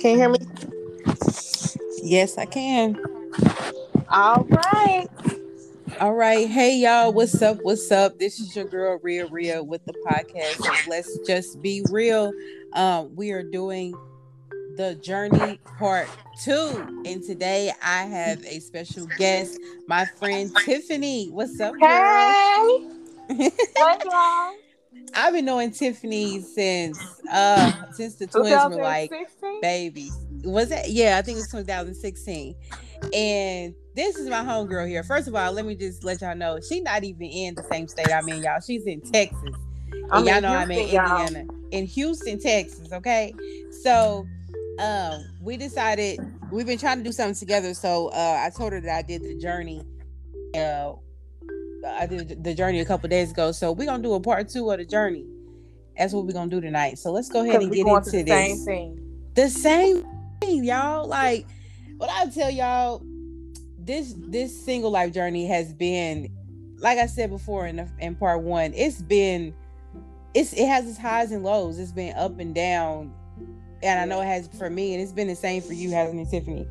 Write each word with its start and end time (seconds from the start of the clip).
Can 0.00 0.12
you 0.12 0.16
hear 0.16 0.28
me? 0.28 0.38
Yes, 2.02 2.38
I 2.38 2.46
can. 2.46 2.96
All 4.08 4.44
right. 4.44 5.08
All 5.98 6.14
right. 6.14 6.48
Hey 6.48 6.76
y'all, 6.76 7.12
what's 7.12 7.42
up? 7.42 7.58
What's 7.62 7.90
up? 7.90 8.16
This 8.16 8.38
is 8.38 8.54
your 8.54 8.66
girl 8.66 9.00
Ria 9.02 9.26
Ria 9.26 9.60
with 9.60 9.84
the 9.86 9.94
podcast. 10.06 10.60
of 10.60 10.86
Let's 10.86 11.18
just 11.26 11.60
be 11.60 11.84
real. 11.90 12.32
Um, 12.74 13.16
we 13.16 13.32
are 13.32 13.42
doing 13.42 13.92
the 14.76 14.94
journey 14.94 15.58
part 15.78 16.08
two. 16.44 17.02
And 17.04 17.20
today 17.24 17.72
I 17.82 18.04
have 18.04 18.44
a 18.44 18.60
special 18.60 19.06
guest, 19.18 19.58
my 19.88 20.04
friend 20.04 20.54
Tiffany. 20.64 21.30
What's 21.30 21.58
up, 21.58 21.72
girl? 21.72 21.88
Hey. 21.88 23.50
What's 23.76 24.06
wrong? 24.06 24.58
I've 25.14 25.32
been 25.32 25.44
knowing 25.44 25.72
Tiffany 25.72 26.40
since 26.40 27.17
uh 27.30 27.72
since 27.92 28.16
the 28.16 28.26
twins 28.26 28.76
were 28.76 28.82
like 28.82 29.10
2016? 29.10 29.60
babies. 29.60 30.16
Was 30.44 30.70
it? 30.70 30.88
Yeah, 30.88 31.18
I 31.18 31.22
think 31.22 31.38
it's 31.38 31.50
2016. 31.50 32.54
And 33.14 33.74
this 33.94 34.16
is 34.16 34.28
my 34.28 34.42
homegirl 34.44 34.88
here. 34.88 35.02
First 35.02 35.28
of 35.28 35.34
all, 35.34 35.52
let 35.52 35.66
me 35.66 35.74
just 35.74 36.04
let 36.04 36.20
y'all 36.20 36.36
know 36.36 36.58
she's 36.60 36.82
not 36.82 37.04
even 37.04 37.22
in 37.22 37.54
the 37.54 37.62
same 37.64 37.88
state 37.88 38.12
I'm 38.12 38.28
in, 38.28 38.42
y'all. 38.42 38.60
She's 38.60 38.86
in 38.86 39.00
Texas. 39.00 39.54
And 39.92 40.06
I'm 40.10 40.26
y'all 40.26 40.40
know 40.40 40.54
I'm 40.54 40.70
in 40.70 40.88
Houston, 40.88 40.94
y'all. 40.94 41.26
Indiana. 41.26 41.52
In 41.70 41.86
Houston, 41.86 42.40
Texas. 42.40 42.92
Okay. 42.92 43.34
So 43.82 44.26
um 44.78 45.24
we 45.42 45.56
decided 45.56 46.20
we've 46.50 46.66
been 46.66 46.78
trying 46.78 46.98
to 46.98 47.04
do 47.04 47.12
something 47.12 47.34
together. 47.34 47.74
So 47.74 48.08
uh 48.08 48.42
I 48.44 48.50
told 48.56 48.72
her 48.72 48.80
that 48.80 48.96
I 48.96 49.02
did 49.02 49.22
the 49.22 49.36
journey. 49.38 49.82
Uh 50.54 50.92
I 51.86 52.06
did 52.06 52.42
the 52.42 52.54
journey 52.54 52.80
a 52.80 52.84
couple 52.84 53.08
days 53.08 53.30
ago. 53.30 53.52
So 53.52 53.72
we're 53.72 53.86
gonna 53.86 54.02
do 54.02 54.14
a 54.14 54.20
part 54.20 54.48
two 54.48 54.70
of 54.70 54.78
the 54.78 54.84
journey. 54.84 55.24
That's 55.98 56.12
what 56.12 56.26
we're 56.26 56.32
gonna 56.32 56.50
do 56.50 56.60
tonight. 56.60 56.98
So 56.98 57.10
let's 57.10 57.28
go 57.28 57.42
ahead 57.42 57.60
and 57.60 57.72
get 57.72 57.86
into 57.86 58.10
the 58.10 58.22
this 58.22 58.28
same 58.28 58.64
thing. 58.64 59.30
the 59.34 59.50
same 59.50 60.06
thing, 60.40 60.64
y'all. 60.64 61.06
Like 61.06 61.46
what 61.96 62.08
I 62.10 62.26
tell 62.30 62.50
y'all, 62.50 63.02
this 63.78 64.14
this 64.16 64.58
single 64.64 64.90
life 64.90 65.12
journey 65.12 65.46
has 65.48 65.72
been, 65.72 66.30
like 66.78 66.98
I 66.98 67.06
said 67.06 67.30
before 67.30 67.66
in 67.66 67.76
the, 67.76 67.88
in 67.98 68.14
part 68.14 68.42
one, 68.42 68.72
it's 68.74 69.02
been, 69.02 69.52
it's 70.34 70.52
it 70.52 70.66
has 70.68 70.86
its 70.88 70.98
highs 70.98 71.32
and 71.32 71.42
lows. 71.42 71.78
It's 71.78 71.92
been 71.92 72.16
up 72.16 72.38
and 72.38 72.54
down, 72.54 73.12
and 73.82 74.00
I 74.00 74.04
know 74.04 74.20
it 74.20 74.26
has 74.26 74.48
for 74.56 74.70
me, 74.70 74.94
and 74.94 75.02
it's 75.02 75.12
been 75.12 75.28
the 75.28 75.34
same 75.34 75.62
for 75.62 75.72
you, 75.72 75.90
hasn't 75.90 76.20
it, 76.20 76.30
Tiffany? 76.30 76.68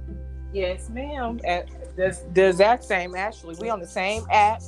Yes, 0.53 0.89
ma'am. 0.89 1.41
At 1.43 1.67
the, 1.97 2.17
the 2.33 2.47
exact 2.47 2.85
same, 2.85 3.15
actually. 3.15 3.55
We 3.59 3.69
on 3.69 3.79
the 3.81 3.87
same 3.87 4.23
app. 4.31 4.61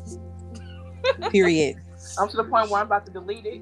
Period. 1.31 1.77
I'm 2.19 2.27
to 2.29 2.38
the 2.38 2.44
point 2.44 2.69
where 2.69 2.81
I'm 2.81 2.88
about 2.88 3.05
to 3.05 3.11
delete 3.11 3.45
it. 3.45 3.61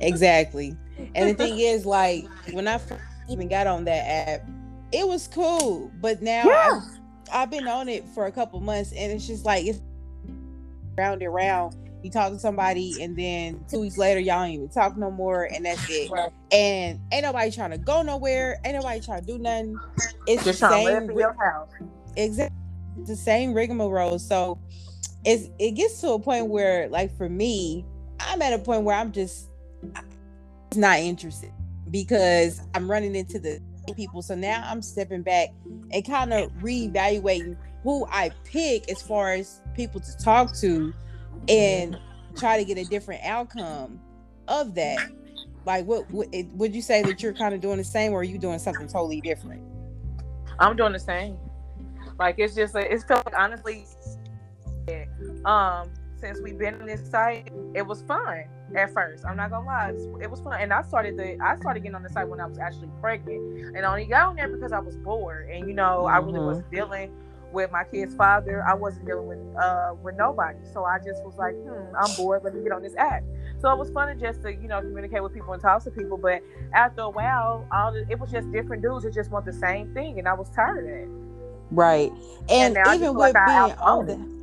Exactly. 0.00 0.76
And 1.14 1.30
the 1.30 1.34
thing 1.34 1.58
is, 1.58 1.86
like 1.86 2.26
when 2.52 2.66
I 2.68 2.78
first 2.78 3.02
even 3.28 3.48
got 3.48 3.66
on 3.66 3.84
that 3.84 4.06
app, 4.06 4.48
it 4.92 5.06
was 5.06 5.28
cool, 5.28 5.90
but 6.00 6.22
now 6.22 6.44
Yeah. 6.46 6.70
I've, 6.74 6.82
I've 7.32 7.50
been 7.50 7.66
on 7.66 7.88
it 7.88 8.06
for 8.08 8.26
a 8.26 8.32
couple 8.32 8.60
months, 8.60 8.92
and 8.92 9.12
it's 9.12 9.26
just 9.26 9.44
like 9.44 9.66
it's 9.66 9.80
round 10.96 11.22
and 11.22 11.32
round. 11.32 11.76
You 12.02 12.10
talk 12.10 12.32
to 12.32 12.38
somebody, 12.38 13.02
and 13.02 13.16
then 13.16 13.64
two 13.68 13.80
weeks 13.80 13.98
later, 13.98 14.20
y'all 14.20 14.42
don't 14.42 14.50
even 14.50 14.68
talk 14.68 14.96
no 14.96 15.10
more, 15.10 15.44
and 15.52 15.66
that's 15.66 15.84
it. 15.90 16.10
Right. 16.10 16.30
And 16.52 17.00
ain't 17.12 17.24
nobody 17.24 17.50
trying 17.50 17.72
to 17.72 17.78
go 17.78 18.02
nowhere. 18.02 18.60
Ain't 18.64 18.76
nobody 18.76 19.00
trying 19.00 19.20
to 19.22 19.26
do 19.26 19.38
nothing. 19.38 19.80
It's 20.26 20.44
Just 20.44 20.60
the 20.60 20.68
same, 20.70 21.08
house. 21.38 21.68
exactly 22.16 22.56
the 23.06 23.16
same 23.16 23.54
rigmarole. 23.54 24.18
So 24.20 24.58
it's 25.24 25.48
it 25.58 25.72
gets 25.72 26.00
to 26.02 26.10
a 26.10 26.18
point 26.18 26.46
where, 26.46 26.88
like 26.88 27.16
for 27.16 27.28
me, 27.28 27.84
I'm 28.20 28.42
at 28.42 28.52
a 28.52 28.58
point 28.58 28.82
where 28.82 28.96
I'm 28.96 29.12
just 29.12 29.48
not 30.74 30.98
interested 30.98 31.52
because 31.90 32.60
I'm 32.74 32.90
running 32.90 33.14
into 33.14 33.38
the 33.38 33.60
people. 33.94 34.22
So 34.22 34.34
now 34.34 34.64
I'm 34.66 34.82
stepping 34.82 35.22
back 35.22 35.50
and 35.92 36.04
kind 36.04 36.32
of 36.32 36.50
reevaluating 36.54 37.56
who 37.82 38.06
I 38.10 38.30
pick 38.44 38.90
as 38.90 39.00
far 39.00 39.32
as 39.32 39.60
people 39.74 40.00
to 40.00 40.16
talk 40.18 40.54
to 40.56 40.92
and 41.48 41.98
try 42.36 42.58
to 42.58 42.64
get 42.64 42.78
a 42.78 42.84
different 42.84 43.22
outcome 43.24 44.00
of 44.48 44.74
that. 44.74 44.98
Like, 45.64 45.84
what, 45.86 46.10
what 46.10 46.28
would 46.52 46.74
you 46.74 46.82
say 46.82 47.02
that 47.02 47.22
you're 47.22 47.32
kind 47.32 47.54
of 47.54 47.60
doing 47.60 47.78
the 47.78 47.84
same, 47.84 48.12
or 48.12 48.20
are 48.20 48.24
you 48.24 48.38
doing 48.38 48.58
something 48.58 48.86
totally 48.86 49.20
different? 49.20 49.62
I'm 50.58 50.76
doing 50.76 50.92
the 50.92 50.98
same. 50.98 51.36
Like 52.18 52.36
it's 52.38 52.54
just 52.54 52.74
like 52.74 52.88
it's 52.90 53.04
felt 53.04 53.26
like 53.26 53.34
honestly 53.38 53.86
um 55.44 55.90
since 56.20 56.40
we've 56.40 56.58
been 56.58 56.74
on 56.80 56.86
this 56.86 57.08
site, 57.10 57.52
it 57.74 57.86
was 57.86 58.02
fun 58.02 58.44
at 58.74 58.92
first. 58.92 59.24
I'm 59.24 59.36
not 59.36 59.50
gonna 59.50 59.66
lie, 59.66 59.90
it 60.22 60.30
was- 60.30 60.40
fun. 60.40 60.60
And 60.60 60.72
I 60.72 60.82
started 60.82 61.16
the 61.16 61.38
I 61.40 61.56
started 61.56 61.80
getting 61.80 61.94
on 61.94 62.02
the 62.02 62.08
site 62.08 62.28
when 62.28 62.40
I 62.40 62.46
was 62.46 62.58
actually 62.58 62.90
pregnant, 63.00 63.76
and 63.76 63.84
I 63.84 63.88
only 63.90 64.06
got 64.06 64.28
on 64.28 64.36
there 64.36 64.48
because 64.48 64.72
I 64.72 64.78
was 64.78 64.96
bored. 64.96 65.48
And 65.50 65.68
you 65.68 65.74
know, 65.74 66.06
I 66.06 66.18
really 66.18 66.38
Mhm. 66.38 66.46
wasn't 66.46 66.70
dealing 66.70 67.12
with 67.52 67.70
my 67.70 67.84
kid's 67.84 68.14
father. 68.14 68.62
I 68.66 68.74
wasn't 68.74 69.06
dealing 69.06 69.28
with 69.28 69.56
uh 69.56 69.94
with 70.02 70.16
nobody. 70.16 70.58
So 70.72 70.84
I 70.84 70.98
just 70.98 71.24
was 71.24 71.36
like, 71.36 71.54
hmm, 71.54 71.94
I'm 71.96 72.14
bored. 72.16 72.42
Let 72.44 72.54
me 72.54 72.62
get 72.62 72.72
on 72.72 72.82
this 72.82 72.96
app. 72.96 73.22
So 73.58 73.70
it 73.72 73.78
was 73.78 73.90
fun 73.90 74.08
to 74.08 74.14
just 74.14 74.42
to 74.42 74.52
you 74.54 74.68
know 74.68 74.80
communicate 74.80 75.22
with 75.22 75.32
people 75.32 75.52
and 75.52 75.62
talk 75.62 75.82
to 75.84 75.90
people. 75.90 76.18
But 76.18 76.42
after 76.74 77.02
a 77.02 77.10
while, 77.10 77.66
all 77.72 77.92
the, 77.92 78.04
it 78.10 78.18
was 78.18 78.30
just 78.30 78.50
different 78.52 78.82
dudes 78.82 79.04
that 79.04 79.14
just 79.14 79.30
want 79.30 79.44
the 79.44 79.52
same 79.52 79.92
thing, 79.94 80.18
and 80.18 80.28
I 80.28 80.34
was 80.34 80.50
tired 80.50 80.78
of 80.78 80.84
that. 80.84 81.26
Right. 81.70 82.12
And, 82.48 82.78
I 82.78 82.94
even 82.94 83.14
with 83.14 83.34
like 83.34 83.36
I 83.36 83.66
being 83.66 83.78
on 83.78 84.06
the 84.06 84.35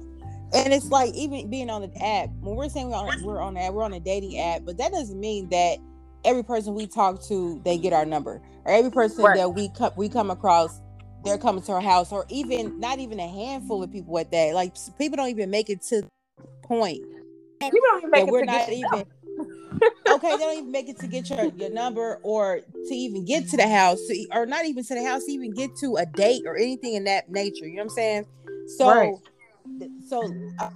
and 0.54 0.74
it's 0.74 0.90
like 0.90 1.14
even 1.16 1.50
being 1.50 1.70
on 1.70 1.82
the 1.82 2.04
app, 2.04 2.30
when 2.42 2.56
we're 2.56 2.70
saying 2.70 2.90
we're 2.90 2.98
on 2.98 3.24
we're 3.24 3.42
on 3.42 3.56
that, 3.56 3.74
we're 3.74 3.84
on 3.84 3.94
a 3.94 4.00
dating 4.00 4.40
app, 4.40 4.64
but 4.66 4.78
that 4.78 4.92
doesn't 4.92 5.20
mean 5.20 5.50
that 5.50 5.78
every 6.26 6.44
person 6.44 6.76
we 6.76 6.88
talk 6.88 7.24
to, 7.28 7.62
they 7.66 7.78
get 7.78 7.94
our 7.94 8.06
number. 8.06 8.42
Or 8.66 8.74
every 8.74 8.92
person 8.92 9.24
Right. 9.24 9.36
that 9.36 9.54
we 9.56 9.70
come 9.70 9.92
we 9.98 10.10
come 10.10 10.32
across, 10.32 10.82
they're 11.26 11.38
coming 11.40 11.64
to 11.64 11.74
our 11.74 11.82
house, 11.82 12.12
or 12.12 12.26
even 12.30 12.74
not 12.80 13.00
even 13.00 13.20
a 13.20 13.28
handful 13.28 13.84
of 13.84 13.92
people 13.92 14.18
at 14.20 14.32
that. 14.32 14.54
Like 14.56 14.76
people 14.98 15.18
don't 15.18 15.30
even 15.30 15.52
make 15.52 15.70
it 15.70 15.82
to 15.90 16.02
the 16.02 16.10
point 16.64 17.02
People 17.72 17.82
don't 17.92 18.00
even 18.00 18.12
make 18.12 18.28
it 18.28 18.32
we're 18.32 18.40
to 18.40 18.48
not 18.48 18.68
get 18.68 18.74
even 18.74 19.06
okay, 20.10 20.38
they 20.38 20.44
don't 20.44 20.58
even 20.58 20.72
make 20.72 20.90
it 20.90 21.00
to 21.00 21.08
get 21.08 21.30
your, 21.30 21.48
your 21.58 21.70
number 21.72 22.20
or 22.24 22.62
to 22.88 22.96
even 22.96 23.26
get 23.26 23.48
to 23.50 23.58
the 23.58 23.68
house, 23.68 24.00
to, 24.08 24.28
or 24.34 24.46
not 24.46 24.66
even 24.66 24.84
to 24.86 24.96
the 24.96 25.04
house, 25.06 25.26
to 25.26 25.32
even 25.32 25.54
get 25.54 25.76
to 25.78 25.98
a 25.98 26.06
date 26.06 26.44
or 26.46 26.58
anything 26.58 26.96
in 26.96 27.06
that 27.06 27.30
nature. 27.30 27.68
You 27.68 27.76
know 27.78 27.80
what 27.80 27.84
I'm 27.86 27.90
saying? 27.90 28.26
So, 28.78 28.86
Right. 28.92 29.33
So 30.08 30.34
I 30.60 30.70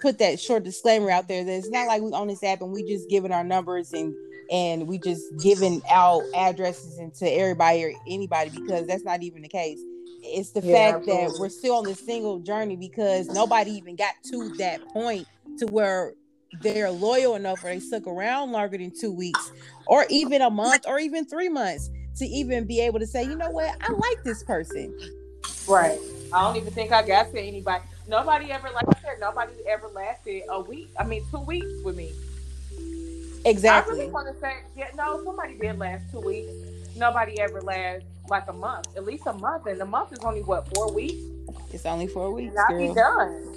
put 0.00 0.18
that 0.18 0.38
short 0.40 0.64
disclaimer 0.64 1.10
out 1.10 1.28
there 1.28 1.44
that 1.44 1.52
it's 1.52 1.70
not 1.70 1.86
like 1.86 2.02
we 2.02 2.12
on 2.12 2.28
this 2.28 2.42
app 2.42 2.60
and 2.60 2.72
we 2.72 2.82
just 2.82 3.08
giving 3.08 3.32
our 3.32 3.44
numbers 3.44 3.92
and 3.92 4.14
and 4.50 4.86
we 4.86 4.98
just 4.98 5.24
giving 5.42 5.80
out 5.90 6.22
addresses 6.34 6.98
into 6.98 7.30
everybody 7.30 7.84
or 7.84 7.92
anybody 8.08 8.50
because 8.50 8.86
that's 8.86 9.04
not 9.04 9.22
even 9.22 9.42
the 9.42 9.48
case. 9.48 9.78
It's 10.22 10.50
the 10.50 10.60
Yeah, 10.60 10.92
fact 10.92 11.06
that 11.06 11.32
we're 11.38 11.48
still 11.48 11.76
on 11.76 11.86
this 11.86 12.00
single 12.00 12.38
journey 12.40 12.76
because 12.76 13.30
nobody 13.30 13.72
even 13.72 13.96
got 13.96 14.14
to 14.30 14.50
that 14.58 14.86
point 14.88 15.26
to 15.58 15.66
where 15.66 16.12
they're 16.60 16.90
loyal 16.90 17.34
enough 17.34 17.64
or 17.64 17.70
they 17.70 17.80
stuck 17.80 18.06
around 18.06 18.52
longer 18.52 18.76
than 18.76 18.92
two 18.98 19.12
weeks 19.12 19.50
or 19.86 20.04
even 20.10 20.42
a 20.42 20.50
month 20.50 20.84
or 20.86 20.98
even 20.98 21.24
three 21.24 21.48
months 21.48 21.90
to 22.16 22.26
even 22.26 22.66
be 22.66 22.80
able 22.80 22.98
to 22.98 23.06
say, 23.06 23.24
you 23.24 23.36
know 23.36 23.50
what, 23.50 23.74
I 23.80 23.92
like 23.92 24.24
this 24.24 24.42
person. 24.42 24.94
Right. 25.66 25.98
I 26.32 26.42
don't 26.42 26.56
even 26.56 26.72
think 26.72 26.92
I 26.92 27.02
got 27.06 27.30
to 27.32 27.40
anybody. 27.40 27.82
Nobody 28.06 28.50
ever, 28.50 28.68
like 28.74 28.84
I 28.88 29.00
said, 29.00 29.20
nobody 29.20 29.52
ever 29.68 29.88
lasted 29.88 30.42
a 30.50 30.60
week. 30.60 30.90
I 30.98 31.04
mean, 31.04 31.22
two 31.30 31.40
weeks 31.40 31.72
with 31.84 31.96
me. 31.96 32.12
Exactly. 33.44 33.94
I 33.94 33.98
really 33.98 34.12
want 34.12 34.34
to 34.34 34.40
say, 34.40 34.54
yeah, 34.76 34.88
no, 34.96 35.22
somebody 35.24 35.56
did 35.58 35.78
last 35.78 36.10
two 36.10 36.20
weeks. 36.20 36.50
Nobody 36.96 37.40
ever 37.40 37.60
last 37.60 38.04
like 38.28 38.48
a 38.48 38.52
month, 38.52 38.88
at 38.96 39.04
least 39.04 39.26
a 39.26 39.32
month, 39.32 39.66
and 39.66 39.80
the 39.80 39.84
month 39.84 40.12
is 40.12 40.20
only 40.20 40.42
what 40.42 40.68
four 40.74 40.92
weeks. 40.92 41.22
It's 41.72 41.86
only 41.86 42.06
four 42.06 42.32
weeks, 42.32 42.50
And 42.50 42.58
I'll 42.58 42.78
be 42.78 42.88
girl. 42.88 42.94
done. 42.94 43.54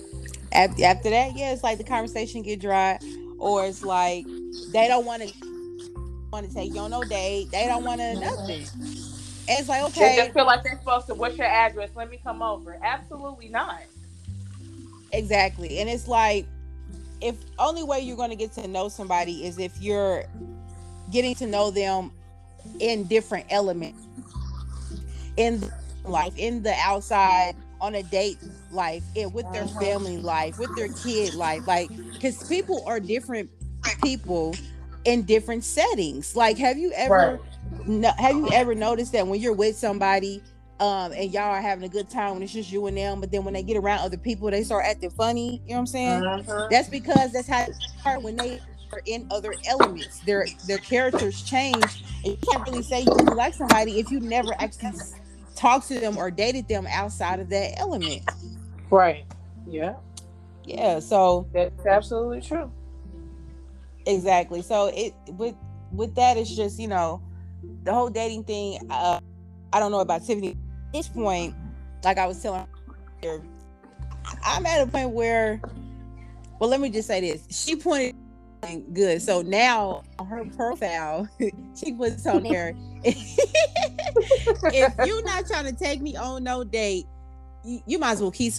After, 0.52 0.86
after 0.86 1.10
that, 1.10 1.36
yeah, 1.36 1.54
it's 1.54 1.64
like 1.64 1.78
the 1.78 1.84
conversation 1.84 2.42
get 2.42 2.62
dry, 2.62 3.00
or 3.40 3.66
it's 3.66 3.84
like 3.84 4.26
they 4.72 4.88
don't 4.88 5.06
want 5.06 5.24
to 5.24 5.34
want 6.32 6.48
to 6.48 6.54
take 6.54 6.74
you 6.74 6.82
on 6.82 6.92
no 6.92 7.04
date. 7.04 7.52
They 7.52 7.66
don't 7.68 7.84
want 7.84 8.02
to 8.02 8.16
nothing. 8.16 8.68
And 9.48 9.60
it's 9.60 9.70
like 9.70 9.84
They 9.84 9.90
okay, 9.90 10.16
just 10.16 10.34
feel 10.34 10.46
like 10.46 10.64
they're 10.64 10.78
supposed 10.80 11.08
to. 11.08 11.14
What's 11.16 11.38
your 11.38 11.48
address? 11.48 11.90
Let 11.96 12.10
me 12.10 12.20
come 12.24 12.42
over. 12.42 12.78
Absolutely 12.84 13.50
not. 13.50 13.82
Exactly. 15.12 15.80
And 15.80 15.90
it's 15.90 16.08
like 16.08 16.46
if 17.22 17.36
only 17.58 17.84
way 17.84 18.02
you're 18.02 18.18
going 18.18 18.30
to 18.30 18.36
get 18.36 18.52
to 18.54 18.68
know 18.68 18.90
somebody 18.90 19.46
is 19.46 19.58
if 19.58 19.82
you're 19.82 20.26
getting 21.12 21.36
to 21.36 21.48
know 21.48 21.72
them 21.72 22.12
in 22.80 23.08
different 23.08 23.46
elements 23.50 24.00
in 25.38 25.72
life, 26.04 26.34
in 26.38 26.64
the 26.64 26.74
outside, 26.84 27.56
on 27.82 27.96
a 27.96 28.04
date 28.04 28.40
life, 28.72 29.04
and 29.16 29.34
with 29.34 29.52
their 29.52 29.66
Mhm. 29.66 29.80
family 29.80 30.18
life, 30.18 30.58
with 30.58 30.76
their 30.76 30.90
kid 30.90 31.34
life. 31.34 31.68
Like, 31.68 31.92
because 32.14 32.44
people 32.44 32.84
are 32.86 33.00
different 33.00 33.50
people 34.02 34.56
in 35.06 35.24
different 35.24 35.64
settings. 35.64 36.36
Like, 36.36 36.58
have 36.58 36.78
you 36.78 36.92
ever 36.94 37.40
no, 37.88 38.12
have 38.18 38.36
you 38.36 38.48
ever 38.50 38.74
noticed 38.74 39.12
that 39.12 39.28
when 39.28 39.40
you're 39.40 39.54
with 39.54 39.78
somebody 39.78 40.42
um 40.80 41.14
and 41.14 41.32
y'all 41.32 41.44
are 41.44 41.62
having 41.62 41.86
a 41.86 41.90
good 41.90 42.10
time 42.10 42.34
when 42.34 42.44
it's 42.44 42.54
just 42.54 42.72
you 42.72 42.86
and 42.88 42.98
them, 42.98 43.22
but 43.22 43.32
then 43.32 43.46
when 43.46 43.54
they 43.54 43.64
get 43.64 43.78
around 43.78 44.00
other 44.00 44.18
people, 44.18 44.52
they 44.52 44.64
start 44.64 44.86
acting 44.86 45.12
funny, 45.12 45.62
you 45.66 45.70
know 45.70 45.76
what 45.76 45.80
I'm 45.82 45.88
saying? 45.88 46.22
Mhm. 46.24 46.70
That's 46.70 46.90
because 46.90 47.32
that's 47.32 47.48
how 47.48 47.68
they 47.68 48.18
when 48.18 48.36
they 48.38 48.60
are 48.94 49.02
in 49.06 49.28
other 49.32 49.56
elements. 49.66 50.20
Their 50.22 50.48
their 50.64 50.80
characters 50.80 51.44
change. 51.44 51.98
And 52.24 52.34
you 52.34 52.38
can't 52.52 52.66
really 52.68 52.84
say 52.84 53.02
you 53.02 53.34
like 53.36 53.54
somebody 53.54 54.00
if 54.00 54.12
you 54.12 54.20
never 54.20 54.54
actually 54.60 54.94
talked 55.56 55.88
to 55.90 56.00
them 56.00 56.18
or 56.18 56.32
dated 56.32 56.68
them 56.68 56.88
outside 56.92 57.40
of 57.40 57.50
that 57.50 57.80
element. 57.80 58.24
Right. 58.90 59.26
Yeah. 59.68 59.96
Yeah. 60.64 61.00
So 61.00 61.48
that's 61.54 61.86
absolutely 61.86 62.42
true. 62.42 62.72
Exactly. 64.06 64.62
So 64.62 64.88
it 64.88 65.14
with 65.28 65.56
with 65.92 66.16
that, 66.16 66.38
it's 66.38 66.56
just 66.56 66.80
you 66.80 66.88
know 66.88 67.22
the 67.84 67.94
whole 67.94 68.10
dating 68.10 68.44
thing. 68.46 68.80
Uh, 68.90 69.20
I 69.74 69.80
don't 69.80 69.92
know 69.92 70.00
about 70.00 70.26
Tiffany 70.26 70.58
this 70.96 71.08
point. 71.08 71.54
Like 72.04 72.18
I 72.18 72.28
was 72.28 72.42
telling 72.42 72.66
her, 73.24 73.42
I'm 74.44 74.66
at 74.66 74.82
a 74.82 74.88
point 74.88 75.12
where, 75.12 75.62
well, 76.60 76.70
let 76.70 76.80
me 76.80 76.90
just 76.90 77.08
say 77.08 77.22
this. 77.22 77.46
She 77.50 77.76
pointed 77.76 78.16
good. 78.94 79.22
So 79.22 79.42
now 79.42 80.04
on 80.20 80.28
her 80.28 80.46
profile, 80.46 81.28
she 81.76 81.94
puts 81.94 82.26
on 82.26 82.44
there. 82.44 82.76
if 83.04 84.94
you're 85.06 85.24
not 85.24 85.46
trying 85.48 85.66
to 85.66 85.74
take 85.74 86.02
me 86.02 86.16
on 86.16 86.44
no 86.44 86.64
date, 86.64 87.06
you, 87.64 87.82
you 87.86 88.00
might 88.00 88.14
as 88.14 88.22
well 88.22 88.32
keep. 88.32 88.54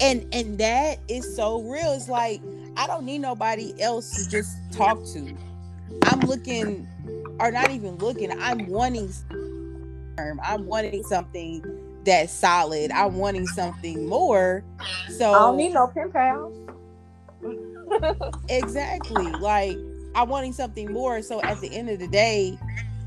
And 0.00 0.26
and 0.32 0.56
that 0.58 0.98
is 1.08 1.36
so 1.36 1.62
real. 1.62 1.92
It's 1.92 2.08
like 2.08 2.40
I 2.76 2.86
don't 2.86 3.04
need 3.04 3.18
nobody 3.18 3.74
else 3.80 4.24
to 4.24 4.30
just 4.30 4.56
talk 4.72 5.04
to. 5.12 5.36
I'm 6.04 6.20
looking, 6.20 6.88
or 7.38 7.50
not 7.50 7.70
even 7.70 7.96
looking. 7.96 8.30
I'm 8.40 8.66
wanting. 8.66 9.12
I'm 10.44 10.66
wanting 10.66 11.02
something 11.04 11.64
that's 12.04 12.32
solid. 12.32 12.90
I'm 12.92 13.16
wanting 13.16 13.46
something 13.46 14.06
more. 14.06 14.64
So 15.08 15.32
I 15.32 15.38
don't 15.38 15.56
need 15.56 15.72
no 15.72 15.86
pen 15.88 16.10
pals. 16.10 16.56
exactly. 18.48 19.26
Like 19.32 19.76
I'm 20.14 20.28
wanting 20.28 20.52
something 20.52 20.92
more. 20.92 21.22
So 21.22 21.40
at 21.42 21.60
the 21.60 21.74
end 21.74 21.90
of 21.90 21.98
the 21.98 22.08
day, 22.08 22.58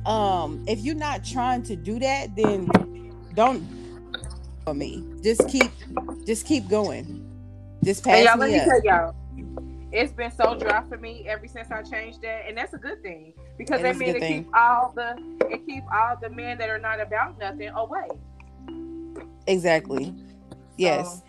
um, 0.05 0.63
if 0.67 0.79
you're 0.79 0.95
not 0.95 1.23
trying 1.23 1.63
to 1.63 1.75
do 1.75 1.99
that, 1.99 2.35
then 2.35 2.69
don't 3.33 3.65
for 4.63 4.73
me. 4.73 5.03
Just 5.23 5.47
keep 5.49 5.71
just 6.25 6.45
keep 6.45 6.67
going. 6.67 7.29
Just 7.83 8.03
pass 8.03 8.17
hey, 8.17 8.25
y'all, 8.25 8.37
me 8.37 8.41
let 8.41 8.51
me 8.51 8.59
up. 8.59 8.65
tell 8.65 8.83
y'all. 8.83 9.15
It's 9.93 10.11
been 10.11 10.31
so 10.31 10.55
dry 10.57 10.83
for 10.89 10.97
me 10.97 11.27
ever 11.27 11.47
since 11.47 11.69
I 11.69 11.83
changed 11.83 12.23
that, 12.23 12.45
and 12.47 12.57
that's 12.57 12.73
a 12.73 12.79
good 12.79 13.03
thing 13.03 13.33
because 13.59 13.79
It 13.79 13.83
that 13.83 13.97
means 13.97 14.15
it 14.15 14.19
thing. 14.21 14.45
keep 14.45 14.55
all 14.55 14.91
the 14.95 15.15
it 15.51 15.63
keep 15.67 15.83
all 15.93 16.17
the 16.19 16.31
men 16.31 16.57
that 16.57 16.67
are 16.67 16.79
not 16.79 16.99
about 16.99 17.37
nothing 17.37 17.69
away. 17.69 18.07
Exactly. 19.45 20.11
Yes. 20.77 21.21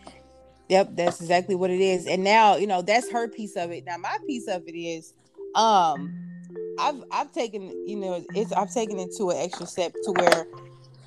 Yep, 0.71 0.97
that's 0.97 1.21
exactly 1.21 1.55
what 1.55 1.69
it 1.69 1.83
is. 1.83 2.07
And 2.07 2.25
now, 2.25 2.57
you 2.57 2.67
know, 2.67 2.81
that's 2.81 3.11
her 3.11 3.29
piece 3.29 3.55
of 3.55 3.71
it. 3.71 3.85
Now 3.85 3.99
my 3.99 4.17
piece 4.27 4.49
of 4.49 4.63
it 4.67 4.75
is 4.75 5.13
um 5.55 6.15
I've 6.79 7.05
I've 7.11 7.33
taken, 7.33 7.69
you 7.87 7.97
know, 7.97 8.25
it's 8.35 8.51
I've 8.53 8.73
taken 8.73 8.99
it 8.99 9.11
to 9.19 9.29
an 9.29 9.37
extra 9.37 9.67
step 9.67 9.93
to 10.05 10.13
where 10.13 10.47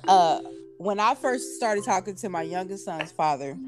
uh 0.06 0.38
when 0.76 1.00
I 1.00 1.16
first 1.16 1.56
started 1.56 1.82
talking 1.82 2.14
to 2.14 2.28
my 2.28 2.42
youngest 2.42 2.84
son's 2.84 3.10
father, 3.10 3.58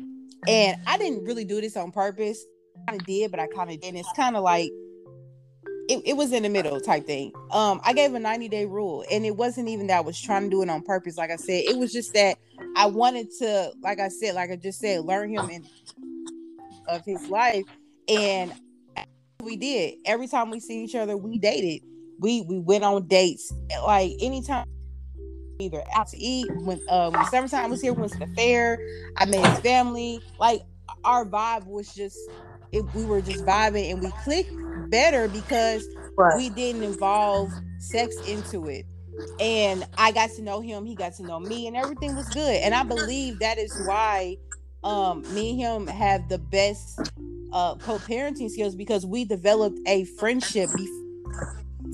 and 0.46 0.76
I 0.87 0.96
didn't 0.96 1.25
really 1.25 1.44
do 1.44 1.60
this 1.60 1.76
on 1.76 1.90
purpose. 1.90 2.44
Kind 2.88 3.00
of 3.00 3.06
did, 3.06 3.30
but 3.30 3.40
I 3.40 3.46
kind 3.46 3.70
of 3.70 3.80
didn't. 3.80 3.98
It's 3.98 4.12
kind 4.14 4.36
of 4.36 4.42
like 4.42 4.70
it, 5.88 6.02
it 6.06 6.16
was 6.16 6.32
in 6.32 6.44
the 6.44 6.48
middle 6.48 6.80
type 6.80 7.06
thing. 7.06 7.32
Um, 7.50 7.80
I 7.84 7.92
gave 7.92 8.14
a 8.14 8.20
90 8.20 8.48
day 8.48 8.64
rule, 8.64 9.04
and 9.10 9.26
it 9.26 9.36
wasn't 9.36 9.68
even 9.68 9.88
that 9.88 9.98
I 9.98 10.00
was 10.00 10.20
trying 10.20 10.44
to 10.44 10.50
do 10.50 10.62
it 10.62 10.70
on 10.70 10.82
purpose. 10.82 11.16
Like 11.16 11.30
I 11.30 11.36
said, 11.36 11.64
it 11.64 11.76
was 11.76 11.92
just 11.92 12.14
that 12.14 12.38
I 12.76 12.86
wanted 12.86 13.28
to, 13.38 13.72
like 13.82 13.98
I 13.98 14.08
said, 14.08 14.34
like 14.34 14.50
I 14.50 14.56
just 14.56 14.78
said, 14.78 15.04
learn 15.04 15.30
him 15.30 15.50
in 15.50 15.66
of 16.88 17.04
his 17.04 17.28
life, 17.28 17.64
and 18.08 18.52
we 19.42 19.56
did. 19.56 19.94
Every 20.04 20.28
time 20.28 20.50
we 20.50 20.60
see 20.60 20.84
each 20.84 20.94
other, 20.94 21.16
we 21.16 21.38
dated. 21.38 21.82
We 22.20 22.42
we 22.42 22.58
went 22.58 22.84
on 22.84 23.06
dates. 23.08 23.52
Like 23.84 24.12
anytime, 24.20 24.66
either 25.58 25.82
out 25.94 26.08
to 26.08 26.18
eat. 26.18 26.46
When 26.56 26.80
um, 26.88 27.12
when 27.12 27.24
summertime 27.26 27.70
was 27.70 27.80
here, 27.80 27.92
we 27.92 28.02
went 28.02 28.12
to 28.12 28.18
the 28.18 28.28
fair. 28.36 28.78
I 29.16 29.24
met 29.24 29.44
his 29.44 29.60
family. 29.60 30.20
Like 30.38 30.62
our 31.04 31.24
vibe 31.24 31.66
was 31.66 31.94
just, 31.94 32.18
it, 32.72 32.84
we 32.94 33.05
were 33.05 33.22
just 33.22 33.44
vibing, 33.44 33.90
and 33.90 34.00
we 34.00 34.12
clicked 34.12 34.52
better 34.90 35.28
because 35.28 35.88
Right. 36.17 36.37
we 36.37 36.50
didn't 36.50 36.84
involve 36.84 37.52
sex 37.78 38.20
into 38.26 38.69
it. 38.69 38.87
And 39.40 39.84
i 39.99 40.12
got 40.12 40.31
to 40.32 40.43
know 40.43 40.61
him 40.61 40.84
he 40.87 40.96
got 40.96 41.14
to 41.17 41.25
know 41.25 41.40
me 41.40 41.67
and 41.67 41.76
everything 41.76 42.14
was 42.14 42.31
good. 42.31 42.56
And 42.62 42.75
i 42.75 42.84
believe 42.84 43.40
that 43.40 43.58
is 43.58 43.78
why 43.78 44.38
um 44.84 45.25
me 45.32 45.50
and 45.52 45.61
him 45.61 45.88
have 45.88 46.28
the 46.28 46.38
best 46.38 47.05
uh 47.52 47.76
co-parenting 47.76 48.50
skills 48.50 48.76
because 48.76 49.06
we 49.06 49.25
developed 49.25 49.78
a 49.87 50.05
friendship 50.05 50.70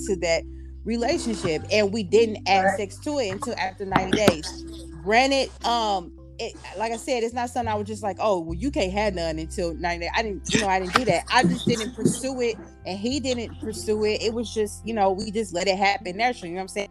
to 0.07 0.17
that 0.17 0.45
relationship 0.85 1.65
and 1.73 1.93
we 1.93 2.03
didn't 2.05 2.39
add 2.49 2.71
sex 2.71 2.99
to 3.01 3.19
it 3.19 3.31
until 3.31 3.55
after 3.59 3.87
90 3.87 4.15
days. 4.15 4.55
Granted 5.01 5.51
um 5.65 6.13
it, 6.39 6.55
like 6.77 6.93
I 6.93 6.97
said, 6.97 7.23
it's 7.23 7.35
not 7.35 7.51
something 7.51 7.73
I 7.73 7.77
was 7.77 7.87
just 7.87 8.03
like, 8.03 8.17
oh, 8.21 8.41
well, 8.41 8.55
you 8.55 8.71
can't 8.71 8.93
have 8.93 9.15
none 9.15 9.39
until 9.39 9.75
90. 9.75 10.09
I 10.15 10.23
didn't, 10.23 10.53
you 10.53 10.61
know, 10.61 10.69
I 10.69 10.81
didn't 10.81 10.95
do 10.95 11.05
that. 11.07 11.25
I 11.33 11.43
just 11.43 11.67
didn't 11.67 11.95
pursue 11.95 12.41
it 12.41 12.57
and 12.85 12.99
he 12.99 13.21
didn't 13.21 13.61
pursue 13.61 14.05
it. 14.05 14.23
It 14.23 14.35
was 14.35 14.53
just, 14.53 14.87
you 14.87 14.95
know, 14.95 15.11
we 15.11 15.31
just 15.31 15.55
let 15.55 15.69
it 15.69 15.79
happen 15.79 16.17
naturally. 16.17 16.51
You 16.51 16.57
know 16.57 16.63
what 16.63 16.63
I'm 16.63 16.69
saying? 16.69 16.89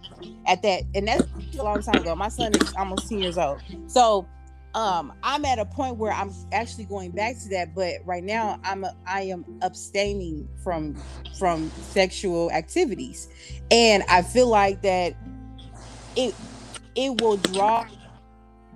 At 0.48 0.62
that, 0.64 0.84
and 0.96 1.08
that's 1.08 1.24
a 1.58 1.64
long 1.64 1.82
time 1.82 2.02
ago. 2.02 2.16
My 2.16 2.30
son 2.30 2.54
is 2.56 2.74
almost 2.78 3.10
10 3.10 3.20
years 3.20 3.38
old. 3.38 3.62
So 3.88 4.28
um 4.74 5.14
I'm 5.24 5.46
at 5.46 5.58
a 5.58 5.66
point 5.66 5.96
where 5.96 6.12
I'm 6.12 6.32
actually 6.52 6.84
going 6.86 7.12
back 7.12 7.40
to 7.40 7.50
that, 7.50 7.74
but 7.74 7.96
right 8.06 8.24
now 8.24 8.60
I'm 8.64 8.84
a, 8.84 8.94
I 9.08 9.22
am 9.22 9.46
abstaining 9.62 10.48
from 10.64 10.96
from 11.40 11.72
sexual 11.82 12.52
activities. 12.52 13.30
And 13.72 14.04
I 14.10 14.22
feel 14.22 14.48
like 14.48 14.82
that 14.82 15.16
it 16.16 16.36
it 16.96 17.22
will 17.22 17.38
draw 17.38 17.86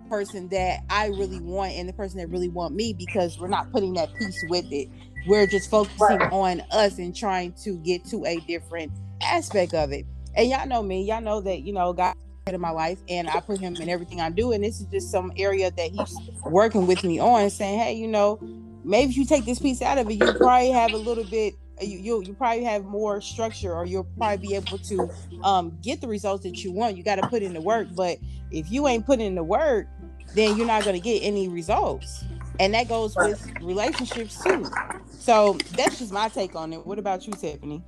person 0.09 0.49
that 0.49 0.81
I 0.89 1.07
really 1.07 1.41
want 1.41 1.73
and 1.73 1.89
the 1.89 1.93
person 1.93 2.19
that 2.19 2.29
really 2.29 2.49
want 2.49 2.75
me 2.75 2.93
because 2.93 3.37
we're 3.39 3.49
not 3.49 3.71
putting 3.71 3.95
that 3.95 4.15
piece 4.17 4.43
with 4.43 4.65
it. 4.71 4.89
We're 5.27 5.47
just 5.47 5.69
focusing 5.69 6.21
Right. 6.21 6.31
on 6.31 6.63
us 6.71 6.99
and 6.99 7.15
trying 7.15 7.53
to 7.63 7.77
get 7.79 8.05
to 8.07 8.25
a 8.25 8.41
different 8.41 8.93
aspect 9.23 9.73
of 9.75 9.91
it. 9.91 10.05
And 10.35 10.49
y'all 10.49 10.67
know 10.67 10.83
me, 10.83 11.03
y'all 11.03 11.21
know 11.21 11.41
that 11.41 11.61
you 11.61 11.73
know 11.73 11.93
God 11.93 12.15
in 12.47 12.61
my 12.61 12.71
life 12.71 12.99
and 13.09 13.29
I 13.29 13.41
put 13.41 13.59
him 13.59 13.81
in 13.81 13.89
everything 13.89 14.21
I 14.21 14.31
do. 14.31 14.51
And 14.51 14.63
this 14.63 14.81
is 14.81 14.87
just 14.87 15.11
some 15.11 15.31
area 15.37 15.71
that 15.71 15.91
he's 15.91 16.21
working 16.47 16.87
with 16.87 17.03
me 17.03 17.19
on, 17.19 17.49
saying, 17.51 17.79
Hey, 17.79 17.93
you 17.93 18.07
know, 18.07 18.41
maybe 18.83 19.11
if 19.11 19.17
you 19.17 19.25
take 19.25 19.45
this 19.45 19.59
piece 19.59 19.81
out 19.81 19.97
of 19.99 20.09
it, 20.09 20.13
you'll 20.15 20.33
probably 20.33 20.71
have 20.71 20.93
a 20.93 20.97
little 20.97 21.25
bit 21.25 21.55
you 21.81 21.97
you 21.97 22.21
you 22.23 22.33
probably 22.33 22.63
have 22.65 22.85
more 22.85 23.21
structure 23.21 23.73
or 23.73 23.85
you'll 23.85 24.07
probably 24.17 24.37
be 24.37 24.55
able 24.55 24.77
to 24.79 25.09
um 25.43 25.77
get 25.81 26.01
the 26.01 26.07
results 26.07 26.43
that 26.43 26.63
you 26.63 26.71
want. 26.71 26.97
You 26.97 27.03
got 27.03 27.15
to 27.15 27.23
put 27.23 27.41
in 27.43 27.53
the 27.53 27.61
work, 27.61 27.87
but 27.95 28.17
if 28.51 28.69
you 28.71 28.87
ain't 28.87 29.05
putting 29.05 29.25
in 29.27 29.35
the 29.35 29.43
work, 29.43 29.87
then 30.33 30.55
you're 30.55 30.67
not 30.67 30.83
going 30.83 30.95
to 30.95 31.01
get 31.01 31.19
any 31.19 31.47
results. 31.47 32.23
And 32.59 32.73
that 32.73 32.87
goes 32.87 33.15
with 33.17 33.41
relationships 33.61 34.41
too. 34.43 34.73
So 35.17 35.57
that's 35.75 35.99
just 35.99 36.11
my 36.11 36.29
take 36.29 36.55
on 36.55 36.73
it. 36.73 36.85
What 36.85 36.99
about 36.99 37.27
you, 37.27 37.33
Tiffany? 37.33 37.83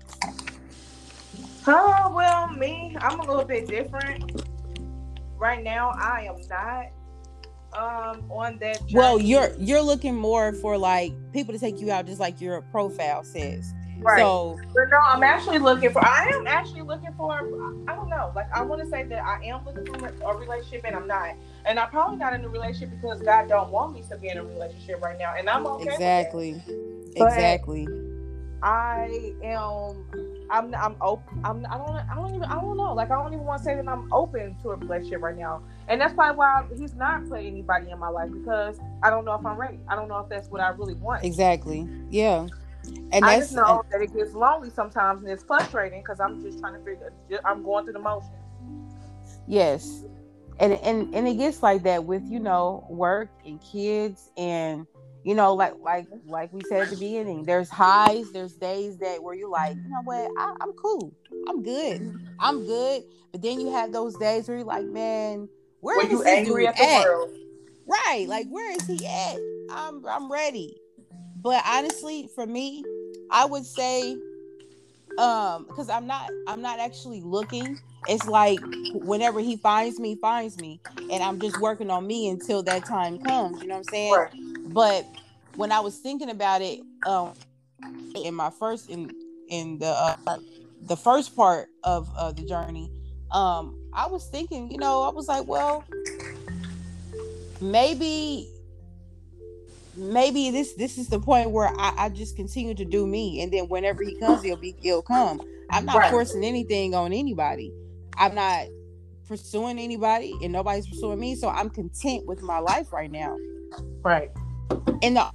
Oh 1.68 2.12
well, 2.16 2.50
me, 2.50 2.96
I'm 3.00 3.20
a 3.20 3.24
little 3.24 3.46
bit 3.46 3.68
different. 3.68 4.42
Right 5.38 5.64
now, 5.64 5.92
I 5.92 6.28
am 6.30 6.48
not 6.50 6.86
um 7.74 8.30
on 8.32 8.58
that. 8.60 8.80
Journey. 8.80 8.94
Well, 8.94 9.20
you're 9.20 9.54
you're 9.58 9.82
looking 9.82 10.16
more 10.16 10.54
for 10.54 10.78
like 10.78 11.14
people 11.34 11.54
to 11.54 11.60
take 11.60 11.80
you 11.80 11.92
out, 11.92 12.06
just 12.06 12.20
like 12.20 12.42
your 12.42 12.62
profile 12.62 13.24
says. 13.24 13.74
right. 14.00 14.20
So 14.20 14.60
But 14.74 14.90
no, 14.90 14.98
I'm 14.98 15.24
actually 15.24 15.60
looking 15.60 15.92
for. 15.92 16.04
I 16.06 16.32
am 16.34 16.48
actually 16.48 16.82
looking 16.82 17.14
for. 17.14 17.34
I 17.88 17.96
don't 17.96 18.10
know. 18.10 18.32
Like 18.36 18.52
I 18.54 18.62
want 18.64 18.82
to 18.82 18.90
say 18.90 19.04
that 19.04 19.24
I 19.24 19.44
am 19.46 19.66
looking 19.66 19.86
for 19.86 20.14
a 20.26 20.38
relationship, 20.38 20.84
and 20.86 20.96
I'm 20.96 21.08
not. 21.08 21.36
And 21.66 21.80
I'm 21.80 21.90
probably 21.90 22.18
not 22.18 22.34
in 22.34 22.44
a 22.44 22.50
relationship 22.50 22.92
because 22.92 23.22
God 23.22 23.48
don't 23.48 23.72
want 23.72 23.94
me 23.94 24.04
to 24.10 24.18
be 24.18 24.30
in 24.30 24.38
a 24.38 24.44
relationship 24.44 25.02
right 25.02 25.18
now, 25.18 25.36
and 25.38 25.50
I'm 25.50 25.66
okay. 25.66 25.90
exactly, 25.90 26.62
exactly. 27.16 27.88
I 28.64 29.34
am. 29.44 30.06
I'm. 30.50 30.76
I'm 30.76 30.96
open. 31.02 31.42
I'm. 31.44 31.66
I 31.70 31.78
don't. 31.78 31.90
I 31.90 32.16
don't 32.16 32.36
even. 32.36 32.44
I 32.44 32.56
don't 32.62 32.78
know. 32.78 32.94
Like 32.94 33.10
I 33.10 33.22
don't 33.22 33.34
even 33.34 33.46
want 33.46 33.60
to 33.60 33.66
say 33.66 33.76
that 33.76 33.88
I'm 33.88 34.12
open 34.14 34.56
to 34.62 34.72
a 34.72 34.76
relationship 34.76 35.22
right 35.22 35.38
now, 35.38 35.64
and 35.88 36.00
that's 36.00 36.14
probably 36.14 36.38
why 36.38 36.64
he's 36.78 36.94
not 36.94 37.28
putting 37.28 37.48
anybody 37.48 37.90
in 37.90 37.98
my 37.98 38.10
life 38.10 38.32
because 38.32 38.80
I 39.02 39.10
don't 39.10 39.26
know 39.26 39.34
if 39.34 39.46
I'm 39.46 39.58
ready. 39.58 39.80
I 39.88 39.96
don't 39.96 40.08
know 40.08 40.20
if 40.20 40.30
that's 40.30 40.48
what 40.50 40.62
I 40.62 40.70
really 40.70 40.94
want. 40.96 41.24
Exactly. 41.24 41.88
Yeah. 42.10 42.48
And 43.12 43.26
I 43.26 43.38
that's 43.38 43.52
just 43.52 43.56
know 43.56 43.84
that 43.92 44.02
it 44.02 44.14
gets 44.14 44.34
lonely 44.34 44.70
sometimes 44.70 45.24
and 45.24 45.32
it's 45.32 45.44
frustrating 45.44 46.02
because 46.02 46.20
I'm 46.20 46.42
just 46.42 46.60
trying 46.60 46.74
to 46.74 46.80
figure. 46.80 47.12
I'm 47.46 47.64
going 47.64 47.86
through 47.86 47.94
the 47.94 48.00
motions. 48.00 48.32
Yes. 49.48 50.06
And 50.62 50.74
and 50.74 51.14
and 51.16 51.28
it 51.28 51.36
gets 51.36 51.64
like 51.64 51.84
that 51.84 52.06
with, 52.06 52.24
you 52.30 52.40
know, 52.40 52.86
work 52.90 53.30
and 53.46 53.60
kids 53.62 54.30
and 54.38 54.86
you 55.24 55.36
know, 55.36 55.54
like 55.54 55.74
like 55.82 56.08
like 56.26 56.54
we 56.54 56.62
said 56.70 56.84
at 56.84 56.90
the 56.90 56.96
beginning, 56.96 57.44
there's 57.44 57.70
highs, 57.70 58.32
there's 58.32 58.54
days 58.56 58.98
that 59.00 59.22
where 59.22 59.34
you're 59.36 59.50
like, 59.50 59.76
you 59.76 59.90
know 59.90 60.02
what, 60.04 60.32
I, 60.38 60.56
I'm 60.62 60.72
cool, 60.74 61.14
I'm 61.50 61.64
good, 61.64 62.16
I'm 62.40 62.66
good. 62.66 63.04
But 63.32 63.42
then 63.42 63.60
you 63.60 63.72
have 63.72 63.92
those 63.92 64.16
days 64.18 64.48
where 64.48 64.58
you're 64.58 64.66
like, 64.66 64.86
man, 64.86 65.50
where 65.82 66.04
is 66.06 66.12
you 66.12 66.24
angry 66.24 66.68
at 66.68 66.78
the 66.78 67.04
world. 67.06 67.32
Right, 67.88 68.26
like 68.28 68.48
where 68.50 68.72
is 68.72 68.86
he 68.86 69.06
at? 69.06 69.38
I'm 69.72 70.06
I'm 70.06 70.32
ready. 70.32 70.76
But 71.42 71.64
honestly, 71.66 72.30
for 72.36 72.46
me, 72.46 72.84
I 73.32 73.46
would 73.46 73.66
say 73.66 74.16
um 75.18 75.66
because 75.66 75.90
i'm 75.90 76.08
not 76.08 76.30
i'm 76.48 76.62
not 76.62 76.80
actually 76.80 77.22
looking 77.22 77.78
it's 78.08 78.26
like 78.26 78.60
whenever 78.94 79.40
he 79.40 79.58
finds 79.58 80.00
me 80.00 80.16
finds 80.16 80.58
me 80.58 80.80
and 81.12 81.24
i'm 81.24 81.40
just 81.40 81.60
working 81.60 81.90
on 81.90 82.06
me 82.06 82.30
until 82.30 82.64
that 82.64 82.86
time 82.86 83.18
comes 83.20 83.62
you 83.62 83.68
know 83.68 83.76
what 83.76 83.80
i'm 83.80 83.84
saying 83.84 84.14
right. 84.14 84.32
but 84.68 85.06
when 85.56 85.72
i 85.72 85.80
was 85.80 85.98
thinking 85.98 86.30
about 86.30 86.62
it 86.62 86.80
um 87.06 87.34
in 88.16 88.34
my 88.34 88.50
first 88.50 88.90
in 88.90 89.10
in 89.50 89.78
the 89.80 89.88
uh, 89.88 90.38
the 90.82 90.96
first 90.98 91.36
part 91.36 91.68
of 91.84 92.10
uh, 92.18 92.32
the 92.32 92.44
journey 92.44 92.90
um 93.32 93.78
i 93.94 94.08
was 94.08 94.28
thinking 94.30 94.72
you 94.72 94.78
know 94.78 95.02
i 95.04 95.10
was 95.10 95.28
like 95.28 95.46
well 95.48 95.86
maybe 97.62 98.51
maybe 99.96 100.52
this 100.52 100.74
this 100.74 100.98
is 100.98 101.08
the 101.10 101.20
point 101.20 101.52
where 101.52 101.68
I, 101.68 101.94
I, 101.98 102.10
just 102.10 102.36
continue 102.36 102.74
to 102.76 102.86
do 102.86 103.06
me 103.06 103.42
and 103.42 103.52
then 103.52 103.68
whenever 103.68 104.04
he 104.04 104.18
comes 104.20 104.44
he'll 104.44 104.58
be 104.58 104.76
he'll 104.82 105.02
come. 105.02 105.42
I'm 105.70 105.86
not 105.86 105.96
right. 105.96 106.12
forcing 106.12 106.44
anything 106.44 106.94
on 106.94 107.14
anybody. 107.14 107.72
I'm 108.18 108.36
not 108.36 108.68
pursuing 109.28 109.80
anybody 109.80 110.34
and 110.44 110.52
nobody's 110.52 110.86
pursuing 110.86 111.18
me 111.18 111.36
so 111.36 111.48
i'm 111.48 111.70
content 111.70 112.26
with 112.26 112.42
my 112.42 112.60
life 112.60 112.92
right 112.92 113.12
now. 113.12 113.38
Right. 114.04 114.30
And 115.02 115.16
the 115.16 115.32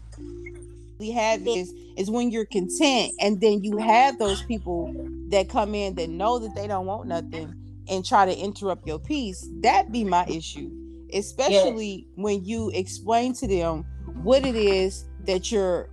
we 0.98 1.10
have 1.12 1.46
is 1.46 1.72
is 1.96 2.10
when 2.10 2.30
you're 2.30 2.44
content 2.44 3.12
and 3.20 3.40
then 3.40 3.62
you 3.62 3.78
have 3.78 4.18
those 4.18 4.42
people 4.42 4.94
that 5.28 5.48
come 5.48 5.74
in 5.74 5.94
that 5.94 6.10
know 6.10 6.38
that 6.38 6.54
they 6.54 6.66
don't 6.66 6.86
want 6.86 7.08
nothing 7.08 7.54
and 7.88 8.04
try 8.04 8.26
to 8.26 8.36
interrupt 8.36 8.86
your 8.86 8.98
peace 8.98 9.48
that 9.60 9.92
be 9.92 10.04
my 10.04 10.26
issue. 10.26 10.70
Especially 11.12 12.06
yes. 12.08 12.16
when 12.16 12.44
you 12.44 12.70
explain 12.74 13.32
to 13.34 13.46
them 13.46 13.84
what 14.22 14.44
it 14.44 14.56
is 14.56 15.06
that 15.24 15.50
you're 15.52 15.88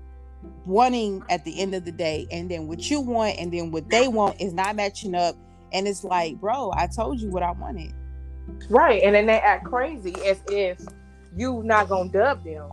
wanting 0.65 1.23
at 1.29 1.43
the 1.45 1.59
end 1.59 1.75
of 1.75 1.85
the 1.85 1.91
day. 1.91 2.27
And 2.31 2.49
then 2.49 2.67
what 2.67 2.89
you 2.89 3.01
want 3.01 3.37
and 3.37 3.51
then 3.51 3.71
what 3.71 3.89
they 3.89 4.07
want 4.07 4.39
is 4.41 4.53
not 4.53 4.75
matching 4.75 5.15
up. 5.15 5.35
And 5.71 5.87
it's 5.87 6.03
like 6.03 6.39
bro 6.39 6.71
i 6.75 6.87
told 6.87 7.19
you 7.19 7.29
what 7.29 7.43
i 7.43 7.51
wanted. 7.51 7.93
Right. 8.69 9.01
And 9.03 9.15
then 9.15 9.25
they 9.25 9.39
act 9.39 9.65
crazy 9.65 10.13
as 10.25 10.41
if 10.49 10.79
you 11.35 11.63
not 11.63 11.89
gonna 11.89 12.09
dub 12.09 12.43
them. 12.43 12.71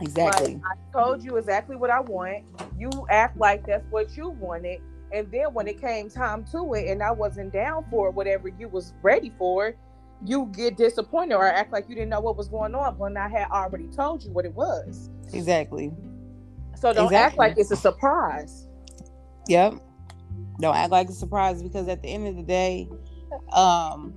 Exactly. 0.00 0.54
Like, 0.54 0.62
i 0.64 0.92
told 0.92 1.22
you 1.22 1.36
exactly 1.36 1.76
what 1.76 1.90
i 1.90 2.00
want. 2.00 2.44
You 2.78 2.90
act 3.10 3.36
like 3.38 3.66
that's 3.66 3.84
what 3.90 4.16
you 4.16 4.30
wanted. 4.30 4.80
And 5.12 5.30
then 5.30 5.54
when 5.54 5.68
it 5.68 5.80
came 5.80 6.10
time 6.10 6.44
to 6.52 6.74
it 6.74 6.88
and 6.88 7.02
i 7.02 7.10
wasn't 7.10 7.52
down 7.52 7.84
for 7.90 8.10
whatever 8.10 8.48
you 8.48 8.68
was 8.68 8.94
ready 9.02 9.32
for 9.38 9.74
you 10.24 10.50
get 10.54 10.76
disappointed 10.76 11.34
or 11.34 11.46
act 11.46 11.72
like 11.72 11.88
you 11.88 11.94
didn't 11.94 12.10
know 12.10 12.20
what 12.20 12.36
was 12.36 12.48
going 12.48 12.74
on 12.74 12.96
when 12.98 13.16
I 13.16 13.28
had 13.28 13.48
already 13.50 13.88
told 13.88 14.22
you 14.24 14.30
what 14.30 14.44
it 14.44 14.54
was. 14.54 15.10
Exactly. 15.32 15.92
So 16.76 16.92
don't 16.92 17.06
exactly. 17.06 17.16
act 17.16 17.36
like 17.38 17.58
it's 17.58 17.70
a 17.70 17.76
surprise. 17.76 18.66
Yep. 19.48 19.74
Don't 20.60 20.74
act 20.76 20.90
like 20.90 21.08
a 21.08 21.12
surprise 21.12 21.62
because 21.62 21.88
at 21.88 22.02
the 22.02 22.08
end 22.08 22.26
of 22.26 22.36
the 22.36 22.42
day, 22.42 22.88
um, 23.52 24.14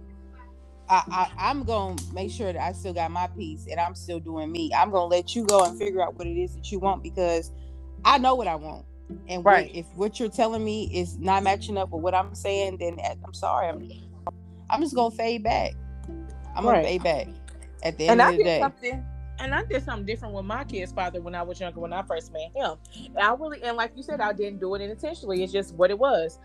I, 0.89 1.29
I 1.37 1.51
am 1.51 1.63
gonna 1.63 2.01
make 2.13 2.31
sure 2.31 2.51
that 2.51 2.61
I 2.61 2.71
still 2.71 2.93
got 2.93 3.11
my 3.11 3.27
peace 3.27 3.67
and 3.69 3.79
I'm 3.79 3.95
still 3.95 4.19
doing 4.19 4.51
me. 4.51 4.71
I'm 4.75 4.89
gonna 4.89 5.05
let 5.05 5.35
you 5.35 5.45
go 5.45 5.63
and 5.63 5.77
figure 5.77 6.01
out 6.01 6.17
what 6.17 6.27
it 6.27 6.37
is 6.37 6.55
that 6.55 6.71
you 6.71 6.79
want 6.79 7.03
because 7.03 7.51
I 8.03 8.17
know 8.17 8.35
what 8.35 8.47
I 8.47 8.55
want. 8.55 8.85
And 9.27 9.43
right. 9.43 9.67
what, 9.67 9.75
if 9.75 9.85
what 9.95 10.19
you're 10.19 10.29
telling 10.29 10.63
me 10.63 10.89
is 10.93 11.17
not 11.19 11.43
matching 11.43 11.77
up 11.77 11.89
with 11.91 12.01
what 12.01 12.15
I'm 12.15 12.33
saying, 12.33 12.77
then 12.77 12.97
I'm 13.25 13.33
sorry. 13.33 13.67
I'm, 13.67 13.89
I'm 14.69 14.81
just 14.81 14.95
gonna 14.95 15.15
fade 15.15 15.43
back. 15.43 15.73
I'm 16.55 16.65
right. 16.65 16.75
gonna 16.75 16.87
pay 16.87 16.97
back 16.97 17.27
at 17.83 17.97
the 17.97 18.07
end 18.07 18.21
and 18.21 18.21
of 18.21 18.27
I 18.27 18.37
the 18.37 18.43
day. 18.43 18.59
Something, 18.59 19.05
and 19.39 19.55
I 19.55 19.63
did 19.63 19.83
something 19.83 20.05
different 20.05 20.33
with 20.33 20.45
my 20.45 20.63
kid's 20.63 20.91
father 20.91 21.21
when 21.21 21.33
I 21.33 21.41
was 21.41 21.59
younger, 21.59 21.79
when 21.79 21.93
I 21.93 22.01
first 22.03 22.31
met 22.33 22.51
him. 22.53 22.77
I 23.19 23.33
really, 23.33 23.63
and 23.63 23.77
like 23.77 23.91
you 23.95 24.03
said, 24.03 24.21
I 24.21 24.33
didn't 24.33 24.59
do 24.59 24.75
it 24.75 24.81
intentionally. 24.81 25.43
It's 25.43 25.53
just 25.53 25.73
what 25.75 25.89
it 25.89 25.97
was. 25.97 26.39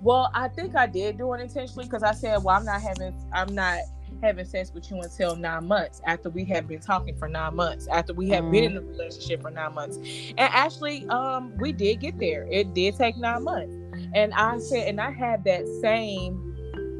Well, 0.00 0.30
I 0.34 0.48
think 0.48 0.76
I 0.76 0.86
did 0.86 1.18
do 1.18 1.32
it 1.32 1.40
intentionally 1.40 1.86
because 1.86 2.02
I 2.02 2.12
said, 2.12 2.42
"Well, 2.42 2.56
I'm 2.56 2.64
not 2.64 2.82
having, 2.82 3.14
I'm 3.32 3.54
not 3.54 3.78
having 4.22 4.44
sex 4.44 4.72
with 4.72 4.90
you 4.90 5.00
until 5.00 5.36
nine 5.36 5.66
months 5.66 6.00
after 6.06 6.30
we 6.30 6.44
have 6.44 6.68
been 6.68 6.80
talking 6.80 7.16
for 7.16 7.28
nine 7.28 7.56
months 7.56 7.88
after 7.88 8.12
we 8.12 8.28
have 8.28 8.44
mm. 8.44 8.52
been 8.52 8.64
in 8.64 8.76
a 8.76 8.80
relationship 8.80 9.42
for 9.42 9.50
nine 9.50 9.74
months." 9.74 9.96
And 9.96 10.38
actually, 10.52 11.06
um, 11.08 11.56
we 11.58 11.72
did 11.72 12.00
get 12.00 12.18
there. 12.18 12.46
It 12.50 12.74
did 12.74 12.96
take 12.96 13.16
nine 13.16 13.44
months, 13.44 13.74
and 14.14 14.34
I 14.34 14.58
said, 14.58 14.88
and 14.88 15.00
I 15.00 15.10
had 15.10 15.44
that 15.44 15.66
same 15.80 16.53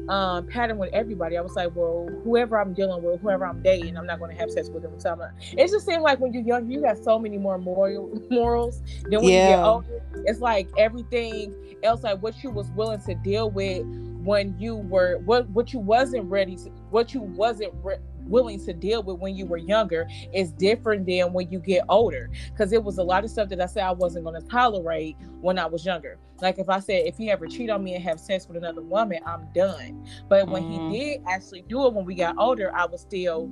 um, 0.09 0.47
pattern 0.47 0.77
with 0.77 0.93
everybody. 0.93 1.37
I 1.37 1.41
was 1.41 1.55
like, 1.55 1.75
well, 1.75 2.07
whoever 2.23 2.59
I'm 2.59 2.73
dealing 2.73 3.03
with, 3.03 3.21
whoever 3.21 3.45
I'm 3.45 3.61
dating, 3.61 3.97
I'm 3.97 4.05
not 4.05 4.19
going 4.19 4.35
to 4.35 4.39
have 4.39 4.51
sex 4.51 4.69
with 4.69 4.83
them. 4.83 4.99
So. 4.99 5.15
It 5.51 5.67
just 5.69 5.85
seems 5.85 6.01
like 6.01 6.19
when 6.19 6.33
you're 6.33 6.43
young, 6.43 6.69
you 6.69 6.81
got 6.81 6.97
so 6.97 7.17
many 7.17 7.37
more 7.37 7.57
moral 7.57 8.21
morals 8.29 8.81
than 9.03 9.21
when 9.21 9.29
yeah. 9.29 9.49
you 9.49 9.55
get 9.55 9.63
older. 9.63 10.01
It's 10.25 10.39
like 10.39 10.69
everything 10.77 11.55
else, 11.83 12.03
like 12.03 12.21
what 12.21 12.43
you 12.43 12.49
was 12.49 12.69
willing 12.71 13.01
to 13.01 13.15
deal 13.15 13.49
with 13.49 13.85
when 14.23 14.57
you 14.59 14.75
were 14.75 15.19
what 15.19 15.47
what 15.51 15.71
you 15.71 15.79
wasn't 15.79 16.25
ready 16.25 16.55
to, 16.55 16.69
what 16.89 17.13
you 17.13 17.21
wasn't 17.21 17.71
re- 17.83 17.97
willing 18.25 18.63
to 18.65 18.73
deal 18.73 19.03
with 19.03 19.19
when 19.19 19.35
you 19.35 19.45
were 19.45 19.57
younger 19.57 20.07
is 20.33 20.51
different 20.51 21.05
than 21.05 21.33
when 21.33 21.49
you 21.51 21.59
get 21.59 21.83
older. 21.89 22.29
Because 22.51 22.73
it 22.73 22.83
was 22.83 22.97
a 22.97 23.03
lot 23.03 23.23
of 23.23 23.29
stuff 23.29 23.49
that 23.49 23.61
I 23.61 23.65
said 23.65 23.83
I 23.83 23.91
wasn't 23.91 24.25
going 24.25 24.41
to 24.41 24.47
tolerate 24.47 25.17
when 25.41 25.57
I 25.57 25.65
was 25.65 25.85
younger. 25.85 26.17
Like 26.41 26.59
if 26.59 26.69
I 26.69 26.79
said 26.79 27.05
if 27.05 27.17
he 27.17 27.31
ever 27.31 27.47
cheat 27.47 27.69
on 27.69 27.83
me 27.83 27.95
and 27.95 28.03
have 28.03 28.19
sex 28.19 28.47
with 28.47 28.57
another 28.57 28.81
woman, 28.81 29.19
I'm 29.25 29.47
done. 29.53 30.07
But 30.27 30.49
when 30.49 30.63
mm-hmm. 30.63 30.91
he 30.91 30.99
did 30.99 31.21
actually 31.27 31.61
do 31.63 31.85
it 31.87 31.93
when 31.93 32.05
we 32.05 32.15
got 32.15 32.35
older, 32.37 32.75
I 32.75 32.85
was 32.85 33.01
still 33.01 33.49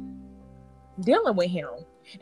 dealing 0.99 1.35
with 1.35 1.49
him. 1.49 1.69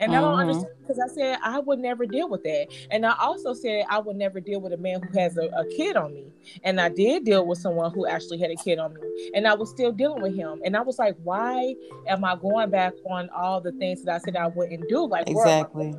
And 0.00 0.12
mm-hmm. 0.12 0.18
I 0.18 0.20
don't 0.20 0.30
mm-hmm. 0.30 0.40
understand 0.40 0.74
because 0.80 0.98
I 0.98 1.14
said 1.14 1.38
I 1.42 1.58
would 1.58 1.78
never 1.78 2.06
deal 2.06 2.28
with 2.28 2.42
that. 2.44 2.68
And 2.90 3.06
I 3.06 3.14
also 3.18 3.54
said 3.54 3.84
I 3.88 3.98
would 3.98 4.16
never 4.16 4.40
deal 4.40 4.60
with 4.60 4.72
a 4.72 4.76
man 4.76 5.02
who 5.02 5.18
has 5.18 5.36
a, 5.36 5.46
a, 5.46 5.64
kid 5.76 5.96
on 5.96 6.12
me. 6.12 6.24
And 6.64 6.80
I 6.80 6.88
did 6.88 7.24
deal 7.24 7.46
with 7.46 7.58
someone 7.58 7.92
who 7.92 8.06
actually 8.06 8.38
had 8.38 8.50
a 8.50 8.56
kid 8.56 8.78
on 8.78 8.94
me. 8.94 9.00
And 9.34 9.46
I 9.46 9.54
was 9.54 9.70
still 9.70 9.92
dealing 9.92 10.22
with 10.22 10.34
him. 10.34 10.60
And 10.64 10.76
I 10.76 10.82
was 10.82 10.98
like, 10.98 11.16
why 11.22 11.74
am 12.08 12.24
I 12.24 12.36
going 12.36 12.70
back 12.70 12.94
on 13.08 13.30
all 13.30 13.60
the 13.60 13.72
things 13.72 14.02
that 14.04 14.14
I 14.14 14.18
said 14.18 14.36
I 14.36 14.48
wouldn't 14.48 14.88
do? 14.88 15.06
Like 15.06 15.28
exactly. 15.28 15.94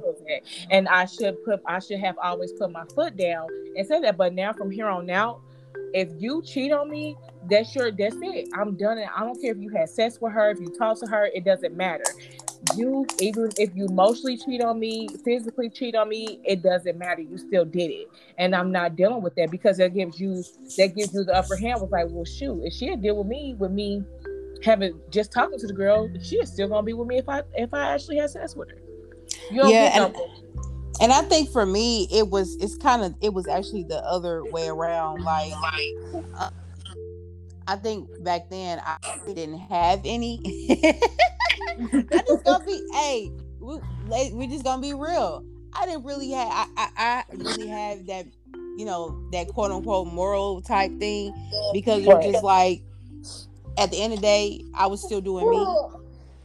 And 0.69 0.87
I 0.87 1.05
should 1.05 1.43
put 1.43 1.61
I 1.65 1.79
should 1.79 1.99
have 1.99 2.17
always 2.17 2.51
put 2.53 2.71
my 2.71 2.85
foot 2.93 3.17
down 3.17 3.47
and 3.75 3.87
said 3.87 4.03
that. 4.03 4.17
But 4.17 4.33
now 4.33 4.53
from 4.53 4.71
here 4.71 4.87
on 4.87 5.09
out, 5.09 5.41
if 5.93 6.09
you 6.17 6.41
cheat 6.43 6.71
on 6.71 6.89
me, 6.89 7.15
that's 7.49 7.75
your 7.75 7.91
that's 7.91 8.15
it. 8.21 8.49
I'm 8.53 8.75
done. 8.75 8.97
And 8.97 9.09
I 9.15 9.21
don't 9.21 9.39
care 9.41 9.51
if 9.51 9.59
you 9.59 9.69
had 9.69 9.89
sex 9.89 10.19
with 10.19 10.33
her, 10.33 10.51
if 10.51 10.59
you 10.59 10.69
talk 10.77 10.99
to 10.99 11.07
her, 11.07 11.25
it 11.33 11.45
doesn't 11.45 11.75
matter 11.75 12.03
you 12.75 13.05
even 13.20 13.50
if 13.58 13.75
you 13.75 13.86
emotionally 13.86 14.38
cheat 14.38 14.62
on 14.62 14.79
me, 14.79 15.08
physically 15.24 15.70
cheat 15.70 15.96
on 15.96 16.10
me, 16.10 16.39
it 16.43 16.62
doesn't 16.62 16.98
matter. 16.98 17.22
You 17.22 17.38
still 17.38 17.65
did 17.65 17.91
it, 17.91 18.10
and 18.38 18.55
I'm 18.55 18.72
not 18.72 18.96
dealing 18.96 19.22
with 19.22 19.36
that 19.36 19.51
because 19.51 19.77
that 19.77 19.93
gives 19.93 20.20
you 20.20 20.43
that 20.77 20.96
gives 20.96 21.13
you 21.13 21.24
the 21.24 21.36
upper 21.36 21.55
hand. 21.55 21.82
Was 21.82 21.91
like, 21.91 22.08
well, 22.10 22.25
shoot, 22.25 22.62
if 22.63 22.74
she 22.74 22.88
had 22.88 23.01
deal 23.01 23.17
with 23.17 23.27
me 23.27 23.55
with 23.58 23.72
me 23.72 24.03
having 24.63 25.00
just 25.10 25.32
talking 25.32 25.60
to 25.60 25.67
the 25.67 25.74
girl, 25.74 26.10
she 26.22 26.38
is 26.38 26.51
still 26.51 26.67
gonna 26.67 26.84
be 26.84 26.93
with 26.93 27.08
me 27.08 27.17
if 27.17 27.27
I 27.27 27.43
if 27.55 27.74
I 27.74 27.93
actually 27.93 28.17
had 28.17 28.29
sex 28.29 28.55
with 28.55 28.70
her. 28.70 28.77
yeah, 29.51 30.05
and, 30.05 30.15
and 31.01 31.12
I 31.12 31.22
think 31.24 31.50
for 31.50 31.65
me, 31.65 32.08
it 32.12 32.29
was 32.29 32.55
it's 32.62 32.77
kind 32.77 33.03
of 33.03 33.13
it 33.22 33.34
was 33.34 33.48
actually 33.48 33.84
the 33.84 34.03
other 34.05 34.43
way 34.46 34.67
around. 34.67 35.22
Like, 35.24 35.53
uh, 36.38 36.50
I 37.67 37.75
think 37.77 38.24
back 38.24 38.50
then 38.50 38.82
I 38.86 38.98
didn't 39.25 39.60
have 39.60 40.01
any. 40.05 40.41
I 41.79 42.24
just 42.27 42.43
gonna 42.43 42.65
be, 42.65 42.88
hey, 42.93 43.32
we, 43.60 43.79
we 44.34 44.48
just 44.48 44.63
gonna 44.63 44.82
be 44.82 44.93
real. 44.93 45.43
I 45.74 45.86
didn't 45.86 46.03
really 46.03 46.29
have, 46.32 46.50
I, 46.51 46.67
I, 46.77 46.89
I 46.98 47.24
really 47.36 47.67
have 47.67 48.05
that, 48.08 48.27
you 48.77 48.86
know, 48.86 49.27
that 49.32 49.48
quote 49.48 49.72
unquote 49.72 50.08
moral 50.08 50.62
type 50.62 50.91
thing 51.00 51.34
because 51.74 52.05
it 52.05 52.08
was 52.08 52.25
just 52.25 52.43
like, 52.43 52.84
at 53.77 53.89
the 53.89 54.00
end 54.01 54.13
of 54.13 54.20
the 54.20 54.24
day, 54.24 54.63
I 54.75 54.86
was 54.88 55.01
still 55.01 55.22
doing 55.22 55.50
me, 55.50 55.65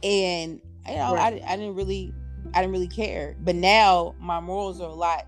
and 0.03 0.61
you 0.87 0.95
know, 0.95 1.15
I, 1.15 1.41
I 1.47 1.55
didn't 1.57 1.75
really, 1.75 2.11
I 2.55 2.61
didn't 2.61 2.71
really 2.71 2.87
care. 2.87 3.35
But 3.41 3.55
now 3.55 4.15
my 4.19 4.39
morals 4.39 4.81
are 4.81 4.89
a 4.89 4.93
lot, 4.93 5.27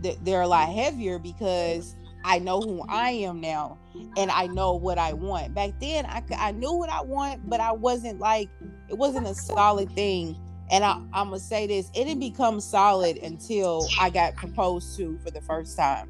they're 0.00 0.40
a 0.40 0.48
lot 0.48 0.70
heavier 0.70 1.18
because 1.18 1.96
I 2.24 2.38
know 2.38 2.60
who 2.60 2.82
I 2.88 3.10
am 3.10 3.40
now 3.40 3.78
and 4.16 4.30
I 4.30 4.46
know 4.46 4.74
what 4.74 4.98
I 4.98 5.12
want. 5.12 5.54
Back 5.54 5.72
then, 5.80 6.06
I, 6.06 6.22
I 6.36 6.52
knew 6.52 6.72
what 6.72 6.90
I 6.90 7.02
want, 7.02 7.48
but 7.48 7.60
I 7.60 7.72
wasn't 7.72 8.18
like, 8.18 8.48
it 8.88 8.98
wasn't 8.98 9.26
a 9.26 9.34
solid 9.34 9.90
thing. 9.92 10.38
And 10.70 10.84
I, 10.84 11.00
I'm 11.12 11.30
to 11.30 11.38
say 11.38 11.66
this 11.66 11.90
it 11.94 12.04
didn't 12.04 12.20
become 12.20 12.60
solid 12.60 13.16
until 13.18 13.88
I 13.98 14.10
got 14.10 14.36
proposed 14.36 14.96
to 14.98 15.18
for 15.24 15.30
the 15.30 15.40
first 15.40 15.76
time. 15.76 16.08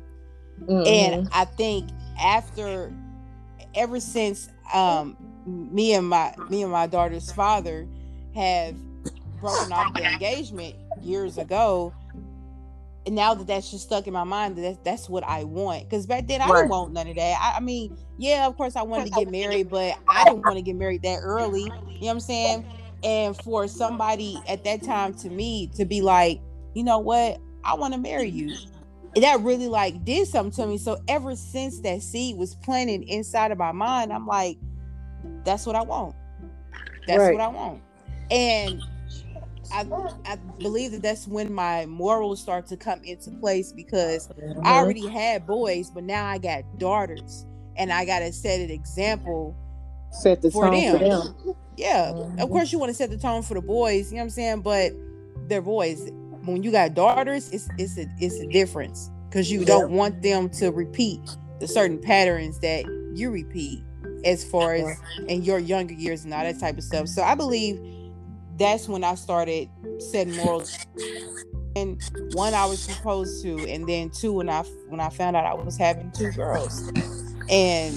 Mm-hmm. 0.62 0.86
And 0.86 1.28
I 1.32 1.46
think 1.46 1.90
after, 2.20 2.92
ever 3.74 4.00
since 4.00 4.50
um, 4.74 5.16
me 5.46 5.94
and 5.94 6.08
my 6.08 6.34
me 6.48 6.62
and 6.62 6.70
my 6.70 6.86
daughter's 6.86 7.32
father 7.32 7.88
have 8.34 8.76
broken 9.40 9.72
off 9.72 9.94
the 9.94 10.04
engagement 10.04 10.74
years 11.00 11.38
ago 11.38 11.94
now 13.08 13.34
that 13.34 13.46
that's 13.46 13.70
just 13.70 13.84
stuck 13.84 14.06
in 14.06 14.12
my 14.12 14.24
mind 14.24 14.56
that 14.56 14.62
that's, 14.62 14.78
that's 14.84 15.08
what 15.08 15.24
I 15.24 15.44
want. 15.44 15.88
Because 15.88 16.06
back 16.06 16.26
then 16.26 16.42
I 16.42 16.48
right. 16.48 16.60
didn't 16.60 16.70
want 16.70 16.92
none 16.92 17.08
of 17.08 17.16
that. 17.16 17.38
I, 17.40 17.56
I, 17.56 17.60
mean, 17.60 17.96
yeah, 18.18 18.46
of 18.46 18.56
course 18.56 18.76
I 18.76 18.82
wanted 18.82 19.06
to 19.06 19.10
get 19.12 19.30
married, 19.30 19.70
but 19.70 19.96
I 20.08 20.24
didn't 20.24 20.42
want 20.42 20.56
to 20.56 20.62
get 20.62 20.76
married 20.76 21.02
that 21.02 21.20
early. 21.22 21.62
You 21.62 21.68
know 21.68 21.74
what 22.00 22.10
I'm 22.10 22.20
saying? 22.20 22.66
And 23.02 23.36
for 23.36 23.66
somebody 23.66 24.38
at 24.46 24.64
that 24.64 24.82
time 24.82 25.14
to 25.14 25.30
me 25.30 25.70
to 25.76 25.84
be 25.84 26.02
like, 26.02 26.40
you 26.74 26.84
know 26.84 26.98
what, 26.98 27.38
I 27.64 27.74
want 27.74 27.94
to 27.94 28.00
marry 28.00 28.28
you. 28.28 28.54
that 29.16 29.40
really 29.40 29.68
like 29.68 30.04
did 30.04 30.28
something 30.28 30.52
to 30.64 30.70
me. 30.70 30.78
So 30.78 31.02
ever 31.08 31.34
since 31.34 31.80
that 31.80 32.02
seed 32.02 32.36
was 32.36 32.54
planted 32.56 33.02
inside 33.02 33.50
of 33.50 33.58
my 33.58 33.72
mind, 33.72 34.12
I'm 34.12 34.26
like, 34.26 34.58
that's 35.44 35.66
what 35.66 35.74
I 35.74 35.82
want. 35.82 36.14
That's 37.06 37.18
right. 37.18 37.32
what 37.32 37.42
I 37.42 37.48
want. 37.48 37.82
And 38.30 38.82
I, 39.72 39.86
I 40.24 40.36
believe 40.58 40.92
that 40.92 41.02
that's 41.02 41.26
when 41.26 41.52
my 41.52 41.86
morals 41.86 42.40
start 42.40 42.66
to 42.68 42.76
come 42.76 43.02
into 43.04 43.30
place 43.30 43.72
because. 43.72 44.28
I 44.64 44.76
already 44.78 45.06
had 45.06 45.46
boys, 45.46 45.90
but 45.90 46.04
now 46.04 46.26
I 46.26 46.38
got 46.38 46.64
daughters, 46.78 47.46
and 47.76 47.92
I 47.92 48.04
gotta 48.04 48.32
set 48.32 48.60
an 48.60 48.70
example. 48.70 49.56
Set 50.10 50.42
the 50.42 50.50
for 50.50 50.70
them. 50.70 50.98
for 50.98 51.04
them. 51.04 51.54
Yeah, 51.76 52.12
mm-hmm. 52.12 52.40
of 52.40 52.50
course 52.50 52.72
you 52.72 52.78
want 52.78 52.90
to 52.90 52.94
set 52.94 53.10
the 53.10 53.16
tone 53.16 53.42
for 53.42 53.54
the 53.54 53.62
boys. 53.62 54.10
You 54.10 54.16
know 54.16 54.22
what 54.22 54.24
I'm 54.24 54.30
saying? 54.30 54.60
But 54.62 54.92
they're 55.48 55.62
boys. 55.62 56.10
When 56.44 56.62
you 56.62 56.70
got 56.70 56.94
daughters, 56.94 57.50
it's 57.50 57.68
it's 57.78 57.98
a 57.98 58.06
it's 58.18 58.36
a 58.36 58.46
difference 58.46 59.10
because 59.28 59.50
you 59.50 59.64
don't 59.64 59.92
want 59.92 60.22
them 60.22 60.48
to 60.50 60.70
repeat 60.70 61.20
the 61.60 61.68
certain 61.68 61.98
patterns 61.98 62.58
that 62.60 62.84
you 63.14 63.30
repeat 63.30 63.82
as 64.24 64.44
far 64.44 64.74
as 64.74 64.98
in 65.28 65.42
your 65.42 65.58
younger 65.58 65.94
years 65.94 66.24
and 66.24 66.34
all 66.34 66.42
that 66.42 66.58
type 66.58 66.76
of 66.76 66.84
stuff. 66.84 67.08
So 67.08 67.22
I 67.22 67.34
believe 67.34 67.78
that's 68.60 68.86
when 68.88 69.02
I 69.02 69.14
started 69.14 69.68
setting 69.98 70.36
morals. 70.36 70.78
And 71.76 72.00
one 72.32 72.52
I 72.52 72.66
was 72.66 72.80
supposed 72.80 73.42
to, 73.42 73.58
and 73.68 73.88
then 73.88 74.10
two 74.10 74.32
when 74.32 74.48
I 74.48 74.62
when 74.88 75.00
I 75.00 75.08
found 75.08 75.34
out 75.34 75.46
I 75.46 75.54
was 75.54 75.76
having 75.76 76.10
two 76.10 76.30
girls, 76.32 76.88
and 77.48 77.96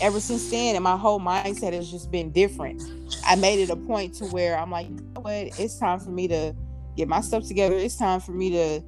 ever 0.00 0.20
since 0.20 0.50
then, 0.50 0.74
and 0.74 0.84
my 0.84 0.96
whole 0.96 1.18
mindset 1.18 1.72
has 1.72 1.90
just 1.90 2.10
been 2.10 2.30
different. 2.30 2.82
I 3.24 3.36
made 3.36 3.60
it 3.60 3.70
a 3.70 3.76
point 3.76 4.14
to 4.14 4.24
where 4.26 4.58
I'm 4.58 4.70
like, 4.70 4.88
you 4.88 4.96
know 5.14 5.20
what, 5.22 5.58
it's 5.58 5.78
time 5.78 5.98
for 5.98 6.10
me 6.10 6.28
to 6.28 6.54
get 6.96 7.08
my 7.08 7.20
stuff 7.20 7.46
together. 7.46 7.76
It's 7.76 7.96
time 7.96 8.20
for 8.20 8.32
me 8.32 8.50
to 8.50 8.82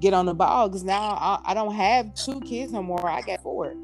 get 0.00 0.12
on 0.12 0.26
the 0.26 0.34
ball 0.34 0.68
because 0.68 0.84
now 0.84 1.00
I, 1.00 1.40
I, 1.46 1.54
don't 1.54 1.74
have 1.74 2.14
two 2.14 2.38
kids 2.42 2.70
no 2.72 2.82
more. 2.82 3.08
I 3.08 3.22
got 3.22 3.42
four. 3.42 3.74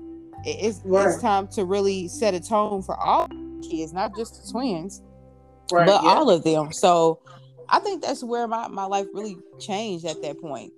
It's, 0.45 0.83
right. 0.85 1.09
it's 1.09 1.23
time 1.23 1.49
to 1.49 1.64
really 1.64 2.07
set 2.09 2.35
a 2.35 2.40
tone 2.40 2.83
for 2.83 2.95
all 2.99 3.28
kids, 3.62 3.95
not 3.95 4.14
just 4.14 4.45
the 4.45 4.52
twins 4.52 5.00
right, 5.71 5.87
but 5.87 6.02
yeah. 6.02 6.09
all 6.09 6.31
of 6.31 6.45
them. 6.45 6.73
So 6.73 7.21
I 7.69 7.78
think 7.78 8.02
that's 8.02 8.23
where 8.23 8.47
my, 8.47 8.69
my 8.69 8.85
life 8.85 9.07
really 9.14 9.37
changed 9.59 10.04
at 10.04 10.21
that 10.23 10.40
point. 10.40 10.73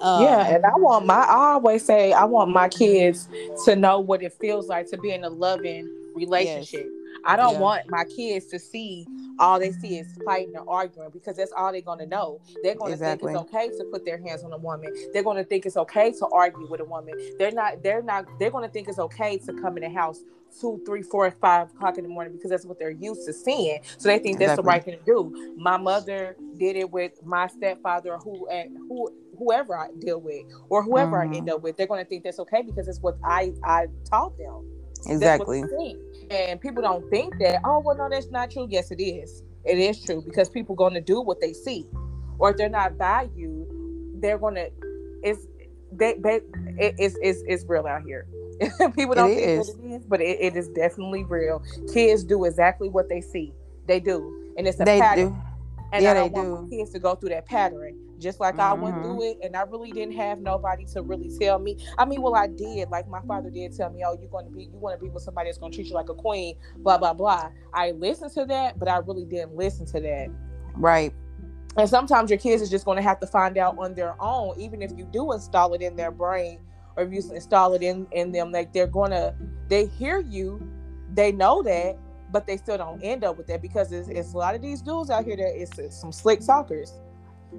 Um, 0.00 0.22
yeah, 0.22 0.54
and 0.54 0.66
I 0.66 0.76
want 0.76 1.06
my 1.06 1.14
I 1.14 1.52
always 1.52 1.84
say 1.84 2.12
I 2.12 2.24
want 2.24 2.50
my 2.50 2.68
kids 2.68 3.28
to 3.64 3.76
know 3.76 4.00
what 4.00 4.22
it 4.22 4.32
feels 4.34 4.68
like 4.68 4.90
to 4.90 4.98
be 4.98 5.12
in 5.12 5.24
a 5.24 5.30
loving 5.30 5.88
relationship. 6.14 6.84
Yes. 6.84 6.92
I 7.24 7.36
don't 7.36 7.54
yeah. 7.54 7.60
want 7.60 7.90
my 7.90 8.04
kids 8.04 8.46
to 8.46 8.58
see 8.58 9.06
all 9.38 9.58
they 9.58 9.72
see 9.72 9.98
is 9.98 10.06
fighting 10.24 10.54
and 10.54 10.66
arguing 10.68 11.10
because 11.10 11.36
that's 11.36 11.52
all 11.56 11.72
they're 11.72 11.80
going 11.80 11.98
to 11.98 12.06
know. 12.06 12.40
They're 12.62 12.74
going 12.74 12.90
to 12.90 12.94
exactly. 12.94 13.32
think 13.32 13.46
it's 13.46 13.54
okay 13.54 13.68
to 13.76 13.84
put 13.92 14.04
their 14.04 14.18
hands 14.18 14.42
on 14.42 14.52
a 14.52 14.58
woman. 14.58 14.94
They're 15.12 15.22
going 15.22 15.36
to 15.36 15.44
think 15.44 15.66
it's 15.66 15.76
okay 15.76 16.12
to 16.12 16.26
argue 16.28 16.66
with 16.68 16.80
a 16.80 16.84
woman. 16.84 17.14
They're 17.38 17.52
not. 17.52 17.82
They're 17.82 18.02
not. 18.02 18.26
They're 18.38 18.50
going 18.50 18.66
to 18.66 18.72
think 18.72 18.88
it's 18.88 18.98
okay 18.98 19.38
to 19.38 19.52
come 19.54 19.76
in 19.76 19.82
the 19.82 19.90
house 19.90 20.20
two, 20.60 20.80
three, 20.86 21.02
four, 21.02 21.30
five 21.30 21.70
o'clock 21.70 21.98
in 21.98 22.04
the 22.04 22.10
morning 22.10 22.34
because 22.34 22.50
that's 22.50 22.64
what 22.64 22.78
they're 22.78 22.90
used 22.90 23.26
to 23.26 23.32
seeing. 23.32 23.80
So 23.98 24.08
they 24.08 24.18
think 24.18 24.38
that's 24.38 24.56
the 24.56 24.62
right 24.62 24.84
thing 24.84 24.98
to 24.98 25.04
do. 25.04 25.54
My 25.58 25.76
mother 25.76 26.36
did 26.58 26.76
it 26.76 26.90
with 26.90 27.12
my 27.24 27.46
stepfather, 27.46 28.14
or 28.14 28.18
who 28.18 28.48
and 28.48 28.76
who 28.88 29.10
whoever 29.38 29.78
I 29.78 29.88
deal 29.98 30.20
with, 30.20 30.44
or 30.68 30.82
whoever 30.82 31.18
mm-hmm. 31.18 31.32
I 31.34 31.36
end 31.36 31.50
up 31.50 31.62
with. 31.62 31.76
They're 31.76 31.86
going 31.86 32.02
to 32.02 32.08
think 32.08 32.24
that's 32.24 32.38
okay 32.40 32.62
because 32.62 32.88
it's 32.88 33.00
what 33.00 33.18
I 33.24 33.52
I 33.64 33.86
taught 34.08 34.36
them. 34.38 34.70
Exactly. 35.08 35.62
And 36.30 36.60
people 36.60 36.82
don't 36.82 37.08
think 37.10 37.38
that. 37.38 37.60
Oh 37.64 37.80
well, 37.80 37.96
no, 37.96 38.08
that's 38.08 38.30
not 38.30 38.50
true. 38.50 38.66
Yes, 38.70 38.90
it 38.90 39.02
is. 39.02 39.42
It 39.64 39.78
is 39.78 40.02
true 40.02 40.22
because 40.22 40.48
people 40.48 40.74
going 40.74 40.94
to 40.94 41.00
do 41.00 41.20
what 41.20 41.40
they 41.40 41.52
see, 41.52 41.86
or 42.38 42.50
if 42.50 42.56
they're 42.56 42.68
not 42.68 42.92
valued, 42.92 43.66
they're 44.20 44.38
going 44.38 44.54
to. 44.54 44.70
It's 45.22 45.46
they, 45.92 46.14
they 46.18 46.36
it, 46.78 46.94
it's, 46.98 47.16
it's 47.22 47.42
it's 47.46 47.64
real 47.68 47.86
out 47.86 48.02
here. 48.02 48.26
People 48.96 49.14
don't 49.14 49.30
it 49.30 49.34
think 49.34 49.48
is. 49.48 49.68
what 49.68 49.84
it 49.84 49.88
is, 49.88 50.06
but 50.06 50.20
it, 50.20 50.38
it 50.40 50.56
is 50.56 50.68
definitely 50.68 51.24
real. 51.24 51.62
Kids 51.92 52.24
do 52.24 52.44
exactly 52.44 52.88
what 52.88 53.08
they 53.08 53.20
see. 53.20 53.52
They 53.86 54.00
do, 54.00 54.52
and 54.56 54.66
it's 54.66 54.80
a 54.80 54.84
they 54.84 55.00
pattern. 55.00 55.30
Do. 55.30 55.42
And 55.92 56.02
yeah, 56.02 56.10
I 56.10 56.14
don't 56.14 56.32
want 56.32 56.70
do. 56.70 56.76
kids 56.76 56.90
to 56.90 56.98
go 56.98 57.14
through 57.14 57.28
that 57.28 57.46
pattern, 57.46 57.96
just 58.18 58.40
like 58.40 58.54
mm-hmm. 58.54 58.60
I 58.60 58.72
went 58.74 58.96
through 58.96 59.20
mm-hmm. 59.20 59.40
it, 59.40 59.46
and 59.46 59.56
I 59.56 59.62
really 59.62 59.92
didn't 59.92 60.16
have 60.16 60.40
nobody 60.40 60.84
to 60.86 61.02
really 61.02 61.30
tell 61.38 61.58
me. 61.58 61.76
I 61.96 62.04
mean, 62.04 62.22
well, 62.22 62.34
I 62.34 62.48
did. 62.48 62.88
Like 62.88 63.08
my 63.08 63.20
father 63.22 63.50
did 63.50 63.76
tell 63.76 63.90
me, 63.90 64.02
"Oh, 64.06 64.16
you're 64.18 64.30
going 64.30 64.46
to 64.46 64.50
be, 64.50 64.64
you 64.64 64.78
want 64.78 64.98
to 64.98 65.04
be 65.04 65.10
with 65.10 65.22
somebody 65.22 65.48
that's 65.48 65.58
going 65.58 65.72
to 65.72 65.76
treat 65.76 65.88
you 65.88 65.94
like 65.94 66.08
a 66.08 66.14
queen." 66.14 66.56
Blah 66.78 66.98
blah 66.98 67.12
blah. 67.12 67.50
I 67.74 67.92
listened 67.92 68.32
to 68.32 68.46
that, 68.46 68.78
but 68.78 68.88
I 68.88 68.98
really 68.98 69.24
didn't 69.24 69.54
listen 69.54 69.86
to 69.86 70.00
that. 70.00 70.28
Right. 70.74 71.12
And 71.76 71.88
sometimes 71.88 72.30
your 72.30 72.38
kids 72.38 72.62
is 72.62 72.70
just 72.70 72.86
going 72.86 72.96
to 72.96 73.02
have 73.02 73.20
to 73.20 73.26
find 73.26 73.58
out 73.58 73.76
on 73.78 73.94
their 73.94 74.16
own, 74.18 74.58
even 74.58 74.80
if 74.80 74.92
you 74.96 75.04
do 75.12 75.32
install 75.32 75.74
it 75.74 75.82
in 75.82 75.94
their 75.94 76.10
brain 76.10 76.58
or 76.96 77.04
if 77.04 77.12
you 77.12 77.22
install 77.32 77.74
it 77.74 77.82
in 77.82 78.06
in 78.12 78.32
them 78.32 78.50
like 78.52 78.72
they're 78.72 78.86
gonna 78.86 79.34
they 79.68 79.86
hear 79.86 80.20
you 80.20 80.60
they 81.14 81.32
know 81.32 81.62
that 81.62 81.96
but 82.32 82.46
they 82.46 82.56
still 82.56 82.76
don't 82.76 83.00
end 83.02 83.24
up 83.24 83.36
with 83.38 83.46
that 83.46 83.62
because 83.62 83.92
it's, 83.92 84.08
it's 84.08 84.34
a 84.34 84.36
lot 84.36 84.54
of 84.54 84.60
these 84.62 84.82
dudes 84.82 85.10
out 85.10 85.24
here 85.24 85.36
that 85.36 85.60
it's, 85.60 85.78
it's 85.78 86.00
some 86.00 86.12
slick 86.12 86.44
talkers 86.44 86.94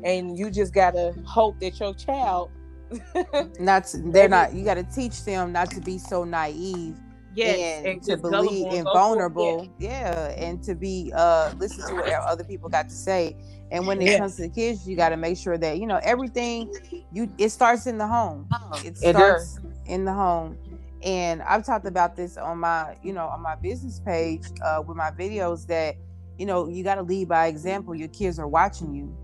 and 0.04 0.38
you 0.38 0.50
just 0.52 0.74
gotta 0.74 1.16
hope 1.26 1.60
that 1.60 1.80
your 1.80 1.94
child 1.94 2.52
not 3.60 3.86
to, 3.86 3.98
they're 4.12 4.30
not 4.30 4.54
you 4.54 4.64
gotta 4.64 4.84
teach 4.84 5.24
them 5.26 5.52
not 5.52 5.70
to 5.72 5.82
be 5.82 5.98
so 5.98 6.24
naive 6.24 6.96
yes, 7.34 7.80
and, 7.80 7.88
and 7.88 8.04
to 8.04 8.18
believe 8.18 8.72
and 8.74 8.84
vulnerable 8.86 9.68
yeah. 9.78 10.30
yeah. 10.36 10.46
and 10.46 10.64
to 10.64 10.76
be 10.76 11.12
uh 11.16 11.54
listen 11.58 11.88
to 11.88 11.96
what 11.96 12.10
other 12.10 12.44
people 12.44 12.70
got 12.70 12.90
to 12.90 12.96
say 12.96 13.36
and 13.72 13.86
when 13.86 14.02
it 14.02 14.18
comes 14.18 14.36
to 14.38 14.44
the 14.44 14.50
kids, 14.50 14.88
you 14.88 14.96
got 14.96 15.10
to 15.10 15.18
make 15.18 15.38
sure 15.38 15.58
that 15.58 15.78
you 15.78 15.88
know 15.88 16.00
everything. 16.04 16.72
You 17.12 17.32
it 17.38 17.50
starts 17.50 17.88
in 17.88 17.98
the 17.98 18.08
home. 18.08 18.48
It 18.84 18.98
starts 18.98 19.58
it 19.58 19.92
in 19.92 20.06
the 20.06 20.14
home. 20.14 20.58
And 21.04 21.42
I've 21.44 21.66
talked 21.66 21.86
about 21.86 22.16
this 22.16 22.38
on 22.38 22.60
my, 22.60 22.98
you 23.04 23.14
know, 23.14 23.28
on 23.28 23.42
my 23.42 23.56
business 23.56 24.00
page 24.00 24.44
uh, 24.64 24.82
with 24.86 24.98
my 24.98 25.12
videos 25.12 25.68
that, 25.68 25.96
you 26.38 26.46
know, 26.46 26.68
you 26.68 26.84
got 26.84 26.96
to 26.96 27.04
lead 27.04 27.30
by 27.30 27.48
example. 27.48 27.94
Your 27.94 28.08
kids 28.08 28.40
are 28.40 28.48
watching 28.48 28.94
you. 28.96 29.16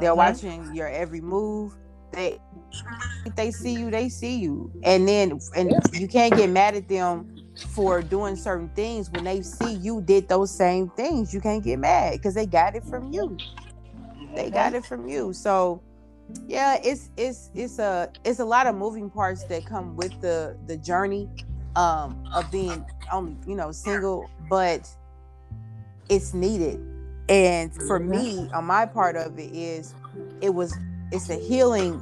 They're 0.00 0.14
watching 0.14 0.74
your 0.74 0.88
every 0.88 1.20
move. 1.20 1.74
They 2.12 2.38
they 3.36 3.50
see 3.50 3.74
you, 3.74 3.90
they 3.90 4.08
see 4.08 4.38
you. 4.38 4.70
And 4.84 5.08
then 5.08 5.40
and 5.56 5.72
you 5.92 6.06
can't 6.08 6.34
get 6.34 6.50
mad 6.50 6.74
at 6.74 6.88
them 6.88 7.34
for 7.74 8.02
doing 8.02 8.36
certain 8.36 8.68
things 8.70 9.10
when 9.10 9.24
they 9.24 9.42
see 9.42 9.74
you 9.74 10.02
did 10.02 10.28
those 10.28 10.50
same 10.54 10.90
things. 10.90 11.32
You 11.32 11.40
can't 11.40 11.64
get 11.64 11.78
mad 11.78 12.12
because 12.12 12.34
they 12.34 12.46
got 12.46 12.76
it 12.76 12.84
from 12.84 13.12
you 13.12 13.36
they 14.38 14.50
got 14.50 14.72
it 14.72 14.86
from 14.86 15.08
you. 15.08 15.32
So 15.32 15.82
yeah, 16.46 16.78
it's 16.84 17.10
it's 17.16 17.50
it's 17.54 17.78
a 17.78 18.10
it's 18.24 18.38
a 18.38 18.44
lot 18.44 18.66
of 18.66 18.76
moving 18.76 19.10
parts 19.10 19.42
that 19.44 19.66
come 19.66 19.96
with 19.96 20.18
the 20.20 20.56
the 20.66 20.76
journey 20.76 21.28
um 21.74 22.24
of 22.32 22.50
being 22.52 22.84
um 23.10 23.36
you 23.46 23.56
know 23.56 23.72
single, 23.72 24.30
but 24.48 24.88
it's 26.08 26.34
needed. 26.34 26.80
And 27.28 27.74
for 27.74 27.98
me, 27.98 28.48
on 28.54 28.64
my 28.64 28.86
part 28.86 29.16
of 29.16 29.38
it 29.38 29.52
is 29.52 29.94
it 30.40 30.50
was 30.50 30.76
it's 31.10 31.28
a 31.30 31.36
healing 31.36 32.00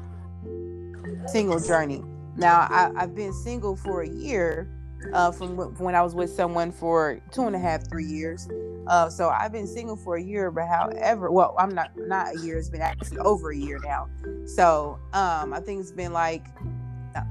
single 1.29 1.59
journey. 1.59 2.05
Now 2.37 2.67
I, 2.71 2.93
I've 2.97 3.15
been 3.15 3.33
single 3.33 3.77
for 3.77 4.03
a 4.03 4.09
year, 4.09 4.69
uh, 5.15 5.33
from 5.33 5.57
when 5.79 5.95
I 5.95 6.03
was 6.03 6.15
with 6.15 6.31
someone 6.31 6.71
for 6.71 7.19
two 7.33 7.47
and 7.47 7.57
a 7.57 7.59
half, 7.59 7.89
three 7.89 8.05
years. 8.05 8.47
Uh, 8.87 9.09
so 9.09 9.29
I've 9.29 9.53
been 9.53 9.67
single 9.67 9.97
for 9.97 10.17
a 10.17 10.23
year, 10.23 10.51
but 10.51 10.67
however, 10.67 11.31
well, 11.31 11.55
I'm 11.59 11.75
not 11.75 11.91
not 11.97 12.37
a 12.37 12.39
year. 12.39 12.59
It's 12.59 12.69
been 12.69 12.83
actually 12.83 13.19
over 13.19 13.51
a 13.51 13.57
year 13.57 13.81
now. 13.83 14.09
So 14.47 14.99
um, 15.13 15.53
I 15.53 15.61
think 15.61 15.81
it's 15.81 15.93
been 15.93 16.13
like 16.13 16.47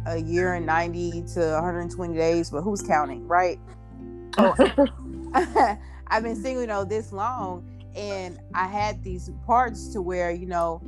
a 0.07 0.17
year 0.17 0.55
and 0.55 0.65
90 0.65 1.23
to 1.33 1.39
120 1.39 2.15
days, 2.15 2.49
but 2.49 2.61
who's 2.61 2.81
counting, 2.81 3.27
right? 3.27 3.59
Oh, 4.37 4.55
I've 6.07 6.23
been 6.23 6.35
single, 6.35 6.61
you 6.61 6.67
know, 6.67 6.83
this 6.83 7.11
long, 7.11 7.65
and 7.95 8.39
I 8.53 8.67
had 8.67 9.03
these 9.03 9.29
parts 9.45 9.89
to 9.93 10.01
where, 10.01 10.31
you 10.31 10.47
know, 10.47 10.81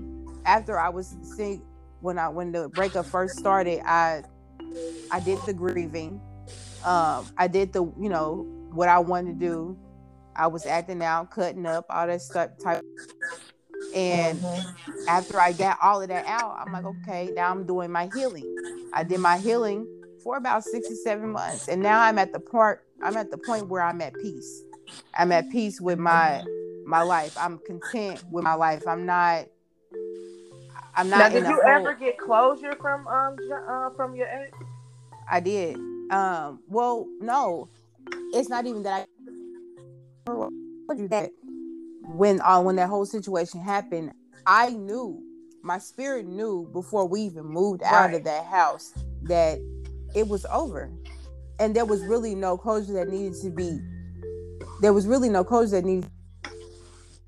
after 0.45 0.79
I 0.79 0.89
was 0.89 1.15
single, 1.21 1.65
when 2.01 2.19
I 2.19 2.27
when 2.27 2.51
the 2.51 2.69
breakup 2.69 3.05
first 3.05 3.37
started, 3.37 3.81
I 3.85 4.23
I 5.11 5.19
did 5.19 5.39
the 5.45 5.53
grieving 5.53 6.21
um, 6.83 7.27
I 7.37 7.47
did 7.47 7.73
the, 7.73 7.83
you 7.99 8.09
know, 8.09 8.45
what 8.71 8.89
I 8.89 8.99
wanted 8.99 9.39
to 9.39 9.45
do. 9.45 9.77
I 10.37 10.47
was 10.47 10.65
acting 10.65 11.01
out, 11.01 11.31
cutting 11.31 11.65
up, 11.65 11.85
all 11.89 12.07
that 12.07 12.21
stuff 12.21 12.51
type. 12.63 12.83
And 13.95 14.39
mm-hmm. 14.39 15.07
after 15.07 15.39
I 15.39 15.51
got 15.53 15.77
all 15.81 16.01
of 16.01 16.07
that 16.09 16.25
out, 16.25 16.57
I'm 16.59 16.73
like, 16.73 16.85
okay, 16.85 17.31
now 17.33 17.51
I'm 17.51 17.65
doing 17.65 17.91
my 17.91 18.09
healing. 18.13 18.89
I 18.93 19.03
did 19.03 19.19
my 19.19 19.37
healing 19.37 19.87
for 20.23 20.37
about 20.37 20.63
six 20.63 20.89
or 20.89 20.95
seven 20.95 21.31
months. 21.31 21.67
And 21.67 21.81
now 21.81 22.01
I'm 22.01 22.17
at 22.17 22.33
the 22.33 22.39
part, 22.39 22.85
I'm 23.01 23.17
at 23.17 23.31
the 23.31 23.37
point 23.37 23.69
where 23.69 23.81
I'm 23.81 24.01
at 24.01 24.13
peace. 24.15 24.63
I'm 25.15 25.31
at 25.31 25.49
peace 25.49 25.81
with 25.81 25.99
my 25.99 26.43
my 26.85 27.01
life. 27.01 27.35
I'm 27.37 27.59
content 27.59 28.23
with 28.31 28.45
my 28.45 28.53
life. 28.53 28.87
I'm 28.87 29.05
not 29.05 29.47
I'm 30.97 31.09
not. 31.09 31.19
Now, 31.19 31.29
did 31.29 31.47
you 31.47 31.61
ever 31.61 31.93
get 31.93 32.17
closure 32.17 32.75
from 32.81 33.07
um 33.07 33.37
uh, 33.69 33.91
from 33.91 34.15
your 34.15 34.27
ex? 34.27 34.57
I 35.29 35.39
did. 35.39 35.77
Um, 36.09 36.61
well, 36.67 37.05
no, 37.21 37.69
it's 38.33 38.49
not 38.49 38.65
even 38.65 38.81
that 38.83 39.01
I 39.01 39.05
that 41.09 41.31
when 42.15 42.41
uh, 42.41 42.61
when 42.61 42.75
that 42.77 42.89
whole 42.89 43.05
situation 43.05 43.61
happened, 43.61 44.11
I 44.45 44.69
knew 44.69 45.21
my 45.63 45.77
spirit 45.79 46.25
knew 46.25 46.69
before 46.73 47.07
we 47.07 47.21
even 47.21 47.45
moved 47.45 47.83
out 47.83 48.09
Right. 48.09 48.15
of 48.15 48.23
that 48.25 48.45
house 48.45 48.93
that 49.23 49.59
it 50.15 50.27
was 50.27 50.45
over. 50.51 50.89
And 51.59 51.75
there 51.75 51.85
was 51.85 52.01
really 52.03 52.35
no 52.35 52.57
closure 52.57 52.93
that 52.93 53.09
needed 53.09 53.33
to 53.41 53.49
be 53.49 53.79
there 54.81 54.93
was 54.93 55.07
really 55.07 55.29
no 55.29 55.43
closure 55.43 55.71
that 55.81 55.85
needed 55.85 56.09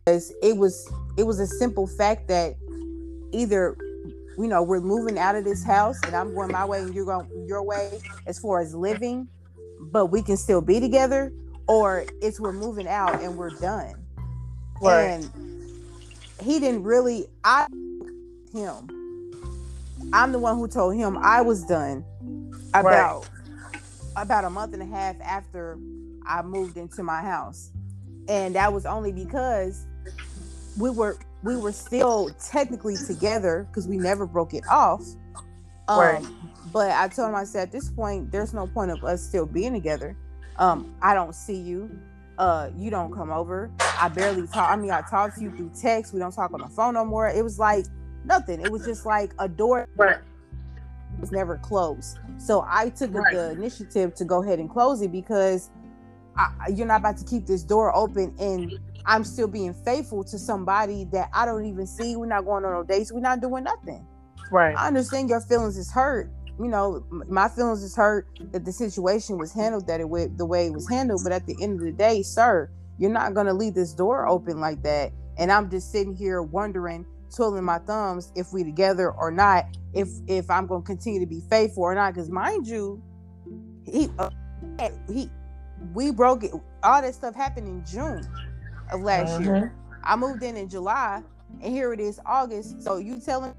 because 0.06 0.32
it 0.44 0.56
was 0.58 0.88
it 1.18 1.24
was 1.24 1.40
a 1.40 1.48
simple 1.48 1.88
fact 1.88 2.28
that 2.28 2.56
either 3.32 3.76
you 4.38 4.48
know 4.48 4.62
we're 4.62 4.82
moving 4.82 5.18
out 5.18 5.36
of 5.36 5.44
this 5.44 5.64
house 5.64 6.00
and 6.06 6.16
I'm 6.16 6.34
going 6.34 6.52
my 6.52 6.66
way 6.66 6.80
and 6.80 6.94
you're 6.94 7.06
going 7.06 7.28
your 7.48 7.64
way 7.64 8.00
as 8.28 8.40
far 8.40 8.62
as 8.62 8.76
living, 8.76 9.28
but 9.92 10.08
we 10.08 10.22
can 10.22 10.38
still 10.38 10.62
be 10.62 10.80
together, 10.80 11.34
or 11.70 12.04
it's 12.20 12.40
we're 12.40 12.52
moving 12.52 12.88
out 12.88 13.22
and 13.22 13.38
we're 13.38 13.52
done. 13.52 13.94
And 15.14 15.32
he 16.42 16.60
didn't 16.60 16.84
really 16.84 17.28
I 17.44 17.68
him. 18.52 18.90
I'm 20.12 20.32
the 20.32 20.40
one 20.40 20.58
who 20.58 20.68
told 20.68 20.96
him 20.96 21.18
I 21.20 21.42
was 21.42 21.64
done 21.64 22.04
about 22.74 23.30
about 24.16 24.46
a 24.46 24.50
month 24.50 24.74
and 24.74 24.82
a 24.82 24.86
half 24.86 25.16
after 25.22 25.78
I 26.26 26.42
moved 26.42 26.76
into 26.76 27.04
my 27.04 27.22
house. 27.22 27.72
And 28.28 28.56
that 28.56 28.74
was 28.74 28.86
only 28.88 29.12
because 29.12 29.86
we 30.80 30.90
were 30.90 31.18
we 31.44 31.56
were 31.56 31.72
still 31.72 32.32
technically 32.44 32.96
together 32.98 33.68
because 33.70 33.88
we 33.88 33.98
never 33.98 34.26
broke 34.26 34.56
it 34.56 34.64
off. 34.68 35.04
Um, 35.88 36.00
Right. 36.00 36.26
But 36.74 36.92
I 36.92 37.08
told 37.08 37.30
him 37.30 37.36
I 37.36 37.44
said 37.44 37.64
at 37.64 37.72
this 37.72 37.92
point 37.92 38.32
there's 38.32 38.56
no 38.56 38.66
point 38.66 38.90
of 38.90 39.04
us 39.04 39.22
still 39.22 39.46
being 39.46 39.74
together. 39.74 40.18
Um, 40.60 40.94
I 41.02 41.14
don't 41.14 41.34
see 41.34 41.56
you. 41.56 41.90
Uh, 42.38 42.70
you 42.78 42.90
don't 42.90 43.12
come 43.12 43.32
over. 43.32 43.72
I 44.00 44.08
barely 44.10 44.46
talk. 44.48 44.70
I 44.72 44.76
mean, 44.76 44.92
I 44.92 45.02
talk 45.02 45.34
to 45.36 45.42
you 45.42 45.52
through 45.52 45.72
text. 45.80 46.14
We 46.14 46.20
don't 46.20 46.34
talk 46.34 46.54
on 46.54 46.62
the 46.62 46.68
phone 46.68 46.94
no 46.94 47.04
more. 47.04 47.28
It 47.28 47.44
was 47.44 47.58
like 47.60 47.86
nothing. 48.24 48.62
It 48.62 48.70
was 48.72 48.86
just 48.86 49.06
like 49.06 49.34
a 49.40 49.48
door 49.50 49.88
Right. 49.98 50.18
was 51.20 51.32
never 51.32 51.58
closed. 51.58 52.18
So 52.38 52.66
I 52.70 52.90
took 52.90 53.14
Right. 53.14 53.34
the 53.34 53.52
initiative 53.52 54.14
to 54.16 54.26
go 54.26 54.44
ahead 54.44 54.60
and 54.60 54.70
close 54.70 55.02
it 55.02 55.12
because 55.12 55.70
I, 56.38 56.70
you're 56.74 56.88
not 56.88 57.02
about 57.02 57.18
to 57.18 57.26
keep 57.26 57.46
this 57.46 57.64
door 57.64 57.94
open 57.96 58.34
and 58.40 58.78
I'm 59.06 59.24
still 59.24 59.48
being 59.48 59.74
faithful 59.74 60.24
to 60.26 60.38
somebody 60.38 61.06
that 61.06 61.30
I 61.34 61.46
don't 61.46 61.66
even 61.66 61.88
see. 61.88 62.16
We're 62.16 62.28
not 62.28 62.46
going 62.46 62.64
on 62.64 62.72
no 62.72 62.84
dates. 62.84 63.12
We're 63.12 63.20
not 63.22 63.42
doing 63.42 63.64
nothing. 63.64 64.06
Right. 64.52 64.76
I 64.78 64.88
understand 64.88 65.30
your 65.30 65.42
feelings 65.42 65.78
is 65.78 65.92
hurt. 65.92 66.30
You 66.60 66.68
know, 66.70 67.06
my 67.30 67.50
feelings 67.50 67.84
is 67.84 67.96
hurt 67.96 68.28
that 68.52 68.66
the 68.66 68.74
situation 68.74 69.38
was 69.38 69.54
handled 69.54 69.88
that 69.88 70.02
it 70.02 70.38
the 70.38 70.46
way 70.46 70.68
it 70.68 70.74
was 70.74 70.90
handled. 70.90 71.24
But 71.24 71.32
at 71.34 71.46
the 71.48 71.58
end 71.62 71.80
of 71.80 71.86
the 71.86 71.94
day, 71.94 72.24
sir, 72.24 72.70
you're 72.98 73.12
not 73.12 73.34
gonna 73.34 73.54
leave 73.54 73.76
this 73.76 73.94
door 73.94 74.28
open 74.28 74.60
like 74.60 74.84
that. 74.84 75.14
And 75.38 75.52
I'm 75.52 75.70
just 75.70 75.92
sitting 75.92 76.16
here 76.16 76.44
wondering, 76.44 77.06
twiddling 77.36 77.64
my 77.66 77.80
thumbs, 77.80 78.32
if 78.36 78.54
we 78.54 78.64
together 78.64 79.12
or 79.12 79.32
not. 79.32 79.66
If 79.94 80.10
if 80.28 80.50
I'm 80.50 80.68
gonna 80.68 80.84
continue 80.84 81.22
to 81.22 81.28
be 81.28 81.42
faithful 81.50 81.84
or 81.84 81.96
not. 81.96 82.14
Because 82.14 82.30
mind 82.30 82.68
you, 82.68 83.02
he 83.86 84.10
uh, 84.20 84.30
he 85.08 85.32
we 85.94 86.12
broke 86.12 86.44
it. 86.44 86.52
All 86.84 87.02
that 87.02 87.16
stuff 87.16 87.36
happened 87.36 87.68
in 87.68 87.86
June 87.86 88.24
of 88.92 89.02
last 89.02 89.40
year. 89.40 89.62
Mhm. 89.62 89.72
I 90.04 90.16
moved 90.18 90.44
in 90.44 90.58
in 90.58 90.70
July, 90.70 91.24
and 91.62 91.74
here 91.74 91.94
it 91.94 92.00
is 92.00 92.20
August. 92.26 92.82
So 92.84 92.98
you 92.98 93.20
telling 93.20 93.54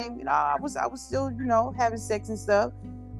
you 0.00 0.24
know 0.24 0.30
I 0.30 0.56
was 0.60 0.76
I 0.76 0.86
was 0.86 1.00
still 1.00 1.30
you 1.30 1.44
know 1.44 1.74
having 1.76 1.98
sex 1.98 2.28
and 2.28 2.38
stuff, 2.38 2.72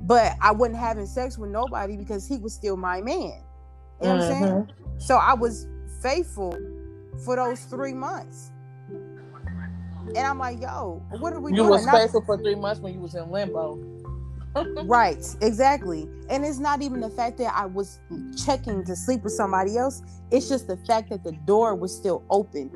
but 0.03 0.35
I 0.41 0.53
wasn't 0.53 0.79
having 0.79 1.07
sex 1.07 1.39
with 1.39 1.51
nobody 1.51 1.97
because 1.97 2.27
he 2.27 2.39
was 2.39 2.55
still 2.55 2.77
my 2.77 3.01
man. 3.01 3.43
You 4.01 4.09
know 4.09 4.15
what 4.17 4.21
I'm 4.21 4.21
saying? 4.21 4.43
Mhm. 4.45 5.03
So 5.03 5.17
I 5.17 5.35
was 5.35 5.67
faithful 6.03 6.57
for 7.25 7.37
those 7.37 7.61
three 7.65 7.95
months, 7.95 8.53
and 8.89 10.19
I'm 10.19 10.39
like, 10.39 10.61
yo, 10.61 11.03
what 11.19 11.33
are 11.33 11.41
we 11.41 11.51
You 11.51 11.57
doing? 11.59 11.71
was 11.71 11.87
Not- 11.87 11.97
faithful 11.97 12.23
for 12.23 12.37
three 12.39 12.55
months 12.55 12.81
when 12.81 12.95
you 12.95 13.01
was 13.01 13.15
in 13.15 13.31
limbo. 13.31 13.79
Right, 14.85 15.25
exactly. 15.41 16.09
And 16.31 16.45
it's 16.45 16.59
not 16.59 16.81
even 16.83 17.01
the 17.01 17.11
fact 17.11 17.39
that 17.39 17.53
I 17.55 17.67
was 17.67 18.01
checking 18.45 18.85
to 18.85 18.97
sleep 18.97 19.23
with 19.23 19.33
somebody 19.33 19.77
else. 19.77 20.03
It's 20.31 20.49
just 20.49 20.67
the 20.67 20.77
fact 20.79 21.11
that 21.11 21.23
the 21.23 21.33
door 21.33 21.75
was 21.75 21.95
still 21.95 22.23
open 22.31 22.71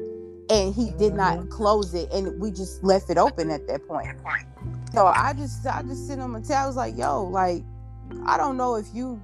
and 0.53 0.75
he 0.75 0.91
did 0.91 1.15
not 1.15 1.39
mm-hmm. 1.39 1.49
close 1.49 1.95
it 1.95 2.13
and 2.13 2.39
we 2.39 2.51
just 2.51 2.85
left 2.85 3.09
it 3.09 3.17
open 3.17 3.51
at 3.51 3.67
that 3.69 3.89
point. 3.89 4.07
So 4.93 5.07
I 5.07 5.33
just 5.33 5.67
I 5.67 5.83
just 5.83 6.07
sit 6.07 6.19
on 6.19 6.31
my 6.31 6.41
tail. 6.41 6.59
I 6.59 6.67
was 6.67 6.77
like, 6.77 6.97
yo, 6.97 7.25
like, 7.25 7.65
I 8.27 8.37
don't 8.37 8.59
know 8.59 8.75
if 8.75 8.87
you 8.93 9.19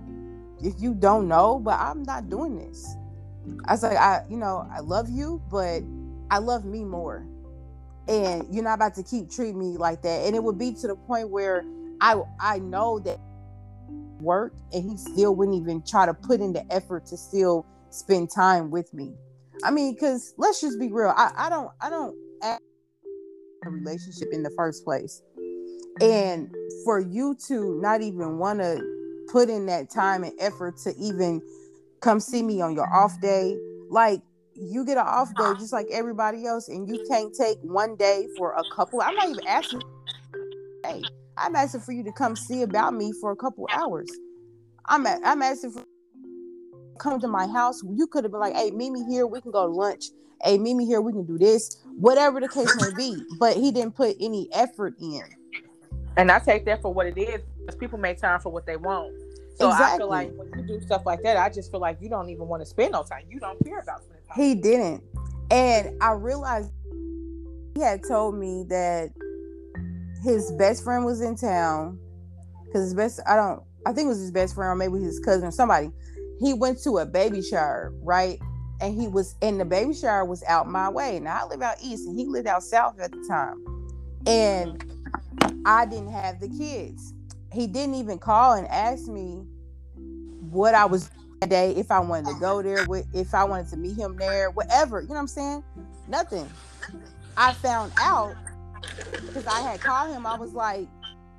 if 0.63 0.73
you 0.79 0.95
don't 0.95 1.29
know, 1.29 1.59
but 1.59 1.79
I'm 1.79 2.03
not 2.03 2.31
doing 2.31 2.57
this. 2.57 2.97
I 3.67 3.73
was 3.73 3.83
like, 3.83 3.99
I, 3.99 4.25
you 4.31 4.39
know, 4.39 4.67
I 4.75 4.81
love 4.81 5.11
you, 5.11 5.43
but 5.51 5.83
I 6.31 6.39
love 6.39 6.65
me 6.65 6.83
more. 6.83 7.27
And 8.09 8.47
you're 8.51 8.65
not 8.65 8.75
about 8.75 8.95
to 8.95 9.03
keep 9.03 9.31
treating 9.31 9.59
me 9.59 9.77
like 9.77 10.01
that. 10.03 10.27
And 10.27 10.35
it 10.35 10.43
would 10.43 10.59
be 10.59 10.73
to 10.73 10.87
the 10.87 10.97
point 10.97 11.29
where 11.29 11.63
I 12.01 12.23
I 12.41 12.59
know 12.59 13.01
that 13.01 13.21
work 14.21 14.55
and 14.73 14.91
he 14.91 14.97
still 14.97 15.37
wouldn't 15.37 15.61
even 15.61 15.83
try 15.83 16.07
to 16.07 16.15
put 16.15 16.41
in 16.41 16.55
the 16.55 16.65
effort 16.73 17.05
to 17.07 17.19
still 17.19 17.67
spend 17.91 18.31
time 18.31 18.71
with 18.71 18.95
me. 18.95 19.13
I 19.65 19.71
mean, 19.71 19.95
because 19.95 20.35
let's 20.37 20.61
just 20.61 20.79
be 20.79 20.91
real. 20.93 21.13
I, 21.17 21.31
I 21.37 21.49
don't 21.49 21.71
I 21.81 21.91
don't 21.91 22.17
ask 22.43 22.61
a 23.65 23.71
relationship 23.71 24.29
in 24.33 24.43
the 24.43 24.51
first 24.51 24.85
place. 24.85 25.23
Mm-hmm. 26.01 26.03
And 26.03 26.55
for 26.85 27.01
you 27.01 27.37
to 27.49 27.81
not 27.81 28.03
even 28.03 28.39
want 28.39 28.61
to 28.61 28.81
put 29.33 29.49
in 29.51 29.67
that 29.67 29.91
time 29.91 30.25
and 30.25 30.33
effort 30.41 30.77
to 30.85 30.95
even 30.99 31.43
come 32.01 32.21
see 32.21 32.43
me 32.43 32.61
on 32.61 32.75
your 32.75 32.93
off 32.93 33.21
day, 33.21 33.57
like 33.91 34.23
you 34.55 34.85
get 34.85 34.97
an 34.97 35.07
off 35.07 35.37
day 35.37 35.53
just 35.59 35.73
like 35.73 35.87
everybody 35.93 36.47
else, 36.47 36.69
and 36.69 36.89
you 36.89 37.05
can't 37.09 37.35
take 37.35 37.59
one 37.63 37.97
day 37.97 38.27
for 38.37 38.53
a 38.55 38.65
couple. 38.75 39.01
I'm 39.01 39.15
not 39.17 39.29
even 39.29 39.47
asking. 39.47 39.83
Hey, 40.85 41.05
I'm 41.37 41.57
asking 41.57 41.81
for 41.81 41.93
you 41.93 42.05
to 42.05 42.13
come 42.13 42.37
see 42.37 42.63
about 42.63 42.95
me 42.95 43.13
for 43.21 43.33
a 43.33 43.37
couple 43.37 43.69
hours. 43.73 44.11
I'm 44.87 45.07
a- 45.07 45.21
I'm 45.25 45.43
asking 45.43 45.73
for 45.73 45.85
come 46.99 47.21
to 47.21 47.29
my 47.29 47.47
house. 47.47 47.83
You 47.85 48.07
could 48.07 48.25
have 48.25 48.33
been 48.33 48.41
like, 48.41 48.55
hey, 48.55 48.71
meet 48.71 48.91
me 48.91 49.05
here. 49.05 49.27
We 49.27 49.41
can 49.41 49.51
go 49.51 49.67
to 49.67 49.73
lunch. 49.73 50.11
Hey, 50.43 50.59
meet 50.59 50.75
me 50.75 50.87
here. 50.87 51.01
We 51.01 51.13
can 51.13 51.25
do 51.25 51.39
this. 51.39 51.83
Whatever 51.97 52.41
the 52.41 52.49
case 52.49 52.77
may 52.77 52.91
be. 52.97 53.25
But 53.39 53.57
he 53.57 53.73
didn't 53.73 53.97
put 53.97 54.17
any 54.21 54.49
effort 54.53 54.95
in. 55.01 55.23
And 56.17 56.31
I 56.31 56.39
take 56.39 56.65
that 56.67 56.83
for 56.83 56.93
what 56.93 57.07
it 57.07 57.19
is 57.19 57.43
because 57.61 57.77
people 57.77 57.99
make 57.99 58.19
time 58.19 58.41
for 58.41 58.51
what 58.51 58.67
they 58.67 58.77
want. 58.77 59.15
So 59.57 59.69
I 59.69 59.73
Exactly. 59.73 59.99
feel 59.99 60.09
like 60.09 60.33
when 60.37 60.49
you 60.59 60.67
do 60.67 60.81
stuff 60.81 61.03
like 61.05 61.23
that, 61.23 61.37
I 61.37 61.49
just 61.49 61.71
feel 61.71 61.81
like 61.81 61.99
you 62.01 62.09
don't 62.09 62.29
even 62.29 62.47
want 62.47 62.63
to 62.63 62.67
spend 62.67 62.93
no 62.93 63.03
time. 63.03 63.25
You 63.29 63.41
don't 63.41 63.63
care 63.65 63.81
about 63.81 64.03
spending 64.05 64.25
time. 64.27 64.37
He 64.37 64.55
didn't. 64.55 65.03
And 65.51 66.01
I 66.01 66.13
realized 66.13 66.71
he 67.75 67.81
had 67.81 68.03
told 68.07 68.37
me 68.37 68.65
that 68.69 69.11
his 70.25 70.53
best 70.53 70.85
friend 70.85 71.05
was 71.05 71.21
in 71.21 71.37
town. 71.37 71.99
Cause 72.73 72.83
his 72.83 72.95
best 72.95 73.21
I 73.27 73.35
don't 73.35 73.63
I 73.87 73.93
think 73.93 74.07
it 74.07 74.09
was 74.09 74.21
his 74.21 74.31
best 74.31 74.55
friend 74.55 74.71
or 74.71 74.75
maybe 74.75 75.03
his 75.03 75.19
cousin 75.21 75.49
or 75.49 75.51
somebody. 75.51 75.91
He 76.41 76.55
went 76.55 76.83
to 76.85 76.99
a 76.99 77.07
baby 77.07 77.39
mm-hmm. 77.39 77.57
shower, 77.57 77.93
right? 78.03 78.39
And 78.81 78.99
he 78.99 79.09
was 79.09 79.35
and 79.43 79.61
the 79.61 79.65
baby 79.65 79.95
shower 79.95 80.25
was 80.25 80.43
out 80.45 80.69
my 80.69 80.89
way. 80.89 81.19
Now 81.19 81.41
I 81.43 81.49
live 81.49 81.63
out 81.63 81.77
east 81.83 82.07
and 82.07 82.19
he 82.19 82.27
lived 82.27 82.47
out 82.47 82.63
south 82.63 83.01
at 83.01 83.11
the 83.11 83.25
time. 83.29 83.65
And 84.27 84.79
mm-hmm. 84.79 85.63
I 85.67 85.87
didn't 85.87 86.13
have 86.13 86.41
the 86.41 86.49
kids. 86.49 87.15
He 87.53 87.67
didn't 87.67 87.95
even 87.95 88.19
call 88.19 88.55
and 88.55 88.69
ask 88.69 89.09
me 89.09 89.45
what 90.51 90.75
I 90.75 90.85
was 90.85 91.11
that 91.41 91.51
day, 91.51 91.73
if 91.77 91.91
I 91.91 92.01
wanted 92.01 92.33
to 92.33 92.41
go 92.41 92.63
there, 92.63 92.87
if 93.15 93.35
I 93.35 93.45
wanted 93.45 93.69
to 93.69 93.77
meet 93.77 93.97
him 93.97 94.17
there, 94.17 94.51
whatever. 94.51 95.01
You 95.01 95.09
know 95.09 95.15
what 95.15 95.21
I'm 95.21 95.29
saying? 95.29 95.65
Nothing. 96.09 96.49
I 97.37 97.53
found 97.53 97.93
out 97.99 98.35
because 99.27 99.47
I 99.47 99.61
had 99.61 99.81
called 99.81 100.15
him. 100.15 100.27
I 100.27 100.37
was 100.37 100.53
like, 100.53 100.89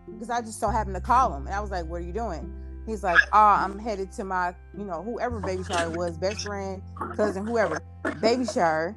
because 0.05 0.29
I 0.29 0.41
just 0.41 0.59
so 0.59 0.69
happened 0.69 0.95
to 0.95 1.01
call 1.01 1.35
him, 1.35 1.45
and 1.45 1.55
I 1.55 1.59
was 1.59 1.71
like, 1.71 1.85
"What 1.85 1.97
are 1.97 2.05
you 2.05 2.13
doing?" 2.13 2.51
He's 2.85 3.03
like, 3.03 3.19
"Oh, 3.33 3.37
I'm 3.37 3.77
headed 3.77 4.11
to 4.13 4.23
my, 4.23 4.55
you 4.77 4.83
know, 4.83 5.03
whoever 5.03 5.39
baby 5.39 5.63
shower 5.63 5.89
was, 5.89 6.17
best 6.17 6.43
friend, 6.43 6.81
cousin, 7.15 7.45
whoever, 7.45 7.81
baby 8.21 8.45
shower." 8.45 8.95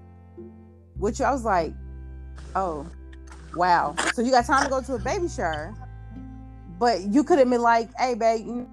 Which 0.97 1.21
I 1.21 1.31
was 1.33 1.45
like, 1.45 1.75
"Oh, 2.55 2.87
wow." 3.55 3.95
So 4.15 4.23
you 4.23 4.31
got 4.31 4.47
time 4.47 4.65
to 4.65 4.71
go 4.71 4.81
to 4.83 4.95
a 4.95 4.99
baby 4.99 5.29
shower, 5.29 5.75
but 6.79 7.03
you 7.03 7.25
could 7.25 7.39
have 7.39 7.51
been 7.51 7.63
like, 7.63 7.91
"Hey, 7.99 8.15
babe." 8.15 8.47
You 8.47 8.69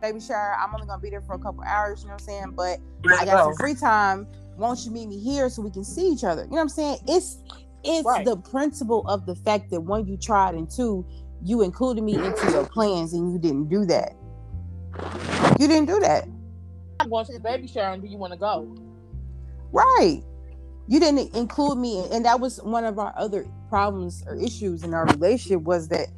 baby 0.00 0.20
shower. 0.20 0.56
I'm 0.58 0.74
only 0.74 0.86
gonna 0.86 1.02
be 1.02 1.10
there 1.10 1.20
for 1.20 1.34
a 1.34 1.38
couple 1.38 1.62
hours, 1.62 2.00
you 2.00 2.08
know 2.08 2.14
what 2.14 2.22
I'm 2.22 2.26
saying? 2.26 2.52
But 2.56 2.78
I 3.20 3.24
got 3.26 3.44
some 3.44 3.54
free 3.56 3.74
time. 3.74 4.26
Won't 4.56 4.84
you 4.84 4.90
meet 4.90 5.08
me 5.08 5.18
here 5.18 5.48
so 5.50 5.60
we 5.62 5.70
can 5.70 5.84
see 5.84 6.08
each 6.08 6.24
other? 6.24 6.42
You 6.44 6.48
know 6.50 6.54
what 6.56 6.62
I'm 6.62 6.68
saying? 6.70 6.98
It's 7.06 7.38
it's 7.82 8.06
Right. 8.06 8.24
the 8.26 8.36
principle 8.36 9.06
of 9.08 9.24
the 9.24 9.34
fact 9.34 9.70
that 9.70 9.80
one, 9.80 10.06
you 10.06 10.18
tried, 10.18 10.54
and 10.54 10.70
two, 10.70 11.04
you 11.42 11.62
included 11.62 12.02
me 12.04 12.14
into 12.14 12.50
your 12.50 12.66
plans, 12.66 13.14
and 13.14 13.32
you 13.32 13.38
didn't 13.38 13.68
do 13.70 13.86
that. 13.86 14.14
You 15.60 15.68
didn't 15.68 15.88
do 15.88 16.00
that, 16.00 16.26
I'm 17.00 17.10
going 17.10 17.26
to 17.26 17.34
the 17.34 17.40
baby 17.40 17.68
shower 17.68 17.92
and 17.94 18.02
do 18.02 18.08
you 18.08 18.18
want 18.18 18.32
to 18.32 18.38
go? 18.38 18.76
right? 19.72 20.22
You 20.88 21.00
didn't 21.00 21.34
include 21.36 21.78
me, 21.78 22.06
and 22.12 22.24
that 22.24 22.40
was 22.40 22.62
one 22.62 22.84
of 22.84 22.98
our 22.98 23.14
other 23.16 23.46
problems 23.68 24.24
or 24.26 24.36
issues 24.36 24.84
in 24.84 24.94
our 24.94 25.06
relationship 25.06 25.62
was 25.62 25.88
that 25.88 26.08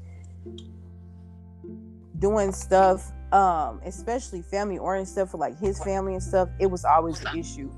doing 2.19 2.53
stuff, 2.53 3.13
um, 3.33 3.81
especially 3.85 4.43
family 4.43 4.79
oriented 4.79 5.13
stuff 5.13 5.31
for 5.33 5.39
like 5.39 5.59
his 5.59 5.83
family 5.83 6.15
and 6.15 6.23
stuff, 6.23 6.49
it 6.61 6.67
was 6.67 6.85
always 6.85 7.21
an 7.25 7.39
issue. 7.39 7.71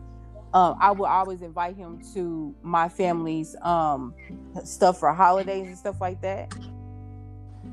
um, 0.54 0.76
I 0.80 0.92
would 0.92 1.06
always 1.06 1.42
invite 1.42 1.76
him 1.76 2.00
to 2.14 2.54
my 2.62 2.88
family's 2.88 3.56
um, 3.62 4.14
stuff 4.64 5.00
for 5.00 5.12
holidays 5.12 5.66
and 5.66 5.78
stuff 5.78 6.00
like 6.00 6.20
that. 6.22 6.52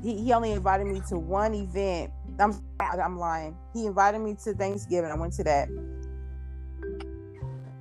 He, 0.02 0.24
he 0.24 0.32
only 0.32 0.52
invited 0.52 0.86
me 0.88 1.02
to 1.10 1.18
one 1.18 1.54
event. 1.54 2.12
I'm 2.42 2.60
I'm 2.80 3.18
lying. 3.18 3.56
He 3.72 3.86
invited 3.86 4.20
me 4.20 4.36
to 4.44 4.54
Thanksgiving. 4.54 5.10
I 5.10 5.14
went 5.14 5.32
to 5.34 5.44
that, 5.44 5.68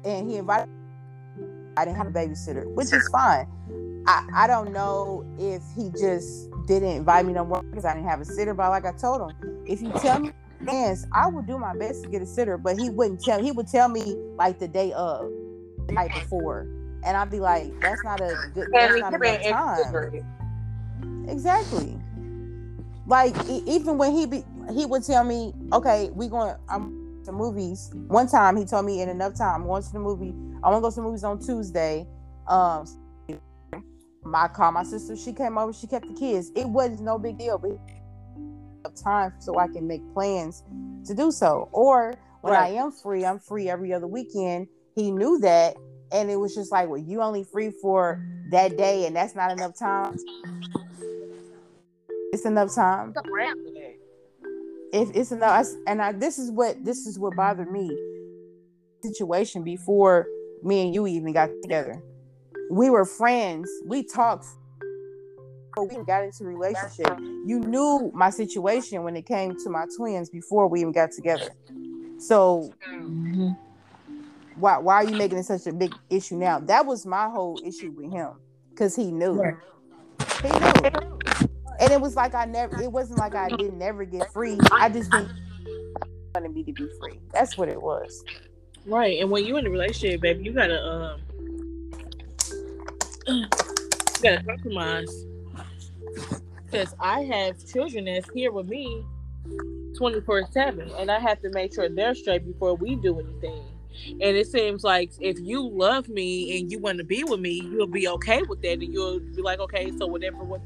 and 0.06 0.30
he 0.30 0.38
invited. 0.38 0.70
I 1.78 1.86
didn't 1.86 1.98
have 1.98 2.08
a 2.08 2.12
babysitter, 2.12 2.66
which 2.74 2.92
is 2.92 3.08
fine. 3.10 3.48
I, 4.08 4.28
I 4.34 4.48
don't 4.48 4.74
know 4.74 5.26
if 5.40 5.62
he 5.76 5.90
just 5.92 6.50
didn't 6.68 6.90
invite 6.90 7.26
me 7.26 7.34
no 7.34 7.46
more 7.46 7.64
because 7.64 7.86
I 7.86 7.94
didn't 7.94 8.10
have 8.10 8.22
a 8.22 8.26
sitter. 8.26 8.54
But 8.54 8.70
like 8.70 8.86
I 8.86 8.92
told 8.92 9.32
him, 9.32 9.64
if 9.66 9.82
you 9.82 9.92
tell 10.00 10.20
me 10.20 10.32
dance, 10.66 11.06
I 11.12 11.28
would 11.28 11.48
do 11.48 11.58
my 11.58 11.76
best 11.76 12.04
to 12.04 12.10
get 12.10 12.22
a 12.22 12.26
sitter, 12.26 12.58
but 12.58 12.78
he 12.78 12.90
wouldn't 12.90 13.22
tell. 13.22 13.42
He 13.42 13.52
would 13.52 13.68
tell 13.68 13.90
me 13.90 14.16
like 14.36 14.60
the 14.60 14.68
day 14.68 14.92
of, 14.94 15.32
the 15.88 15.94
night 15.94 16.14
before, 16.14 16.62
and 17.04 17.16
I'd 17.18 17.30
be 17.30 17.40
like, 17.40 17.72
"That's 17.82 18.04
not 18.04 18.22
a 18.22 18.36
good. 18.54 18.68
That's 18.72 19.00
not 19.00 19.14
enough 19.14 19.44
time." 19.44 20.26
Exactly. 21.28 21.98
Like 23.08 23.36
even 23.50 23.98
when 23.98 24.12
he 24.14 24.26
be, 24.26 24.44
he 24.70 24.86
would 24.86 25.04
tell 25.04 25.24
me, 25.24 25.54
"Okay, 25.74 26.10
we 26.14 26.28
going. 26.28 26.56
I'm 26.70 27.24
to 27.26 27.32
movies." 27.32 27.92
One 28.08 28.28
time 28.28 28.58
he 28.58 28.66
told 28.66 28.86
me 28.86 29.02
in 29.02 29.10
enough 29.10 29.36
time, 29.36 29.62
I'm 29.62 29.68
going 29.68 29.84
to 29.84 29.92
the 29.92 30.00
movie. 30.00 30.34
I 30.64 30.70
want 30.70 30.78
to 30.78 30.82
go 30.82 30.90
to 30.90 30.96
the 30.96 31.02
movies 31.02 31.24
on 31.24 31.40
Tuesday. 31.40 32.08
Um, 32.48 32.86
my 34.24 34.48
call 34.48 34.72
my 34.72 34.84
sister. 34.84 35.16
She 35.16 35.34
came 35.34 35.58
over. 35.58 35.74
She 35.74 35.88
kept 35.88 36.08
the 36.08 36.14
kids. 36.14 36.52
It 36.56 36.68
was 36.68 37.02
no 37.02 37.18
big 37.18 37.38
deal, 37.38 37.58
but 37.58 37.72
time 38.96 39.34
so 39.40 39.58
I 39.58 39.68
can 39.68 39.88
make 39.88 40.02
plans 40.14 40.64
to 41.06 41.14
do 41.14 41.32
so. 41.32 41.70
Or 41.72 42.16
when 42.42 42.54
right. 42.54 42.74
I 42.74 42.76
am 42.76 42.92
free, 42.92 43.26
I'm 43.26 43.40
free 43.40 43.70
every 43.70 43.94
other 43.94 44.08
weekend. 44.08 44.68
He 44.96 45.12
knew 45.12 45.40
that. 45.40 45.76
And 46.12 46.30
it 46.30 46.36
was 46.36 46.54
just 46.54 46.72
like, 46.72 46.90
well, 46.90 47.00
you 47.00 47.22
only 47.22 47.46
free 47.46 47.72
for 47.82 48.22
that 48.52 48.78
day, 48.78 49.06
and 49.06 49.16
that's 49.16 49.34
not 49.34 49.52
enough 49.52 49.80
time. 49.80 50.18
It's 52.34 52.46
enough 52.46 52.76
time. 52.76 53.14
If 54.94 55.16
it's 55.16 55.32
enough, 55.32 55.68
and 55.88 56.02
I, 56.02 56.12
this 56.12 56.38
is 56.40 56.52
what 56.52 56.84
this 56.84 57.06
is 57.08 57.18
what 57.20 57.36
bothered 57.36 57.72
me. 57.72 57.90
Situation 59.04 59.64
before 59.64 60.28
me 60.64 60.86
and 60.86 60.94
you 60.94 61.08
even 61.08 61.34
got 61.34 61.50
together, 61.62 62.02
we 62.70 62.90
were 62.90 63.06
friends. 63.06 63.70
We 63.86 64.04
talked 64.04 64.46
But 65.76 65.90
we 65.90 66.04
got 66.04 66.24
into 66.24 66.44
relationship. 66.44 67.18
You 67.46 67.60
knew 67.60 68.12
my 68.14 68.30
situation 68.30 69.04
when 69.04 69.16
it 69.16 69.26
came 69.26 69.56
to 69.64 69.70
my 69.70 69.86
twins 69.96 70.30
before 70.30 70.68
we 70.68 70.82
even 70.82 70.92
got 70.92 71.12
together. 71.12 71.50
So 72.20 72.74
mm-hmm. 72.88 73.52
why 74.56 74.78
why 74.78 74.96
are 74.96 75.04
you 75.06 75.16
making 75.16 75.38
it 75.38 75.46
such 75.46 75.68
a 75.68 75.74
big 75.74 75.94
issue 76.10 76.36
now? 76.36 76.60
That 76.60 76.86
was 76.86 77.06
my 77.06 77.30
whole 77.30 77.60
issue 77.66 77.92
with 77.92 78.12
him 78.12 78.34
because 78.70 78.96
he 78.96 79.12
knew. 79.12 79.42
He 80.42 80.50
knew. 80.50 81.11
And 81.82 81.92
it 81.92 82.00
was 82.00 82.16
like 82.16 82.36
I 82.36 82.46
never 82.46 82.82
it 82.82 82.92
wasn't 82.92 83.20
like 83.20 83.36
I 83.36 83.50
didn't 83.50 83.78
never 83.78 84.06
get 84.06 84.32
free. 84.32 84.58
I 84.72 84.88
just 84.88 85.12
didn't 85.12 85.32
me 86.54 86.64
to 86.64 86.72
be 86.72 86.88
free. 87.00 87.20
That's 87.34 87.58
what 87.58 87.68
it 87.68 87.82
was. 87.82 88.24
Right. 88.86 89.20
And 89.20 89.30
when 89.30 89.46
you're 89.46 89.60
in 89.60 89.68
a 89.68 89.70
relationship, 89.70 90.22
baby, 90.22 90.46
you 90.46 90.54
gotta 90.54 90.82
um 90.82 91.22
you 93.28 93.48
gotta 94.22 94.44
compromise 94.44 95.26
because 96.66 96.96
I 97.00 97.22
have 97.24 97.66
children 97.68 98.06
that's 98.06 98.30
here 98.32 98.52
with 98.52 98.70
me 98.70 99.04
24 99.98 100.48
7 100.52 100.92
and 100.98 101.12
I 101.12 101.20
have 101.20 101.42
to 101.42 101.50
make 101.50 101.74
sure 101.74 101.90
they're 101.90 102.16
straight 102.16 102.46
before 102.46 102.76
we 102.76 102.96
do 102.96 103.20
anything. 103.20 103.64
And 104.10 104.38
it 104.38 104.48
seems 104.48 104.84
like 104.84 105.12
if 105.20 105.38
you 105.40 105.68
love 105.68 106.08
me 106.08 106.60
and 106.60 106.72
you 106.72 106.80
want 106.80 106.98
to 107.00 107.04
be 107.04 107.24
with 107.24 107.40
me, 107.40 107.62
you'll 107.62 107.88
be 107.88 108.08
okay 108.08 108.42
with 108.44 108.62
that, 108.62 108.74
and 108.74 108.94
you'll 108.94 109.20
be 109.20 109.42
like, 109.42 109.60
okay, 109.60 109.92
so 109.98 110.08
whatever, 110.08 110.38
what, 110.38 110.62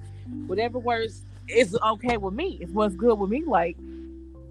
whatever 0.47 0.79
works 0.79 1.23
is 1.47 1.77
okay 1.83 2.17
with 2.17 2.33
me. 2.33 2.57
It's 2.61 2.71
what's 2.71 2.95
good 2.95 3.15
with 3.19 3.29
me. 3.29 3.43
Like, 3.45 3.77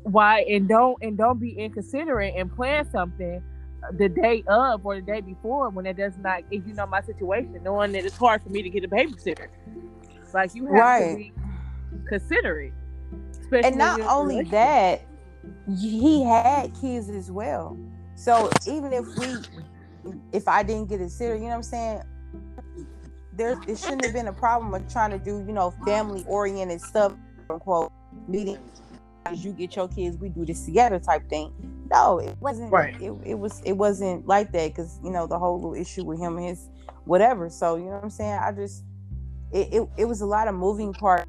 why? 0.03 0.41
And 0.43 0.69
don't 0.69 1.03
and 1.03 1.17
don't 1.17 1.41
be 1.41 1.53
inconsiderate 1.53 2.35
and 2.37 2.55
plan 2.55 2.89
something 2.91 3.43
the 3.93 4.09
day 4.09 4.43
of 4.49 4.85
or 4.85 4.97
the 4.97 5.03
day 5.03 5.21
before 5.21 5.69
when 5.71 5.87
it 5.87 5.97
does 5.97 6.17
not. 6.19 6.43
If 6.51 6.67
you 6.67 6.75
know 6.75 6.87
my 6.87 7.03
situation, 7.03 7.61
knowing 7.63 7.93
that 7.93 8.05
it's 8.05 8.17
hard 8.17 8.43
for 8.43 8.51
me 8.51 8.63
to 8.63 8.71
get 8.71 8.85
a 8.85 8.89
babysitter, 8.89 9.49
like 10.33 10.55
you 10.55 10.67
have 10.67 10.75
right. 10.75 11.11
to 11.11 11.17
be 11.17 11.33
consider 12.09 12.61
it. 12.61 12.73
and 13.53 13.77
not 13.77 14.01
only 14.01 14.43
that, 14.43 15.03
he 15.69 16.25
had 16.25 16.73
kids 16.81 17.09
as 17.09 17.31
well. 17.31 17.79
So 18.17 18.51
even 18.67 18.93
if 18.93 19.07
we, 19.19 20.13
if 20.33 20.49
I 20.49 20.63
didn't 20.63 20.89
get 20.89 21.01
a 21.01 21.09
sitter, 21.09 21.35
you 21.35 21.43
know 21.43 21.49
what 21.49 21.55
I'm 21.57 21.63
saying? 21.63 22.03
There, 23.37 23.61
it 23.66 23.79
shouldn't 23.79 24.05
have 24.05 24.14
been 24.14 24.29
a 24.29 24.33
problem 24.33 24.73
of 24.75 24.90
trying 24.92 25.11
to 25.11 25.18
do, 25.18 25.44
you 25.47 25.53
know, 25.53 25.73
family 25.85 26.25
oriented 26.27 26.81
stuff, 26.81 27.14
quote, 27.49 27.92
meeting 28.29 28.59
as 29.27 29.42
you 29.42 29.53
get 29.53 29.75
your 29.75 29.88
kids, 29.88 30.18
we 30.18 30.29
do 30.29 30.44
this 30.44 30.66
together 30.66 30.99
type 30.99 31.29
thing. 31.31 31.51
No, 31.90 32.18
it 32.18 32.37
wasn't. 32.40 32.70
Right. 32.70 32.94
It, 33.01 33.12
it 33.25 33.35
was. 33.38 33.62
It 33.64 33.73
wasn't 33.73 34.27
like 34.27 34.53
that 34.53 34.68
because 34.68 34.99
you 35.03 35.11
know 35.11 35.27
the 35.27 35.38
whole 35.38 35.57
little 35.57 35.75
issue 35.75 36.05
with 36.05 36.18
him 36.18 36.37
and 36.37 36.49
his 36.49 36.68
whatever. 37.07 37.49
So 37.49 37.77
you 37.77 37.87
know 37.87 37.92
what 37.92 38.05
I'm 38.05 38.11
saying. 38.11 38.38
I 38.38 38.53
just, 38.53 38.85
it, 39.51 39.73
it, 39.73 39.88
it 39.97 40.05
was 40.05 40.20
a 40.20 40.27
lot 40.27 40.47
of 40.47 40.55
moving 40.55 40.92
parts 40.92 41.27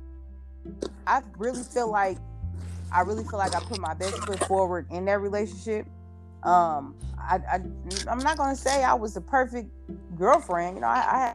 I 1.07 1.21
really 1.37 1.63
feel 1.63 1.91
like 1.91 2.17
I 2.91 3.01
really 3.01 3.23
feel 3.23 3.39
like 3.39 3.55
I 3.55 3.59
put 3.59 3.79
my 3.79 3.93
best 3.93 4.17
foot 4.25 4.39
forward 4.45 4.87
in 4.91 5.05
that 5.05 5.21
relationship. 5.21 5.85
Um, 6.43 6.95
I, 7.17 7.39
I 7.51 7.55
am 8.07 8.19
not 8.19 8.37
gonna 8.37 8.55
say 8.55 8.83
I 8.83 8.93
was 8.93 9.13
the 9.13 9.21
perfect 9.21 9.69
girlfriend, 10.15 10.77
you 10.77 10.81
know. 10.81 10.87
I, 10.87 10.99
I 10.99 11.33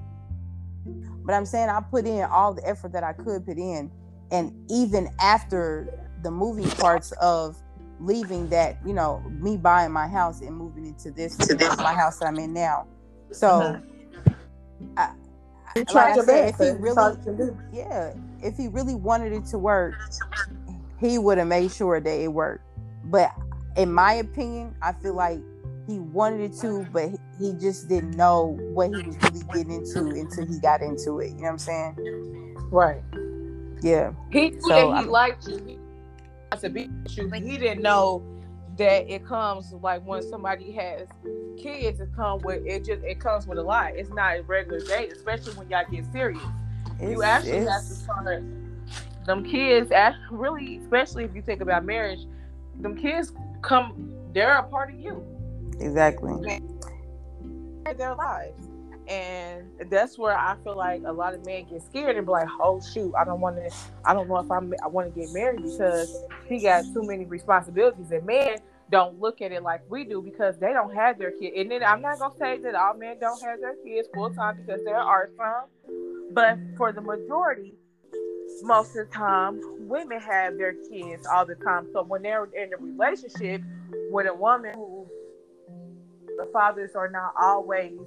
but 1.30 1.36
I'm 1.36 1.46
saying 1.46 1.68
I 1.68 1.80
put 1.80 2.06
in 2.06 2.24
all 2.24 2.54
the 2.54 2.66
effort 2.66 2.90
that 2.90 3.04
I 3.04 3.12
could 3.12 3.46
put 3.46 3.56
in, 3.56 3.88
and 4.32 4.52
even 4.68 5.08
after 5.20 6.10
the 6.24 6.30
moving 6.32 6.68
parts 6.70 7.12
of 7.22 7.56
leaving 8.00 8.48
that, 8.48 8.78
you 8.84 8.92
know, 8.92 9.22
me 9.38 9.56
buying 9.56 9.92
my 9.92 10.08
house 10.08 10.40
and 10.40 10.56
moving 10.56 10.86
into 10.86 11.12
this, 11.12 11.36
to 11.36 11.54
this 11.54 11.76
my 11.76 11.92
house 11.92 12.18
that 12.18 12.26
I'm 12.26 12.36
in 12.40 12.52
now. 12.52 12.88
So, 13.30 13.78
uh-huh. 14.96 15.12
I, 15.76 15.78
like 15.94 16.18
I 16.18 16.24
said, 16.24 16.48
if 16.48 16.56
he 16.56 16.70
really, 16.70 17.54
yeah, 17.72 18.12
if 18.42 18.56
he 18.56 18.66
really 18.66 18.96
wanted 18.96 19.32
it 19.32 19.44
to 19.50 19.58
work, 19.58 19.94
he 20.98 21.16
would 21.18 21.38
have 21.38 21.46
made 21.46 21.70
sure 21.70 22.00
that 22.00 22.20
it 22.20 22.32
worked. 22.32 22.64
But 23.04 23.30
in 23.76 23.92
my 23.92 24.14
opinion, 24.14 24.74
I 24.82 24.94
feel 24.94 25.14
like 25.14 25.38
he 25.90 25.98
wanted 25.98 26.40
it 26.52 26.56
to, 26.60 26.86
but 26.92 27.10
he 27.38 27.52
just 27.54 27.88
didn't 27.88 28.12
know 28.12 28.58
what 28.72 28.90
he 28.90 29.02
was 29.02 29.16
really 29.16 29.44
getting 29.52 29.72
into 29.72 30.08
until 30.08 30.46
he 30.46 30.58
got 30.60 30.82
into 30.82 31.18
it. 31.18 31.30
You 31.30 31.36
know 31.36 31.42
what 31.42 31.50
I'm 31.50 31.58
saying? 31.58 32.56
Right. 32.70 33.02
Yeah. 33.82 34.12
He 34.30 34.50
knew 34.50 34.60
so, 34.60 34.68
that 34.68 34.84
he 34.84 34.92
I'm, 34.92 35.08
liked 35.08 35.48
you. 35.48 35.80
To 36.60 36.68
be 36.68 36.88
you, 37.10 37.30
he 37.30 37.58
didn't 37.58 37.82
know 37.82 38.22
that 38.76 39.08
it 39.08 39.24
comes 39.24 39.72
like 39.72 40.04
when 40.04 40.22
somebody 40.22 40.72
has 40.72 41.08
kids. 41.60 42.00
It 42.00 42.08
come 42.14 42.40
with 42.42 42.66
it. 42.66 42.84
Just 42.84 43.02
it 43.04 43.20
comes 43.20 43.46
with 43.46 43.58
a 43.58 43.62
lot. 43.62 43.96
It's 43.96 44.10
not 44.10 44.38
a 44.38 44.42
regular 44.42 44.80
date, 44.80 45.12
especially 45.12 45.54
when 45.54 45.70
y'all 45.70 45.84
get 45.90 46.04
serious. 46.12 46.42
You 47.00 47.22
actually 47.22 47.64
have 47.66 47.82
to 47.82 47.94
start 47.94 48.42
them 49.26 49.44
kids. 49.44 49.92
Really, 50.30 50.78
especially 50.78 51.24
if 51.24 51.34
you 51.34 51.42
think 51.42 51.60
about 51.60 51.84
marriage, 51.84 52.26
them 52.80 52.96
kids 52.96 53.32
come. 53.62 54.12
They're 54.32 54.58
a 54.58 54.62
part 54.64 54.92
of 54.92 54.98
you. 55.00 55.24
Exactly. 55.80 56.60
Their 57.96 58.14
lives. 58.14 58.68
And 59.08 59.66
that's 59.90 60.16
where 60.16 60.38
I 60.38 60.54
feel 60.62 60.76
like 60.76 61.02
a 61.04 61.12
lot 61.12 61.34
of 61.34 61.44
men 61.44 61.66
get 61.68 61.82
scared 61.82 62.16
and 62.16 62.24
be 62.24 62.30
like, 62.30 62.46
"Oh 62.60 62.80
shoot, 62.80 63.12
I 63.18 63.24
don't 63.24 63.40
want 63.40 63.56
to. 63.56 63.74
I 64.04 64.14
don't 64.14 64.28
know 64.28 64.38
if 64.38 64.48
I'm. 64.50 64.72
I 64.84 64.86
want 64.86 65.12
to 65.12 65.20
get 65.20 65.32
married 65.32 65.62
because 65.64 66.16
he 66.46 66.60
got 66.60 66.84
too 66.92 67.02
many 67.02 67.24
responsibilities." 67.24 68.12
And 68.12 68.24
men 68.24 68.58
don't 68.90 69.20
look 69.20 69.40
at 69.40 69.50
it 69.50 69.62
like 69.62 69.82
we 69.88 70.04
do 70.04 70.22
because 70.22 70.58
they 70.58 70.72
don't 70.72 70.94
have 70.94 71.18
their 71.18 71.32
kids. 71.32 71.54
And 71.56 71.70
then 71.70 71.82
I'm 71.82 72.00
not 72.02 72.20
gonna 72.20 72.36
say 72.38 72.58
that 72.58 72.76
all 72.76 72.94
men 72.94 73.18
don't 73.18 73.42
have 73.42 73.60
their 73.60 73.74
kids 73.84 74.08
full 74.14 74.30
time 74.30 74.56
because 74.56 74.84
there 74.84 74.98
are 74.98 75.28
some, 75.36 75.64
but 76.32 76.58
for 76.76 76.92
the 76.92 77.00
majority, 77.00 77.74
most 78.62 78.96
of 78.96 79.08
the 79.08 79.12
time, 79.12 79.60
women 79.88 80.20
have 80.20 80.56
their 80.56 80.74
kids 80.88 81.26
all 81.26 81.46
the 81.46 81.54
time. 81.56 81.88
So 81.92 82.02
when 82.02 82.22
they're 82.22 82.44
in 82.44 82.72
a 82.72 82.76
relationship 82.76 83.62
with 84.10 84.26
a 84.26 84.34
woman 84.34 84.74
who 84.74 84.99
the 86.44 86.50
fathers 86.52 86.92
are 86.94 87.10
not 87.10 87.34
always 87.40 87.98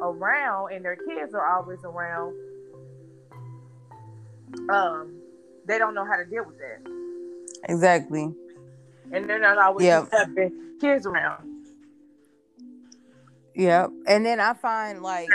around 0.00 0.72
and 0.72 0.84
their 0.84 0.96
kids 0.96 1.34
are 1.34 1.56
always 1.56 1.80
around, 1.84 2.34
um, 4.70 5.20
they 5.66 5.78
don't 5.78 5.94
know 5.94 6.04
how 6.04 6.16
to 6.16 6.24
deal 6.24 6.44
with 6.44 6.58
that. 6.58 6.90
Exactly 7.68 8.32
and 9.12 9.28
they're 9.28 9.38
not 9.38 9.58
always 9.58 9.84
yep. 9.84 10.08
having 10.10 10.76
kids 10.80 11.06
around. 11.06 11.48
Yep. 13.54 13.90
And 14.08 14.24
then 14.24 14.40
I 14.40 14.54
find 14.54 15.02
like 15.02 15.28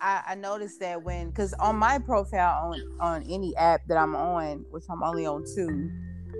I, 0.00 0.22
I 0.28 0.34
noticed 0.34 0.80
that 0.80 1.02
when 1.02 1.30
because 1.30 1.54
on 1.54 1.76
my 1.76 1.98
profile 1.98 2.70
on 2.70 2.80
on 3.00 3.22
any 3.22 3.56
app 3.56 3.86
that 3.88 3.96
I'm 3.96 4.14
on, 4.14 4.66
which 4.70 4.84
I'm 4.90 5.02
only 5.02 5.24
on 5.26 5.44
two, 5.54 5.90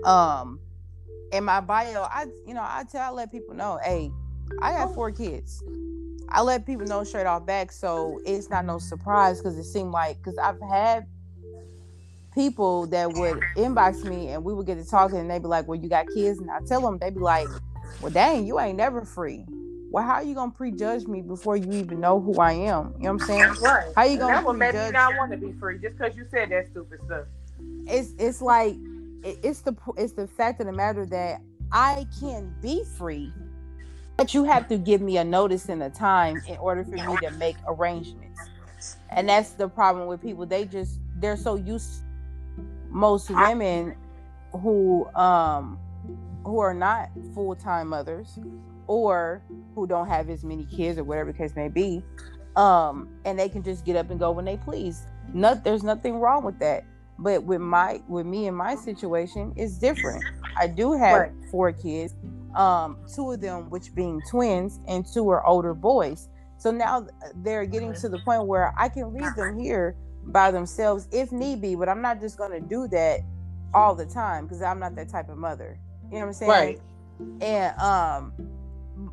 um, 0.07 0.59
in 1.31 1.43
my 1.43 1.61
bio, 1.61 2.03
I 2.03 2.27
you 2.45 2.53
know 2.53 2.61
I 2.61 2.83
tell 2.89 3.01
I 3.01 3.09
let 3.09 3.31
people 3.31 3.55
know, 3.55 3.79
hey, 3.83 4.11
I 4.61 4.71
got 4.71 4.89
oh. 4.89 4.93
four 4.93 5.11
kids. 5.11 5.63
I 6.29 6.41
let 6.41 6.65
people 6.65 6.85
know 6.85 7.03
straight 7.03 7.27
off 7.27 7.45
back, 7.45 7.71
so 7.71 8.19
it's 8.25 8.49
not 8.49 8.65
no 8.65 8.79
surprise 8.79 9.39
because 9.39 9.57
it 9.57 9.63
seemed 9.63 9.91
like 9.91 10.17
because 10.17 10.37
I've 10.37 10.59
had 10.61 11.05
people 12.33 12.87
that 12.87 13.13
would 13.13 13.39
inbox 13.55 14.03
me 14.03 14.29
and 14.29 14.43
we 14.43 14.53
would 14.53 14.65
get 14.65 14.75
to 14.75 14.85
talking 14.85 15.19
and 15.19 15.29
they'd 15.29 15.41
be 15.41 15.47
like, 15.47 15.67
"Well, 15.67 15.79
you 15.79 15.87
got 15.87 16.07
kids," 16.13 16.39
and 16.39 16.49
I 16.49 16.59
tell 16.61 16.81
them 16.81 16.97
they'd 16.97 17.13
be 17.13 17.21
like, 17.21 17.47
"Well, 18.01 18.11
dang, 18.11 18.45
you 18.45 18.59
ain't 18.59 18.77
never 18.77 19.05
free." 19.05 19.45
Well, 19.91 20.03
how 20.03 20.15
are 20.15 20.23
you 20.23 20.35
gonna 20.35 20.51
prejudge 20.51 21.07
me 21.07 21.21
before 21.21 21.55
you 21.55 21.71
even 21.71 22.01
know 22.01 22.19
who 22.19 22.37
I 22.39 22.51
am? 22.51 22.93
You 22.97 23.03
know 23.03 23.13
what 23.13 23.21
I'm 23.21 23.27
saying? 23.27 23.53
Right. 23.61 23.93
How 23.95 24.03
you 24.03 24.17
gonna 24.17 24.33
that 24.33 24.45
would 24.45 24.57
make 24.57 24.73
me 24.73 24.91
not 24.91 25.15
want 25.15 25.31
to 25.31 25.37
be 25.37 25.53
free 25.53 25.79
just 25.79 25.97
because 25.97 26.17
you 26.17 26.25
said 26.29 26.49
that 26.49 26.67
stupid 26.67 26.99
stuff. 27.05 27.27
It's 27.87 28.13
it's 28.19 28.41
like 28.41 28.75
it- 29.23 29.39
it's 29.41 29.61
the 29.61 29.73
it's 29.95 30.13
the 30.13 30.27
fact 30.27 30.59
of 30.59 30.65
the 30.65 30.73
matter 30.73 31.05
that 31.05 31.41
I 31.71 32.05
can 32.19 32.53
be 32.61 32.83
free, 32.97 33.31
but 34.17 34.33
you 34.33 34.43
have 34.45 34.67
to 34.69 34.77
give 34.77 35.01
me 35.01 35.17
a 35.17 35.23
notice 35.23 35.69
and 35.69 35.83
a 35.83 35.89
time 35.89 36.41
in 36.47 36.57
order 36.57 36.83
for 36.83 36.95
me 36.95 37.17
to 37.17 37.31
make 37.31 37.57
arrangements. 37.67 38.49
And 39.09 39.29
that's 39.29 39.51
the 39.51 39.67
problem 39.67 40.07
with 40.07 40.21
people. 40.21 40.45
They 40.45 40.65
just 40.65 40.99
they're 41.19 41.37
so 41.37 41.55
used. 41.55 42.03
Most 42.89 43.29
women 43.29 43.95
who 44.51 45.05
um 45.15 45.79
who 46.45 46.59
are 46.59 46.73
not 46.73 47.09
full 47.33 47.55
time 47.55 47.89
mothers 47.89 48.39
or 48.87 49.41
who 49.73 49.87
don't 49.87 50.07
have 50.07 50.29
as 50.29 50.43
many 50.43 50.65
kids 50.65 50.97
or 50.97 51.03
whatever 51.03 51.31
the 51.31 51.37
case 51.37 51.55
may 51.55 51.67
be, 51.67 52.03
um, 52.55 53.09
and 53.25 53.37
they 53.37 53.49
can 53.49 53.63
just 53.63 53.83
get 53.85 53.95
up 53.95 54.09
and 54.11 54.19
go 54.19 54.31
when 54.31 54.45
they 54.45 54.57
please. 54.57 55.07
Not 55.33 55.63
there's 55.63 55.83
nothing 55.83 56.19
wrong 56.19 56.43
with 56.43 56.59
that. 56.59 56.83
But 57.17 57.43
with 57.43 57.61
my 57.61 58.01
with 58.07 58.25
me 58.25 58.47
and 58.47 58.55
my 58.55 58.75
situation, 58.75 59.53
it's 59.55 59.77
different. 59.77 60.25
I 60.57 60.67
do 60.67 60.93
have 60.93 61.21
Right. 61.21 61.31
four 61.51 61.71
kids, 61.71 62.13
um, 62.55 62.97
two 63.13 63.31
of 63.31 63.41
them 63.41 63.69
which 63.69 63.93
being 63.95 64.21
twins, 64.29 64.79
and 64.87 65.05
two 65.05 65.29
are 65.29 65.45
older 65.45 65.73
boys. 65.73 66.29
So 66.57 66.71
now 66.71 67.07
they're 67.43 67.65
getting 67.65 67.93
to 67.95 68.09
the 68.09 68.19
point 68.19 68.45
where 68.47 68.73
I 68.77 68.89
can 68.89 69.13
leave 69.13 69.35
them 69.35 69.59
here 69.59 69.95
by 70.27 70.51
themselves 70.51 71.07
if 71.11 71.31
need 71.31 71.61
be, 71.61 71.75
but 71.75 71.89
I'm 71.89 72.01
not 72.01 72.19
just 72.21 72.37
gonna 72.37 72.61
do 72.61 72.87
that 72.87 73.19
all 73.73 73.93
the 73.93 74.05
time 74.05 74.45
because 74.45 74.61
I'm 74.61 74.79
not 74.79 74.95
that 74.95 75.09
type 75.09 75.29
of 75.29 75.37
mother. 75.37 75.77
You 76.05 76.13
know 76.13 76.19
what 76.21 76.27
I'm 76.27 76.33
saying? 76.33 76.49
Right. 76.51 76.81
And 77.41 77.77
um, 77.79 78.33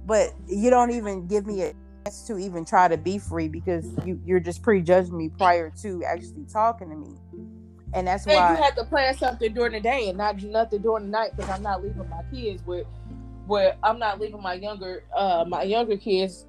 but 0.06 0.30
you 0.46 0.70
don't 0.70 0.90
even 0.92 1.26
give 1.26 1.46
me 1.46 1.62
a 1.62 1.74
chance 2.04 2.26
to 2.26 2.38
even 2.38 2.64
try 2.64 2.88
to 2.88 2.96
be 2.96 3.18
free 3.18 3.48
because 3.48 3.86
you 4.06 4.20
you're 4.24 4.40
just 4.40 4.62
prejudging 4.62 5.16
me 5.16 5.28
prior 5.28 5.70
to 5.82 6.02
actually 6.04 6.46
talking 6.52 6.88
to 6.90 6.96
me, 6.96 7.16
and 7.92 8.06
that's 8.06 8.24
And 8.26 8.36
why. 8.36 8.56
you 8.56 8.62
have 8.62 8.74
to 8.76 8.84
plan 8.84 9.16
something 9.16 9.52
during 9.52 9.72
the 9.72 9.80
day 9.80 10.08
and 10.08 10.16
not 10.18 10.38
do 10.38 10.48
nothing 10.48 10.80
during 10.82 11.04
the 11.06 11.10
night 11.10 11.32
because 11.36 11.50
I'm 11.50 11.62
not 11.62 11.82
leaving 11.82 12.08
my 12.08 12.22
kids 12.32 12.64
with, 12.66 12.86
where 13.52 13.76
I'm 13.82 13.98
not 13.98 14.18
leaving 14.18 14.40
my 14.40 14.54
younger, 14.54 15.04
uh, 15.14 15.44
my 15.46 15.62
younger 15.64 15.98
kids 15.98 16.46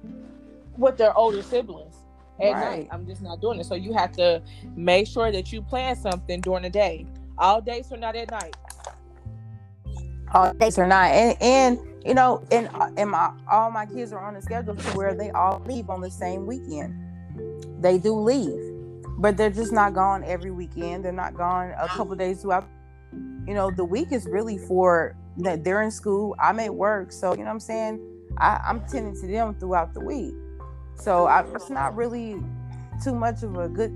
with 0.78 0.96
their 0.96 1.16
older 1.16 1.42
siblings 1.42 1.94
at 2.40 2.52
Right. 2.54 2.60
night. 2.60 2.88
I'm 2.90 3.06
just 3.06 3.20
not 3.20 3.42
doing 3.42 3.60
it. 3.60 3.66
So 3.66 3.74
you 3.74 3.92
have 3.92 4.12
to 4.12 4.42
make 4.74 5.06
sure 5.06 5.30
that 5.30 5.52
you 5.52 5.60
plan 5.60 5.96
something 5.96 6.40
during 6.40 6.62
the 6.62 6.70
day. 6.70 7.06
All 7.36 7.60
days 7.60 7.92
are 7.92 7.98
not 7.98 8.16
at 8.16 8.30
night. 8.30 8.56
all 10.32 10.52
days 10.54 10.78
or 10.78 10.86
not 10.86 11.10
and 11.12 11.36
and 11.40 11.78
you 12.04 12.14
know 12.14 12.42
and 12.50 12.68
and 12.96 13.10
my 13.10 13.30
all 13.52 13.70
my 13.70 13.86
kids 13.86 14.12
are 14.12 14.18
on 14.18 14.34
a 14.34 14.42
schedule 14.42 14.74
to 14.74 14.90
where 14.96 15.14
they 15.14 15.30
all 15.30 15.62
leave 15.66 15.88
on 15.90 16.00
the 16.00 16.10
same 16.10 16.44
weekend 16.46 16.92
they 17.80 17.98
do 17.98 18.12
leave 18.18 18.58
but 19.18 19.36
they're 19.36 19.50
just 19.50 19.70
not 19.70 19.94
gone 19.94 20.24
every 20.24 20.50
weekend 20.50 21.04
they're 21.04 21.12
not 21.12 21.34
gone 21.36 21.72
a 21.78 21.86
couple 21.88 22.16
days 22.16 22.40
throughout 22.42 22.66
you 23.46 23.54
know 23.54 23.70
the 23.70 23.84
week 23.84 24.10
is 24.10 24.26
really 24.26 24.58
for 24.58 25.14
that 25.38 25.64
they're 25.64 25.82
in 25.82 25.90
school 25.90 26.36
i'm 26.40 26.60
at 26.60 26.74
work 26.74 27.12
so 27.12 27.32
you 27.32 27.38
know 27.38 27.44
what 27.44 27.50
i'm 27.50 27.60
saying 27.60 28.00
I, 28.38 28.60
i'm 28.68 28.86
tending 28.86 29.14
to 29.20 29.26
them 29.26 29.54
throughout 29.58 29.94
the 29.94 30.00
week 30.00 30.34
so 30.96 31.26
I, 31.26 31.44
it's 31.54 31.70
not 31.70 31.96
really 31.96 32.36
too 33.02 33.14
much 33.14 33.42
of 33.42 33.56
a 33.56 33.68
good 33.68 33.92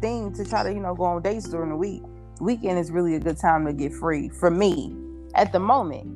thing 0.00 0.32
to 0.34 0.44
try 0.44 0.62
to 0.62 0.72
you 0.72 0.80
know 0.80 0.94
go 0.94 1.04
on 1.04 1.22
dates 1.22 1.48
during 1.48 1.70
the 1.70 1.76
week 1.76 2.02
weekend 2.40 2.78
is 2.78 2.90
really 2.90 3.14
a 3.14 3.20
good 3.20 3.38
time 3.38 3.64
to 3.66 3.72
get 3.72 3.92
free 3.94 4.28
for 4.28 4.50
me 4.50 4.96
at 5.34 5.52
the 5.52 5.60
moment. 5.60 6.08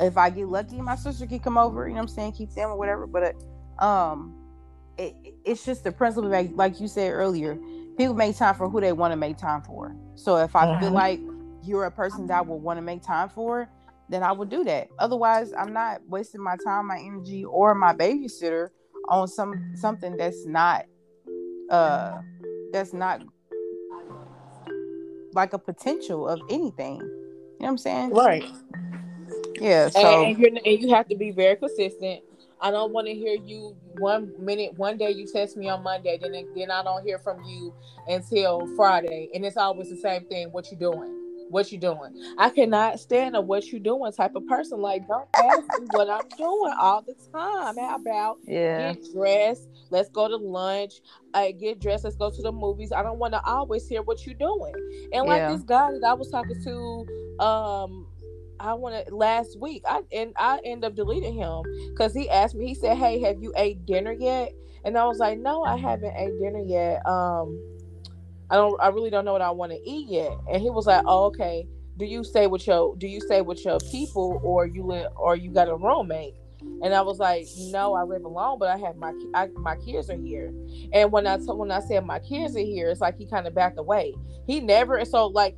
If 0.00 0.16
I 0.16 0.30
get 0.30 0.48
lucky, 0.48 0.80
my 0.80 0.96
sister 0.96 1.26
can 1.26 1.40
come 1.40 1.58
over, 1.58 1.86
you 1.88 1.94
know 1.94 1.98
what 1.98 2.02
I'm 2.02 2.08
saying, 2.08 2.32
keep 2.32 2.52
them 2.54 2.70
or 2.70 2.76
whatever. 2.76 3.06
But 3.06 3.34
um 3.78 4.34
it, 4.98 5.14
it's 5.44 5.64
just 5.64 5.84
the 5.84 5.92
principle 5.92 6.30
like, 6.30 6.52
like 6.54 6.80
you 6.80 6.88
said 6.88 7.12
earlier, 7.12 7.58
people 7.96 8.14
make 8.14 8.36
time 8.36 8.54
for 8.54 8.68
who 8.68 8.80
they 8.80 8.92
want 8.92 9.12
to 9.12 9.16
make 9.16 9.36
time 9.36 9.62
for. 9.62 9.96
So 10.14 10.36
if 10.36 10.54
I 10.56 10.68
feel 10.68 10.90
Mhm. 10.90 10.92
like 10.92 11.20
you're 11.62 11.84
a 11.84 11.90
person 11.90 12.26
that 12.28 12.38
I 12.38 12.40
would 12.42 12.56
want 12.56 12.78
to 12.78 12.82
make 12.82 13.02
time 13.02 13.28
for, 13.28 13.68
then 14.08 14.22
I 14.22 14.32
would 14.32 14.50
do 14.50 14.64
that. 14.64 14.88
Otherwise, 14.98 15.52
I'm 15.52 15.72
not 15.72 16.02
wasting 16.08 16.42
my 16.42 16.56
time, 16.64 16.86
my 16.86 16.98
energy, 16.98 17.44
or 17.44 17.74
my 17.74 17.94
babysitter 17.94 18.68
on 19.08 19.28
some 19.28 19.72
something 19.76 20.16
that's 20.16 20.46
not 20.46 20.86
uh 21.70 22.18
that's 22.72 22.92
not 22.92 23.22
like 25.34 25.52
a 25.52 25.58
potential 25.58 26.28
of 26.28 26.40
anything. 26.48 26.96
You 27.00 27.02
know 27.02 27.56
what 27.58 27.68
I'm 27.68 27.78
saying? 27.78 28.10
Right. 28.10 28.44
Yeah. 29.60 29.84
And, 29.84 29.92
So 29.92 30.24
and, 30.24 30.38
you're, 30.38 30.50
and 30.50 30.82
you 30.82 30.94
have 30.94 31.08
to 31.08 31.16
be 31.16 31.30
very 31.30 31.56
consistent. 31.56 32.20
I 32.60 32.70
don't 32.70 32.92
want 32.92 33.06
to 33.08 33.14
hear 33.14 33.34
you 33.34 33.76
one 33.98 34.32
minute, 34.38 34.74
one 34.78 34.96
day 34.96 35.10
you 35.10 35.26
text 35.30 35.56
me 35.56 35.68
on 35.68 35.82
Monday, 35.82 36.18
then 36.20 36.32
then 36.56 36.70
I 36.70 36.82
don't 36.82 37.04
hear 37.04 37.18
from 37.18 37.42
you 37.44 37.74
until 38.08 38.66
Friday, 38.74 39.28
and 39.34 39.44
it's 39.44 39.56
always 39.56 39.90
the 39.90 39.96
same 39.96 40.24
thing. 40.26 40.48
What 40.48 40.70
you 40.70 40.76
doing? 40.78 41.23
What 41.54 41.70
you 41.70 41.78
doing? 41.78 42.10
I 42.36 42.50
cannot 42.50 42.98
stand 42.98 43.36
a 43.36 43.40
what 43.40 43.70
you 43.70 43.78
doing 43.78 44.10
type 44.10 44.34
of 44.34 44.44
person. 44.44 44.80
Like, 44.80 45.06
don't 45.06 45.28
ask 45.36 45.68
me 45.80 45.86
what 45.92 46.10
I'm 46.10 46.28
doing 46.36 46.74
all 46.80 47.00
the 47.00 47.14
time. 47.32 47.76
How 47.78 47.94
about 47.94 48.38
yeah. 48.44 48.92
get 48.92 49.04
dressed? 49.12 49.68
Let's 49.90 50.08
go 50.08 50.26
to 50.26 50.34
lunch. 50.34 50.94
I 51.32 51.52
get 51.52 51.80
dressed. 51.80 52.02
Let's 52.02 52.16
go 52.16 52.32
to 52.32 52.42
the 52.42 52.50
movies. 52.50 52.90
I 52.90 53.04
don't 53.04 53.20
want 53.20 53.34
to 53.34 53.44
always 53.44 53.86
hear 53.86 54.02
what 54.02 54.26
you're 54.26 54.34
doing. 54.34 54.72
And 55.12 55.28
like 55.28 55.42
Yeah. 55.42 55.52
this 55.52 55.62
guy 55.62 55.92
that 55.92 56.02
I 56.04 56.14
was 56.14 56.28
talking 56.28 56.60
to, 56.64 57.44
um, 57.44 58.08
I 58.58 58.74
want 58.74 59.06
to 59.06 59.14
last 59.14 59.56
week. 59.60 59.84
I 59.88 60.02
and 60.10 60.32
I 60.36 60.58
end 60.64 60.84
up 60.84 60.96
deleting 60.96 61.34
him 61.34 61.62
because 61.90 62.12
he 62.12 62.28
asked 62.30 62.56
me. 62.56 62.66
He 62.66 62.74
said, 62.74 62.96
"Hey, 62.96 63.20
have 63.20 63.40
you 63.40 63.52
ate 63.56 63.86
dinner 63.86 64.10
yet?" 64.10 64.52
And 64.84 64.98
I 64.98 65.06
was 65.06 65.20
like, 65.20 65.38
"No, 65.38 65.62
I 65.62 65.76
haven't 65.76 66.16
ate 66.16 66.36
dinner 66.40 66.64
yet. 66.66 67.06
Um, 67.06 67.56
I 68.50 68.56
don't. 68.56 68.80
I 68.80 68.88
really 68.88 69.10
don't 69.10 69.24
know 69.24 69.32
what 69.32 69.42
I 69.42 69.50
want 69.50 69.72
to 69.72 69.80
eat 69.88 70.08
yet." 70.08 70.32
And 70.50 70.62
he 70.62 70.70
was 70.70 70.86
like, 70.86 71.02
"Oh, 71.06 71.24
okay. 71.26 71.66
Do 71.96 72.04
you 72.04 72.24
stay 72.24 72.46
with 72.46 72.66
your 72.66 72.96
Do 72.96 73.06
you 73.06 73.20
stay 73.20 73.40
with 73.40 73.64
your 73.64 73.78
people, 73.90 74.40
or 74.42 74.66
you 74.66 74.84
live, 74.84 75.12
or 75.16 75.36
you 75.36 75.50
got 75.50 75.68
a 75.68 75.76
roommate?" 75.76 76.34
And 76.82 76.94
I 76.94 77.02
was 77.02 77.18
like, 77.18 77.46
"No, 77.70 77.94
I 77.94 78.02
live 78.02 78.24
alone, 78.24 78.58
but 78.58 78.68
I 78.68 78.76
have 78.78 78.96
my 78.96 79.12
I, 79.34 79.48
my 79.54 79.76
kids 79.76 80.10
are 80.10 80.16
here." 80.16 80.52
And 80.92 81.12
when 81.12 81.26
I 81.26 81.36
when 81.38 81.70
I 81.70 81.80
said 81.80 82.04
my 82.04 82.18
kids 82.18 82.56
are 82.56 82.60
here, 82.60 82.90
it's 82.90 83.00
like 83.00 83.16
he 83.16 83.26
kind 83.26 83.46
of 83.46 83.54
backed 83.54 83.78
away. 83.78 84.14
He 84.46 84.60
never 84.60 85.04
so 85.04 85.26
like 85.26 85.56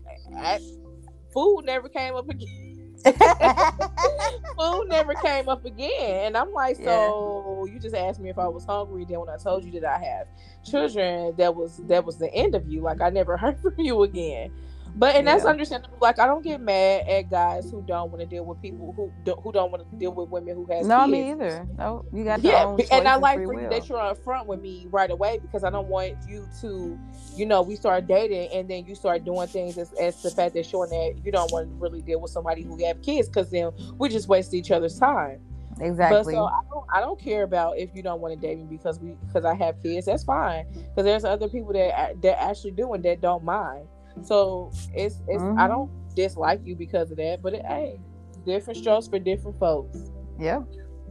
food 1.33 1.63
never 1.65 1.89
came 1.89 2.15
up 2.15 2.29
again. 2.29 2.66
food 4.57 4.89
never 4.89 5.15
came 5.15 5.49
up 5.49 5.65
again. 5.65 6.27
And 6.27 6.37
I'm 6.37 6.53
like, 6.53 6.77
so 6.77 7.67
you 7.71 7.79
just 7.79 7.95
asked 7.95 8.21
me 8.21 8.31
if 8.31 8.39
I 8.39 8.49
was 8.49 8.65
hungry. 8.65 9.05
Then 9.05 9.21
when 9.21 9.29
I 9.29 9.37
told 9.37 9.65
you 9.65 9.81
that 9.81 9.85
I 9.85 10.05
have 10.05 10.27
children, 10.65 11.35
that 11.37 11.55
was 11.55 11.79
that 11.89 12.05
was 12.05 12.19
the 12.19 12.33
end 12.35 12.55
of 12.55 12.67
you. 12.67 12.81
Like 12.81 13.01
I 13.01 13.11
never 13.11 13.37
heard 13.39 13.59
from 13.61 13.75
you 13.79 14.03
again. 14.03 14.51
But 14.99 15.15
and 15.15 15.27
that's 15.27 15.45
understandable. 15.45 15.99
Like 16.01 16.19
I 16.19 16.27
don't 16.27 16.43
get 16.43 16.59
mad 16.59 17.07
at 17.07 17.31
guys 17.31 17.71
who 17.71 17.83
don't 17.83 18.11
want 18.11 18.21
to 18.23 18.27
deal 18.27 18.47
with 18.47 18.63
people 18.63 18.95
who 18.97 19.13
do, 19.25 19.35
who 19.43 19.53
don't 19.53 19.71
want 19.71 19.89
to 19.89 19.97
deal 19.99 20.13
with 20.13 20.31
women 20.31 20.55
who 20.55 20.65
has 20.73 20.87
no, 20.87 21.01
kids. 21.01 21.13
me 21.13 21.31
either. 21.33 21.69
No, 21.77 22.07
you 22.15 22.25
got 22.25 22.43
Yeah, 22.43 22.75
and 22.91 23.07
I 23.07 23.17
like 23.17 23.45
for 23.45 23.61
you 23.61 23.69
that 23.69 23.91
you're 23.91 24.01
up 24.01 24.17
front 24.25 24.47
with 24.47 24.63
me 24.63 24.87
right 24.91 25.11
away 25.11 25.39
because 25.39 25.65
I 25.65 25.71
don't 25.71 25.89
want 25.89 26.15
you 26.27 26.49
to, 26.63 26.99
you 27.37 27.45
know, 27.45 27.61
we 27.61 27.77
start 27.77 28.07
dating 28.07 28.49
and 28.55 28.71
then 28.71 28.87
you 28.87 28.95
start 28.95 29.25
doing 29.25 29.47
things 29.49 29.77
as, 29.77 29.93
as 29.95 30.23
the 30.23 30.31
fact 30.31 30.55
that 30.55 30.65
showing 30.65 30.89
that 30.89 31.21
you 31.23 31.31
don't 31.31 31.53
want 31.53 31.69
to 31.69 31.75
really 31.75 32.01
deal 32.01 32.21
with 32.21 32.31
somebody 32.31 32.63
who 32.63 32.83
have 32.87 33.03
kids 33.03 33.29
because 33.29 33.51
then 33.51 33.73
we 33.99 34.09
just 34.09 34.29
waste 34.29 34.55
each 34.55 34.71
other's 34.71 34.99
time. 34.99 35.41
exactly. 35.79 36.35
But 36.35 36.39
so 36.39 36.45
I 36.47 36.61
don't, 36.71 36.87
I 36.95 37.01
don't 37.01 37.21
care 37.21 37.43
about 37.43 37.77
if 37.77 37.91
you 37.95 38.03
don't 38.03 38.23
want 38.23 38.33
to 38.33 38.41
date 38.41 38.57
me 38.57 38.65
because 38.65 38.99
we 38.99 39.11
because 39.27 39.45
I 39.45 39.55
have 39.57 39.83
kids. 39.83 40.07
That's 40.07 40.25
fine 40.25 40.65
because 40.73 41.05
there's 41.05 41.27
other 41.27 41.51
people 41.51 41.75
that 41.75 42.23
that 42.23 42.43
actually 42.43 42.71
do 42.71 42.95
and 42.95 43.05
that 43.05 43.21
don't 43.21 43.45
mind. 43.45 43.87
So 44.23 44.71
it's 44.95 45.21
it's 45.29 45.43
I 45.43 45.67
Mhm. 45.67 45.69
don't 45.69 45.91
dislike 46.15 46.61
you 46.65 46.75
because 46.75 47.11
of 47.11 47.17
that, 47.19 47.41
but 47.43 47.55
it, 47.55 47.65
hey, 47.67 48.01
different 48.45 48.79
strokes 48.79 49.07
for 49.09 49.19
different 49.19 49.59
folks. 49.59 49.99
yep, 50.39 50.63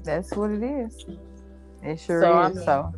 that's 0.03 0.36
what 0.36 0.51
it 0.51 0.64
is. 0.64 1.06
It 1.84 1.99
sure 1.99 2.22
So, 2.22 2.32
I 2.32 2.49
is. 2.49 2.56
mean- 2.56 2.66
so 2.66 2.93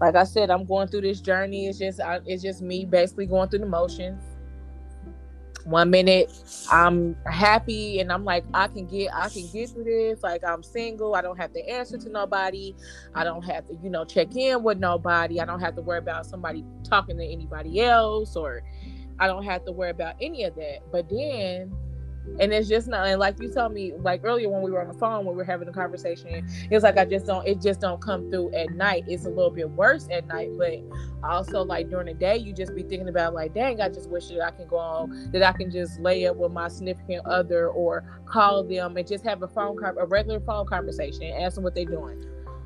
like 0.00 0.14
I 0.14 0.24
said, 0.24 0.50
I'm 0.50 0.64
going 0.66 0.88
through 0.88 1.00
this 1.02 1.20
journey. 1.20 1.66
It's 1.66 1.78
just 1.78 2.00
I, 2.00 2.20
it's 2.26 2.42
just 2.42 2.60
me 2.62 2.84
basically 2.84 3.26
going 3.26 3.48
through 3.48 3.60
the 3.60 3.66
motions. 3.66 4.22
One 5.64 5.90
minute 5.90 6.30
I'm 6.70 7.16
happy 7.26 7.98
and 7.98 8.12
I'm 8.12 8.24
like 8.24 8.44
I 8.54 8.68
can 8.68 8.86
get 8.86 9.12
I 9.12 9.28
can 9.28 9.48
get 9.52 9.70
through 9.70 9.82
this. 9.84 10.22
Like 10.22 10.44
I'm 10.44 10.62
single. 10.62 11.16
I 11.16 11.22
don't 11.22 11.36
have 11.38 11.52
to 11.54 11.68
answer 11.68 11.98
to 11.98 12.08
nobody. 12.08 12.72
I 13.16 13.24
don't 13.24 13.42
have 13.42 13.66
to 13.66 13.74
you 13.82 13.90
know 13.90 14.04
check 14.04 14.36
in 14.36 14.62
with 14.62 14.78
nobody. 14.78 15.40
I 15.40 15.44
don't 15.44 15.58
have 15.58 15.74
to 15.74 15.82
worry 15.82 15.98
about 15.98 16.24
somebody 16.26 16.64
talking 16.84 17.16
to 17.16 17.24
anybody 17.24 17.80
else 17.80 18.36
or 18.36 18.62
I 19.18 19.26
don't 19.26 19.44
have 19.44 19.64
to 19.64 19.72
worry 19.72 19.90
about 19.90 20.16
any 20.20 20.44
of 20.44 20.54
that. 20.56 20.80
But 20.90 21.08
then 21.08 21.72
and 22.40 22.52
it's 22.52 22.68
just 22.68 22.88
not 22.88 23.06
and 23.06 23.18
like 23.20 23.40
you 23.40 23.52
told 23.52 23.72
me 23.72 23.92
like 24.00 24.20
earlier 24.24 24.48
when 24.48 24.62
we 24.62 24.70
were 24.70 24.80
on 24.80 24.88
the 24.88 24.98
phone 24.98 25.24
when 25.24 25.34
we 25.34 25.38
were 25.38 25.44
having 25.44 25.68
a 25.68 25.72
conversation 25.72 26.46
it's 26.70 26.82
like 26.82 26.98
i 26.98 27.04
just 27.04 27.26
don't 27.26 27.46
it 27.46 27.60
just 27.60 27.80
don't 27.80 28.00
come 28.00 28.30
through 28.30 28.52
at 28.54 28.70
night 28.70 29.04
it's 29.06 29.24
a 29.24 29.28
little 29.28 29.50
bit 29.50 29.68
worse 29.70 30.08
at 30.10 30.26
night 30.26 30.50
but 30.58 30.82
also 31.22 31.62
like 31.62 31.88
during 31.88 32.06
the 32.06 32.14
day 32.14 32.36
you 32.36 32.52
just 32.52 32.74
be 32.74 32.82
thinking 32.82 33.08
about 33.08 33.32
like 33.32 33.54
dang 33.54 33.80
i 33.80 33.88
just 33.88 34.10
wish 34.10 34.28
that 34.28 34.44
i 34.44 34.50
can 34.50 34.66
go 34.66 34.76
on 34.76 35.30
that 35.32 35.42
i 35.42 35.52
can 35.52 35.70
just 35.70 35.98
lay 36.00 36.26
up 36.26 36.36
with 36.36 36.52
my 36.52 36.68
significant 36.68 37.24
other 37.26 37.68
or 37.68 38.04
call 38.26 38.62
them 38.64 38.96
and 38.96 39.06
just 39.06 39.24
have 39.24 39.42
a 39.42 39.48
phone 39.48 39.76
a 39.84 40.06
regular 40.06 40.40
phone 40.40 40.66
conversation 40.66 41.22
and 41.22 41.44
ask 41.44 41.54
them 41.54 41.64
what 41.64 41.74
they're 41.74 41.84
doing 41.84 42.24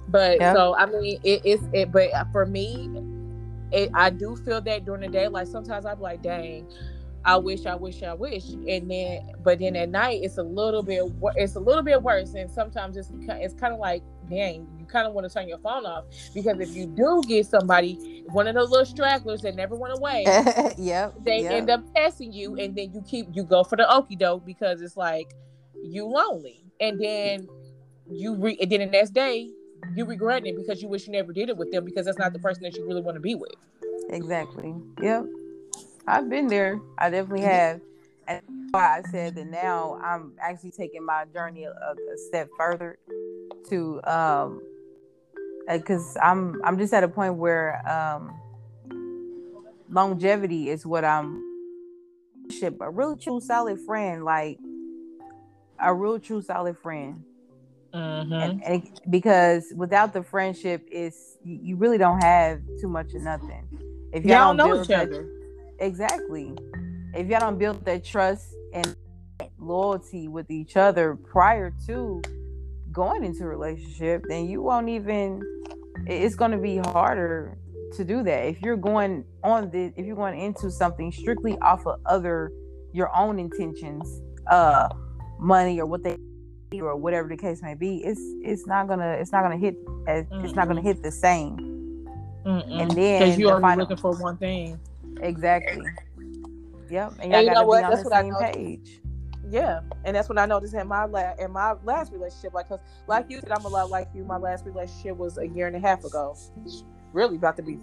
but 0.09 0.39
yeah. 0.41 0.53
so 0.55 0.75
i 0.77 0.87
mean 0.87 1.21
it, 1.23 1.43
it's 1.45 1.63
it 1.73 1.93
but 1.93 2.11
for 2.33 2.47
me 2.47 2.89
it, 3.73 3.91
i 3.95 4.11
do 4.11 4.37
feel 4.37 4.61
that 4.61 4.85
during 4.85 5.01
the 5.01 5.09
day 5.09 5.29
like 5.29 5.47
sometimes 5.47 5.85
i'm 5.87 6.01
like 6.01 6.23
dang 6.23 6.67
I 7.25 7.37
wish, 7.37 7.67
I 7.67 7.75
wish, 7.75 8.03
I 8.03 8.15
wish, 8.15 8.49
and 8.49 8.91
then, 8.91 9.33
but 9.43 9.59
then 9.59 9.77
at 9.77 9.91
night 9.91 10.21
it's 10.23 10.39
a 10.39 10.43
little 10.43 10.83
bit, 10.83 11.03
it's 11.37 11.55
a 11.55 11.61
little 11.61 11.83
bit 11.83 12.03
worse, 12.03 12.33
and 12.35 12.51
sometimes 12.51 12.97
it's 12.97 13.11
it's 13.29 13.55
kind 13.55 13.75
of 13.75 13.79
like, 13.79 14.03
dang, 14.31 14.67
you 14.79 14.87
kind 14.87 15.07
of 15.07 15.13
want 15.13 15.29
to 15.29 15.35
turn 15.35 15.47
your 15.47 15.59
phone 15.59 15.85
off. 15.85 16.05
Because 16.33 16.59
if 16.61 16.75
you 16.75 16.87
do 16.87 17.23
get 17.29 17.47
somebody, 17.47 18.25
one 18.29 18.47
of 18.47 18.55
those 18.55 18.71
little 18.71 18.87
stragglers 18.87 19.43
that 19.43 19.55
never 19.55 19.75
went 19.75 19.99
away, 19.99 20.23
yep, 20.79 21.15
they 21.23 21.43
yep. 21.43 21.53
end 21.53 21.71
up 21.71 21.85
testing 21.95 22.33
you, 22.33 22.57
and 22.57 22.75
then 22.75 22.91
you 22.95 23.03
keep 23.03 23.27
you 23.33 23.45
go 23.45 23.65
for 23.65 23.77
the 23.77 23.91
okey 23.95 24.17
doke 24.17 24.47
because 24.47 24.81
it's 24.81 24.97
like 24.97 25.35
you 25.83 26.07
lonely, 26.07 26.65
and 26.81 26.99
then 26.99 27.47
you 28.11 28.35
re, 28.35 28.57
and 28.63 28.73
then 28.73 28.81
the 28.81 28.87
next 28.87 29.11
day 29.11 29.51
you 29.95 30.05
regret 30.05 30.47
it 30.47 30.57
because 30.57 30.83
you 30.83 30.89
wish 30.89 31.07
you 31.07 31.13
never 31.13 31.33
did 31.33 31.49
it 31.49 31.57
with 31.57 31.71
them 31.71 31.85
because 31.85 32.07
that's 32.07 32.19
not 32.19 32.33
the 32.33 32.39
person 32.39 32.63
that 32.63 32.77
you 32.77 32.87
really 32.87 33.03
want 33.03 33.17
to 33.17 33.21
be 33.21 33.35
with. 33.35 33.55
Exactly. 34.11 34.75
Yep. 35.01 35.27
I've 36.07 36.29
been 36.29 36.49
there. 36.49 36.81
I 36.99 37.11
definitely 37.11 37.43
have. 37.43 37.81
And 38.27 38.43
why 38.71 38.99
I 38.99 39.03
said 39.11 39.35
that 39.37 39.47
now 39.47 39.99
I'm 40.03 40.35
actually 40.41 40.71
taking 40.73 41.05
my 41.05 41.25
journey 41.33 41.65
a, 41.65 41.71
a 41.71 42.19
step 42.29 42.49
further 42.57 42.99
to 43.69 44.01
um 44.05 44.61
because 45.69 46.17
uh, 46.17 46.21
I'm 46.21 46.61
I'm 46.65 46.79
just 46.79 46.93
at 46.95 47.05
a 47.05 47.09
point 47.09 47.35
where 47.35 47.83
um 47.89 48.35
longevity 49.91 50.69
is 50.69 50.87
what 50.87 51.05
I'm 51.05 51.43
a 52.81 52.91
real 52.91 53.17
true 53.17 53.41
solid 53.41 53.81
friend 53.81 54.25
like 54.25 54.59
a 55.79 55.95
real 55.95 56.19
true 56.19 56.43
solid 56.43 56.77
friend 56.79 57.25
mm-hmm. 57.95 58.33
and, 58.33 58.65
and 58.65 58.85
it, 58.85 59.01
because 59.11 59.65
without 59.77 60.13
the 60.13 60.23
friendship 60.23 60.87
is 60.91 61.37
you, 61.45 61.59
you, 61.63 61.77
really 61.77 61.99
don't 61.99 62.23
have 62.23 62.61
too 62.81 62.89
much 62.89 63.15
of 63.15 63.23
nothing 63.23 63.67
if 64.13 64.25
y'all, 64.25 64.55
y'all 64.55 64.57
don't 64.57 64.57
know 64.57 64.81
each 64.81 64.89
that, 64.89 65.09
other 65.09 65.29
Exactly. 65.81 66.55
If 67.15 67.29
y'all 67.29 67.41
don't 67.41 67.59
build 67.59 67.85
that 67.87 68.05
trust 68.05 68.55
and 68.73 68.95
loyalty 69.59 70.29
with 70.29 70.51
each 70.51 70.77
other 70.77 71.17
prior 71.17 71.73
to 71.87 72.23
going 72.93 73.25
into 73.25 73.45
a 73.45 73.47
relationship, 73.47 74.25
then 74.29 74.49
you 74.49 74.63
won't 74.63 74.89
even 74.89 75.41
it's 76.07 76.35
going 76.35 76.51
to 76.51 76.59
be 76.59 76.77
harder 76.77 77.57
to 77.97 78.05
do 78.05 78.23
that. 78.23 78.47
If 78.47 78.61
you're 78.61 78.77
going 78.77 79.25
on 79.43 79.71
the 79.71 79.93
if 79.97 80.05
you're 80.05 80.17
going 80.17 80.39
into 80.39 80.71
something 80.71 81.11
strictly 81.11 81.59
off 81.59 81.87
of 81.87 81.99
other 82.07 82.53
your 82.93 83.15
own 83.17 83.39
intentions, 83.39 84.21
uh 84.49 84.89
money 85.39 85.81
or 85.81 85.87
what 85.87 86.03
they 86.03 86.17
or 86.79 86.97
whatever 86.97 87.29
the 87.29 87.37
case 87.37 87.63
may 87.63 87.75
be, 87.75 88.05
it's 88.05 88.21
it's 88.43 88.67
not 88.67 88.87
gonna 88.87 89.13
it's 89.13 89.33
not 89.33 89.43
gonna 89.43 89.57
hit 89.57 89.77
as, 90.07 90.27
it's 90.45 90.55
not 90.55 90.69
gonna 90.69 90.83
hit 90.83 91.03
the 91.03 91.11
same. 91.11 92.07
Mm-mm. 92.47 92.81
And 92.81 92.91
then 92.93 93.23
because 93.23 93.39
you're 93.39 93.61
final, 93.61 93.85
looking 93.85 93.97
for 93.97 94.13
one 94.13 94.37
thing. 94.37 94.79
Exactly. 95.21 95.85
Yep. 96.91 97.15
And, 97.21 97.35
and 97.35 97.47
you 97.47 97.53
know 97.53 97.65
what? 97.65 97.83
That's 97.91 98.05
what 98.05 98.15
I 98.15 98.23
know. 98.23 98.39
Page. 98.39 99.01
Yeah, 99.49 99.81
and 100.05 100.15
that's 100.15 100.29
when 100.29 100.39
I 100.39 100.47
noticed 100.47 100.75
in 100.75 100.87
my 100.87 101.07
last 101.07 101.41
in 101.41 101.51
my 101.51 101.73
last 101.85 102.13
relationship, 102.13 102.55
like, 102.55 102.69
cause 102.69 102.79
like 103.09 103.27
you 103.29 103.41
said, 103.41 103.51
I'm 103.51 103.65
a 103.65 103.69
lot 103.69 103.91
like 103.91 104.09
you. 104.15 104.25
My 104.25 104.37
last 104.37 104.65
relationship 104.65 105.17
was 105.17 105.39
a 105.39 105.49
year 105.49 105.67
and 105.67 105.75
a 105.75 105.81
half 105.81 106.05
ago. 106.05 106.37
Really 107.13 107.35
about 107.35 107.57
to 107.57 107.63
be 107.63 107.79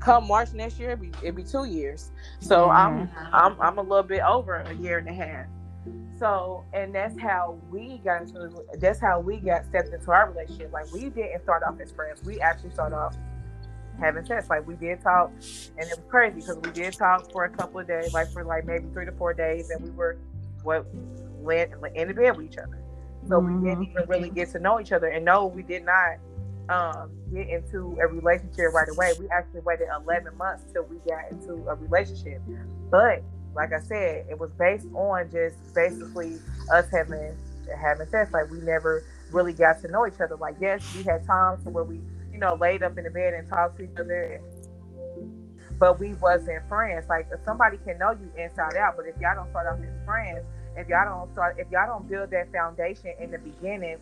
come 0.00 0.28
March 0.28 0.52
next 0.52 0.78
year, 0.78 0.90
it'd 0.90 1.00
be, 1.00 1.10
it'd 1.22 1.34
be 1.34 1.42
two 1.42 1.64
years. 1.64 2.10
So 2.40 2.68
mm-hmm. 2.68 2.70
I'm 2.70 3.10
I'm 3.32 3.60
I'm 3.60 3.78
a 3.78 3.82
little 3.82 4.02
bit 4.02 4.20
over 4.20 4.56
a 4.56 4.74
year 4.74 4.98
and 4.98 5.08
a 5.08 5.14
half. 5.14 5.46
So 6.18 6.64
and 6.72 6.94
that's 6.94 7.18
how 7.20 7.58
we 7.70 7.98
got 7.98 8.22
into 8.22 8.50
that's 8.78 9.00
how 9.00 9.20
we 9.20 9.36
got 9.36 9.66
stepped 9.66 9.92
into 9.92 10.10
our 10.10 10.30
relationship. 10.30 10.72
Like 10.72 10.90
we 10.92 11.10
didn't 11.10 11.42
start 11.42 11.62
off 11.62 11.78
as 11.80 11.92
friends. 11.92 12.22
We 12.24 12.40
actually 12.40 12.70
started 12.70 12.96
off 12.96 13.16
having 13.98 14.24
sex. 14.24 14.48
Like 14.48 14.66
we 14.66 14.76
did 14.76 15.02
talk, 15.02 15.30
and 15.78 15.88
it 15.88 15.96
was 15.96 16.06
crazy 16.08 16.36
because 16.36 16.56
we 16.56 16.70
did 16.70 16.94
talk 16.94 17.30
for 17.32 17.44
a 17.44 17.50
couple 17.50 17.80
of 17.80 17.86
days, 17.86 18.14
like 18.14 18.30
for 18.32 18.44
like 18.44 18.64
maybe 18.64 18.86
three 18.92 19.04
to 19.04 19.12
four 19.12 19.34
days, 19.34 19.70
and 19.70 19.84
we 19.84 19.90
were 19.90 20.16
what 20.62 20.86
went 21.46 21.72
in 21.94 22.08
the 22.08 22.14
bed 22.14 22.36
with 22.36 22.46
each 22.46 22.58
other. 22.58 22.78
So 23.28 23.40
mm-hmm. 23.40 23.62
we 23.62 23.68
didn't 23.68 23.84
even 23.90 24.08
really 24.08 24.30
get 24.30 24.50
to 24.50 24.58
know 24.58 24.80
each 24.80 24.92
other. 24.92 25.08
And 25.08 25.24
no, 25.24 25.46
we 25.46 25.62
did 25.62 25.84
not 25.84 26.18
um, 26.68 27.10
get 27.32 27.48
into 27.48 27.96
a 28.00 28.06
relationship 28.06 28.72
right 28.72 28.88
away. 28.88 29.12
We 29.18 29.28
actually 29.28 29.60
waited 29.60 29.88
11 30.04 30.36
months 30.36 30.64
till 30.72 30.84
we 30.84 30.96
got 31.08 31.30
into 31.30 31.68
a 31.68 31.74
relationship. 31.74 32.40
But 32.90 33.22
like 33.56 33.72
I 33.72 33.80
said, 33.80 34.26
it 34.30 34.38
was 34.38 34.50
based 34.52 34.86
on 34.94 35.30
just 35.32 35.56
basically 35.74 36.38
us 36.72 36.86
having 36.90 37.36
having 37.80 38.08
sex. 38.08 38.32
Like 38.32 38.50
we 38.50 38.60
never 38.60 39.02
really 39.32 39.52
got 39.52 39.80
to 39.82 39.88
know 39.88 40.06
each 40.06 40.20
other. 40.20 40.36
Like 40.36 40.56
yes, 40.60 40.94
we 40.94 41.02
had 41.02 41.26
times 41.26 41.64
where 41.64 41.82
we 41.84 42.00
you 42.36 42.40
know, 42.40 42.54
laid 42.60 42.82
up 42.82 42.98
in 42.98 43.04
the 43.04 43.10
bed 43.10 43.32
and 43.32 43.48
talked 43.48 43.78
to 43.78 43.84
each 43.84 43.96
other. 43.98 44.42
But 45.78 45.98
we 45.98 46.12
wasn't 46.14 46.68
friends. 46.68 47.08
Like 47.08 47.28
if 47.32 47.40
somebody 47.46 47.78
can 47.78 47.96
know 47.96 48.10
you 48.10 48.30
inside 48.36 48.76
out, 48.76 48.94
but 48.94 49.06
if 49.06 49.18
y'all 49.18 49.34
don't 49.34 49.48
start 49.48 49.66
off 49.66 49.82
as 49.82 50.04
friends, 50.04 50.44
if 50.76 50.86
y'all 50.86 51.06
don't 51.06 51.32
start, 51.32 51.56
if 51.58 51.66
y'all 51.70 51.86
don't 51.86 52.06
build 52.06 52.30
that 52.32 52.52
foundation 52.52 53.14
in 53.18 53.30
the 53.30 53.38
beginning, 53.38 53.96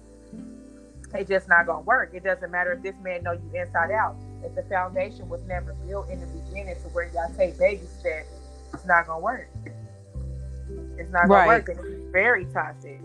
it's 1.14 1.30
just 1.30 1.48
not 1.48 1.66
gonna 1.66 1.82
work. 1.82 2.10
It 2.12 2.24
doesn't 2.24 2.50
matter 2.50 2.72
if 2.72 2.82
this 2.82 2.96
man 3.04 3.22
know 3.22 3.32
you 3.32 3.50
inside 3.54 3.92
out. 3.92 4.16
If 4.42 4.56
the 4.56 4.64
foundation 4.64 5.28
was 5.28 5.42
never 5.44 5.74
built 5.86 6.10
in 6.10 6.20
the 6.20 6.26
beginning 6.26 6.74
to 6.74 6.88
where 6.88 7.08
y'all 7.14 7.32
take 7.36 7.56
baby 7.56 7.86
steps, 8.00 8.33
it's 8.74 8.86
not 8.86 9.06
gonna 9.06 9.20
work. 9.20 9.48
It's 10.98 11.10
not 11.10 11.28
gonna 11.28 11.34
right. 11.34 11.46
work. 11.46 11.68
And 11.68 11.78
it's 11.80 12.12
very 12.12 12.44
toxic. 12.46 13.00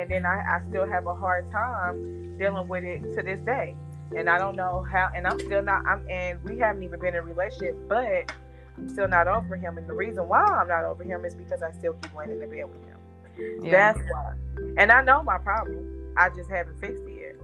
And 0.00 0.08
then 0.08 0.24
I, 0.24 0.56
I 0.56 0.60
still 0.68 0.86
have 0.86 1.06
a 1.06 1.14
hard 1.14 1.50
time 1.50 2.38
dealing 2.38 2.68
with 2.68 2.84
it 2.84 3.02
to 3.16 3.22
this 3.22 3.40
day. 3.40 3.76
And 4.16 4.28
I 4.28 4.38
don't 4.38 4.56
know 4.56 4.86
how, 4.90 5.10
and 5.14 5.26
I'm 5.26 5.38
still 5.38 5.62
not, 5.62 5.86
I'm, 5.86 6.04
and 6.08 6.42
we 6.42 6.58
haven't 6.58 6.82
even 6.82 6.98
been 6.98 7.14
in 7.14 7.16
a 7.16 7.22
relationship, 7.22 7.76
but 7.88 8.32
I'm 8.76 8.88
still 8.88 9.06
not 9.08 9.28
over 9.28 9.56
him. 9.56 9.78
And 9.78 9.86
the 9.86 9.94
reason 9.94 10.26
why 10.26 10.42
I'm 10.42 10.68
not 10.68 10.84
over 10.84 11.04
him 11.04 11.24
is 11.24 11.34
because 11.34 11.62
I 11.62 11.70
still 11.72 11.92
keep 11.94 12.14
laying 12.14 12.30
in 12.30 12.40
the 12.40 12.46
bed 12.46 12.64
with 12.64 12.84
him. 12.84 13.64
Yeah. 13.64 13.70
That's 13.70 14.00
why. 14.10 14.34
And 14.78 14.90
I 14.90 15.02
know 15.02 15.22
my 15.22 15.38
problem. 15.38 16.14
I 16.16 16.28
just 16.30 16.50
haven't 16.50 16.80
fixed 16.80 17.04
it 17.04 17.20
yet. 17.20 17.36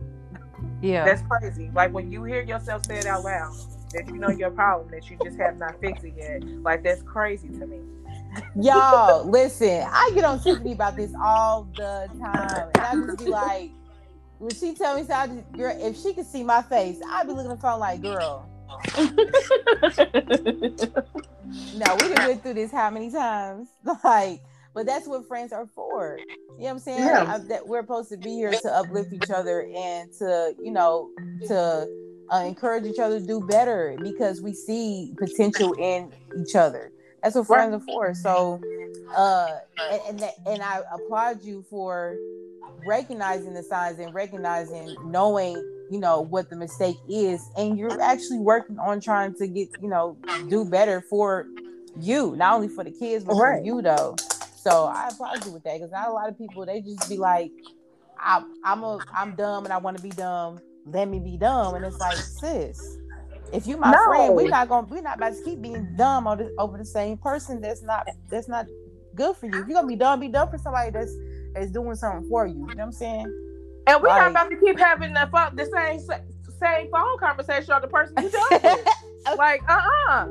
Yeah. 0.83 1.05
That's 1.05 1.23
crazy. 1.29 1.71
Like 1.75 1.93
when 1.93 2.11
you 2.11 2.25
hear 2.25 2.43
yourself 2.43 2.87
say 2.87 2.99
it 2.99 3.07
out 3.07 3.23
loud, 3.23 3.55
that 3.97 4.07
you 4.07 4.19
know 4.19 4.31
your 4.31 4.51
problem, 4.51 4.91
that 4.91 5.11
you 5.11 5.19
just 5.25 5.39
have 5.39 5.57
not 5.57 5.81
fixed 5.81 6.05
it 6.05 6.15
yet. 6.17 6.45
Like 6.63 6.83
that's 6.83 7.03
crazy 7.03 7.49
to 7.49 7.67
me. 7.67 7.81
Y'all, 8.61 9.29
listen, 9.29 9.87
I 9.91 10.11
get 10.15 10.25
on 10.25 10.41
Tiffany 10.43 10.73
about 10.73 10.97
this 10.97 11.13
all 11.21 11.67
the 11.77 12.09
time. 12.21 12.69
And 12.75 12.77
I 12.77 13.07
just 13.07 13.25
be 13.25 13.31
like, 13.31 13.71
when 14.39 14.51
she 14.51 14.75
tell 14.75 14.97
me, 14.97 15.05
so 15.05 15.15
I 15.15 15.27
just, 15.27 15.53
girl, 15.53 15.77
if 15.81 15.97
she 15.97 16.13
could 16.13 16.27
see 16.27 16.43
my 16.43 16.63
face, 16.63 16.99
I'd 17.09 17.27
be 17.27 17.33
looking 17.33 17.51
at 17.51 17.57
the 17.57 17.63
phone 17.63 17.81
like, 17.81 18.03
girl. 18.03 18.49
no, 21.77 21.97
we 22.01 22.09
have 22.15 22.27
been 22.27 22.39
through 22.41 22.55
this 22.55 22.73
how 22.73 22.91
many 22.91 23.11
times? 23.11 23.69
Like, 24.05 24.43
but 24.75 24.85
that's 24.85 25.07
what 25.07 25.27
friends 25.27 25.53
are 25.55 25.67
for. 25.75 26.19
You 26.19 26.27
know 26.27 26.65
what 26.65 26.71
I'm 26.71 26.79
saying? 26.81 26.99
Yeah. 26.99 27.35
I, 27.35 27.39
that 27.39 27.67
we're 27.67 27.81
supposed 27.81 28.11
to 28.11 28.19
be 28.19 28.35
here 28.35 28.53
to 28.53 28.75
uplift 28.75 29.11
each 29.13 29.31
other 29.31 29.67
and 29.75 30.13
to, 30.19 30.55
you 30.63 30.71
know, 30.71 31.09
to 31.49 31.87
uh, 32.33 32.45
encourage 32.47 32.85
each 32.85 32.99
other 32.99 33.21
to 33.21 33.27
do 33.27 33.41
better 33.41 33.97
because 34.03 34.41
we 34.41 34.53
see 34.53 35.13
potential 35.17 35.73
in 35.75 36.13
each 36.41 36.55
other. 36.55 36.93
That's 37.23 37.35
what 37.35 37.47
friends 37.47 37.75
are 37.75 37.81
for. 37.81 38.15
So, 38.15 38.61
uh, 39.17 39.59
and 39.91 40.23
and, 40.23 40.31
and 40.47 40.63
I 40.63 40.81
applaud 40.93 41.43
you 41.43 41.65
for 41.69 42.17
recognizing 42.87 43.55
the 43.55 43.63
signs 43.63 43.99
and 43.99 44.15
recognizing 44.15 44.97
knowing 45.05 45.57
you 45.91 45.99
know 45.99 46.21
what 46.21 46.51
the 46.51 46.57
mistake 46.57 46.97
is 47.09 47.49
and 47.57 47.79
you're 47.79 48.01
actually 48.01 48.39
working 48.39 48.79
on 48.79 49.01
trying 49.01 49.35
to 49.35 49.47
get 49.47 49.69
you 49.81 49.89
know 49.89 50.17
do 50.49 50.65
better 50.65 51.01
for 51.01 51.47
you 52.01 52.35
not 52.37 52.55
only 52.55 52.69
for 52.69 52.85
the 52.85 52.91
kids 52.91 53.25
but 53.25 53.35
right. 53.35 53.61
for 53.61 53.65
you 53.65 53.83
though 53.83 54.15
so 54.57 54.87
i 54.87 55.09
applaud 55.09 55.45
you 55.45 55.53
with 55.53 55.63
that 55.65 55.75
because 55.75 55.91
not 55.91 56.09
a 56.09 56.13
lot 56.13 56.29
of 56.29 56.39
people 56.39 56.65
they 56.67 56.81
just 56.81 57.09
be 57.09 57.17
like 57.17 57.51
I, 58.19 58.43
i'm 58.65 58.83
a 58.83 58.99
i'm 59.15 59.35
dumb 59.35 59.65
and 59.65 59.73
i 59.73 59.79
want 59.79 59.97
to 59.97 60.03
be 60.03 60.11
dumb 60.11 60.61
let 60.87 61.09
me 61.09 61.19
be 61.19 61.37
dumb 61.37 61.75
and 61.75 61.85
it's 61.85 61.99
like 61.99 62.17
sis 62.17 62.99
if 63.53 63.67
you 63.67 63.77
my 63.77 63.91
no. 63.91 64.05
friend 64.07 64.35
we're 64.35 64.49
not 64.49 64.69
gonna 64.69 64.87
we're 64.89 65.03
not 65.03 65.17
about 65.17 65.33
to 65.33 65.43
keep 65.45 65.61
being 65.61 65.87
dumb 65.97 66.27
over 66.27 66.45
the, 66.45 66.55
over 66.59 66.79
the 66.79 66.85
same 66.85 67.17
person 67.17 67.61
that's 67.61 67.83
not 67.83 68.07
that's 68.31 68.49
not 68.49 68.67
good 69.15 69.37
for 69.37 69.47
you 69.47 69.61
if 69.61 69.67
you're 69.69 69.77
gonna 69.77 69.87
be 69.87 69.97
dumb 69.97 70.21
be 70.21 70.29
dumb 70.29 70.49
for 70.49 70.59
somebody 70.59 70.91
that's 70.91 71.13
is 71.57 71.71
doing 71.71 71.97
something 71.97 72.29
for 72.29 72.47
you. 72.47 72.55
You 72.55 72.61
know 72.61 72.67
what 72.67 72.81
I'm 72.81 72.93
saying? 72.93 73.27
And 73.87 74.03
we're 74.03 74.09
like, 74.09 74.33
not 74.33 74.49
about 74.49 74.51
to 74.51 74.57
keep 74.57 74.79
having 74.79 75.15
the, 75.15 75.29
the 75.55 75.67
same 75.67 76.01
same 76.61 76.91
phone 76.91 77.19
conversation 77.19 77.73
on 77.73 77.83
the 77.83 77.89
person 77.89 78.15
you 78.19 78.31
done 78.31 78.47
with. 78.51 79.37
like, 79.37 79.63
uh 79.69 79.73
uh-uh. 79.73 80.13
uh. 80.13 80.29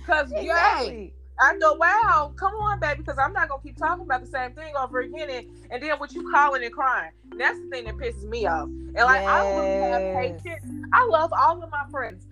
Because 0.00 0.32
exactly. 0.32 1.14
After 1.40 1.58
go, 1.58 1.74
wow, 1.74 2.32
come 2.36 2.54
on, 2.54 2.78
baby, 2.80 2.98
because 2.98 3.18
I'm 3.18 3.32
not 3.32 3.48
gonna 3.48 3.62
keep 3.62 3.76
talking 3.76 4.04
about 4.04 4.20
the 4.20 4.26
same 4.26 4.52
thing 4.52 4.72
over 4.76 5.00
again, 5.00 5.30
and, 5.30 5.46
and 5.70 5.82
then 5.82 5.98
what 5.98 6.12
you 6.12 6.30
calling 6.30 6.62
and 6.62 6.72
crying. 6.72 7.10
That's 7.36 7.58
the 7.58 7.68
thing 7.68 7.84
that 7.86 7.96
pisses 7.96 8.28
me 8.28 8.46
off. 8.46 8.68
And 8.68 8.94
like 8.94 9.22
yes. 9.22 9.28
I 9.28 9.42
don't 9.42 9.56
really 9.56 9.90
have 9.90 10.42
patience. 10.42 10.66
I 10.92 11.06
love 11.06 11.32
all 11.32 11.62
of 11.62 11.70
my 11.70 11.84
friends. 11.90 12.26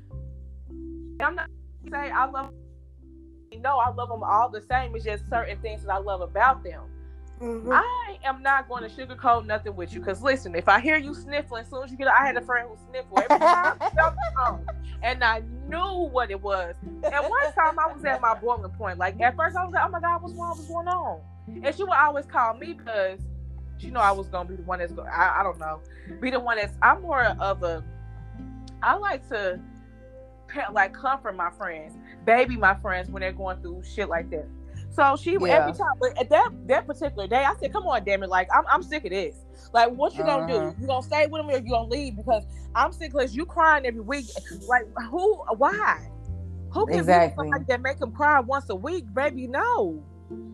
I'm 1.21 1.35
not 1.35 1.49
say 1.91 2.11
I 2.11 2.27
love. 2.27 2.53
No, 3.61 3.79
I 3.79 3.91
love 3.91 4.09
them 4.09 4.23
all 4.23 4.49
the 4.49 4.63
same. 4.63 4.95
It's 4.95 5.05
just 5.05 5.29
certain 5.29 5.59
things 5.59 5.83
that 5.83 5.93
I 5.93 5.99
love 5.99 6.21
about 6.21 6.65
them. 6.65 6.83
Mm-hmm. 7.43 7.73
I 7.73 8.19
am 8.23 8.41
not 8.41 8.69
going 8.69 8.89
to 8.89 8.89
sugarcoat 8.89 9.47
nothing 9.47 9.75
with 9.75 9.93
you 9.93 9.99
because 9.99 10.23
listen, 10.23 10.55
if 10.55 10.69
I 10.69 10.79
hear 10.79 10.97
you 10.97 11.13
sniffling, 11.13 11.63
as 11.63 11.71
soon 11.71 11.83
as 11.83 11.91
you 11.91 11.97
get, 11.97 12.07
I 12.07 12.25
had 12.25 12.37
a 12.37 12.41
friend 12.41 12.69
who 12.69 12.77
sniffled 12.89 13.19
every 13.29 13.39
time, 14.37 14.65
and 15.03 15.25
I 15.25 15.43
knew 15.69 16.09
what 16.13 16.31
it 16.31 16.41
was. 16.41 16.77
And 16.85 17.03
one 17.03 17.53
time 17.53 17.81
I 17.81 17.93
was 17.93 18.05
at 18.05 18.21
my 18.21 18.35
boiling 18.35 18.71
point. 18.71 18.99
Like 18.99 19.21
at 19.21 19.35
first 19.37 19.57
I 19.57 19.65
was 19.65 19.73
like, 19.73 19.85
"Oh 19.85 19.91
my 19.91 20.01
God, 20.01 20.23
what's 20.23 20.35
wrong? 20.35 20.51
What's 20.51 20.69
going 20.69 20.87
on?" 20.87 21.21
And 21.49 21.75
she 21.75 21.83
would 21.83 21.91
always 21.91 22.27
call 22.27 22.55
me 22.55 22.75
because 22.75 23.19
she 23.79 23.91
know 23.91 23.99
I 23.99 24.13
was 24.13 24.29
gonna 24.29 24.49
be 24.49 24.55
the 24.55 24.63
one 24.63 24.79
that's 24.79 24.93
going. 24.93 25.09
I, 25.09 25.41
I 25.41 25.43
don't 25.43 25.59
know, 25.59 25.81
be 26.21 26.31
the 26.31 26.39
one 26.39 26.59
that's. 26.59 26.75
I'm 26.81 27.03
more 27.03 27.25
of 27.25 27.65
a. 27.65 27.83
I 28.85 28.95
like 28.95 29.29
to, 29.31 29.59
like 30.73 30.95
comfort 30.95 31.35
my 31.35 31.51
friends, 31.51 31.97
baby 32.25 32.57
my 32.57 32.77
friends 32.77 33.11
when 33.11 33.21
they're 33.21 33.33
going 33.33 33.61
through 33.63 33.83
shit 33.83 34.09
like 34.09 34.31
that. 34.31 34.47
So 34.93 35.17
she 35.17 35.33
yeah. 35.33 35.47
every 35.47 35.73
time, 35.73 35.95
but 35.99 36.19
at 36.19 36.29
that 36.29 36.51
that 36.67 36.87
particular 36.87 37.27
day, 37.27 37.45
I 37.45 37.55
said, 37.59 37.73
"Come 37.73 37.87
on, 37.87 38.05
damn 38.05 38.23
it! 38.23 38.29
Like 38.29 38.49
I'm 38.55 38.65
I'm 38.71 38.83
sick 38.83 39.05
of 39.05 39.11
this. 39.11 39.37
Like 39.73 39.91
what 39.91 40.13
you 40.15 40.25
gonna 40.25 40.45
uh-huh. 40.45 40.71
do? 40.73 40.81
You 40.83 40.87
gonna 40.87 41.03
stay 41.03 41.27
with 41.27 41.41
him 41.41 41.49
or 41.49 41.59
you 41.59 41.71
gonna 41.71 41.89
leave? 41.89 42.17
Because 42.17 42.45
I'm 42.75 42.93
sick 42.93 43.13
because 43.13 43.35
you 43.35 43.47
crying 43.47 43.87
every 43.87 44.03
week. 44.03 44.27
Like 44.69 44.85
who? 45.11 45.37
Why? 45.57 46.09
Who 46.73 46.87
can 46.87 46.99
exactly. 46.99 47.49
like 47.49 47.67
that 47.67 47.81
make 47.81 48.01
him 48.01 48.13
cry 48.13 48.41
once 48.41 48.69
a 48.69 48.75
week, 48.75 49.05
baby? 49.15 49.47
No. 49.47 50.03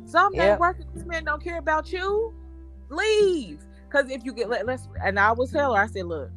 Some 0.04 0.34
yep. 0.34 0.52
ain't 0.52 0.60
working. 0.60 0.86
This 0.94 1.04
man 1.04 1.24
don't 1.24 1.42
care 1.42 1.58
about 1.58 1.92
you. 1.92 2.34
Leave. 2.90 3.64
Because 3.88 4.10
if 4.10 4.24
you 4.24 4.32
get 4.32 4.48
let, 4.48 4.66
let's 4.66 4.88
and 5.02 5.18
I 5.18 5.32
was 5.32 5.50
tell 5.50 5.74
her, 5.74 5.82
I 5.82 5.86
said, 5.86 6.06
look, 6.06 6.30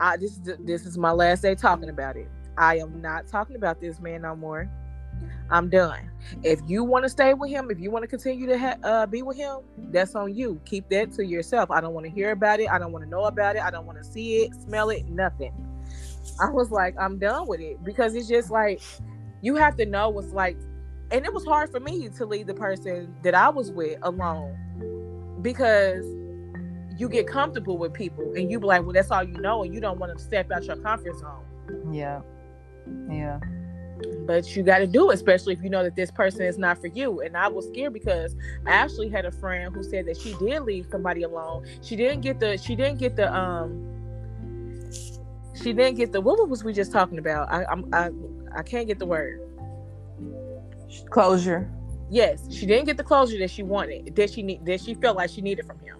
I 0.00 0.16
this 0.16 0.40
this 0.60 0.86
is 0.86 0.98
my 0.98 1.12
last 1.12 1.42
day 1.42 1.54
talking 1.54 1.88
about 1.88 2.16
it. 2.16 2.28
I 2.56 2.78
am 2.78 3.00
not 3.00 3.26
talking 3.26 3.56
about 3.56 3.80
this 3.80 4.00
man 4.00 4.22
no 4.22 4.36
more. 4.36 4.70
I'm 5.50 5.68
done. 5.68 6.10
If 6.42 6.60
you 6.66 6.84
want 6.84 7.04
to 7.04 7.08
stay 7.08 7.34
with 7.34 7.50
him, 7.50 7.70
if 7.70 7.78
you 7.78 7.90
want 7.90 8.02
to 8.02 8.08
continue 8.08 8.46
to 8.46 8.58
ha- 8.58 8.76
uh, 8.82 9.06
be 9.06 9.22
with 9.22 9.36
him, 9.36 9.58
that's 9.90 10.14
on 10.14 10.34
you. 10.34 10.60
Keep 10.64 10.88
that 10.90 11.12
to 11.12 11.24
yourself. 11.24 11.70
I 11.70 11.80
don't 11.80 11.94
want 11.94 12.06
to 12.06 12.12
hear 12.12 12.32
about 12.32 12.60
it. 12.60 12.68
I 12.70 12.78
don't 12.78 12.92
want 12.92 13.04
to 13.04 13.10
know 13.10 13.24
about 13.24 13.56
it. 13.56 13.62
I 13.62 13.70
don't 13.70 13.86
want 13.86 13.98
to 13.98 14.04
see 14.04 14.42
it, 14.42 14.54
smell 14.54 14.90
it, 14.90 15.06
nothing. 15.08 15.52
I 16.40 16.50
was 16.50 16.70
like, 16.70 16.94
I'm 16.98 17.18
done 17.18 17.46
with 17.46 17.60
it 17.60 17.82
because 17.84 18.14
it's 18.14 18.28
just 18.28 18.50
like 18.50 18.82
you 19.42 19.56
have 19.56 19.76
to 19.76 19.86
know 19.86 20.08
what's 20.08 20.32
like. 20.32 20.56
And 21.10 21.24
it 21.24 21.32
was 21.32 21.44
hard 21.44 21.70
for 21.70 21.78
me 21.78 22.08
to 22.08 22.24
leave 22.24 22.46
the 22.46 22.54
person 22.54 23.14
that 23.22 23.34
I 23.34 23.50
was 23.50 23.70
with 23.70 23.98
alone 24.02 25.38
because 25.42 26.04
you 26.98 27.08
get 27.08 27.26
comfortable 27.26 27.76
with 27.76 27.92
people 27.92 28.32
and 28.34 28.50
you 28.50 28.58
be 28.58 28.66
like, 28.66 28.82
well, 28.82 28.92
that's 28.92 29.10
all 29.10 29.22
you 29.22 29.34
know, 29.34 29.62
and 29.62 29.74
you 29.74 29.80
don't 29.80 29.98
want 29.98 30.16
to 30.16 30.24
step 30.24 30.50
out 30.50 30.64
your 30.64 30.76
comfort 30.76 31.16
zone. 31.18 31.92
Yeah. 31.92 32.22
Yeah 33.10 33.38
but 34.26 34.54
you 34.56 34.62
got 34.62 34.78
to 34.78 34.86
do 34.86 35.10
it, 35.10 35.14
especially 35.14 35.52
if 35.52 35.62
you 35.62 35.70
know 35.70 35.82
that 35.82 35.96
this 35.96 36.10
person 36.10 36.42
is 36.42 36.58
not 36.58 36.80
for 36.80 36.86
you. 36.88 37.20
And 37.20 37.36
I 37.36 37.48
was 37.48 37.66
scared 37.68 37.92
because 37.92 38.34
I 38.66 38.70
actually 38.70 39.08
had 39.08 39.24
a 39.24 39.32
friend 39.32 39.74
who 39.74 39.82
said 39.82 40.06
that 40.06 40.16
she 40.16 40.34
did 40.34 40.62
leave 40.62 40.86
somebody 40.90 41.22
alone. 41.22 41.66
She 41.82 41.96
didn't 41.96 42.20
get 42.22 42.40
the. 42.40 42.56
She 42.56 42.74
didn't 42.74 42.98
get 42.98 43.16
the. 43.16 43.34
Um. 43.34 43.90
She 45.54 45.72
didn't 45.72 45.96
get 45.96 46.12
the. 46.12 46.20
What 46.20 46.48
was 46.48 46.64
we 46.64 46.72
just 46.72 46.92
talking 46.92 47.18
about? 47.18 47.50
I 47.52 47.64
I'm, 47.66 47.88
I 47.92 48.10
I 48.56 48.62
can't 48.62 48.86
get 48.86 48.98
the 48.98 49.06
word. 49.06 49.40
Closure. 51.10 51.70
Yes, 52.10 52.52
she 52.52 52.66
didn't 52.66 52.84
get 52.86 52.96
the 52.96 53.04
closure 53.04 53.38
that 53.38 53.50
she 53.50 53.62
wanted. 53.62 54.14
That 54.16 54.30
she 54.30 54.42
need. 54.42 54.64
That 54.66 54.80
she 54.80 54.94
felt 54.94 55.16
like 55.16 55.30
she 55.30 55.40
needed 55.40 55.66
from 55.66 55.78
him. 55.80 55.98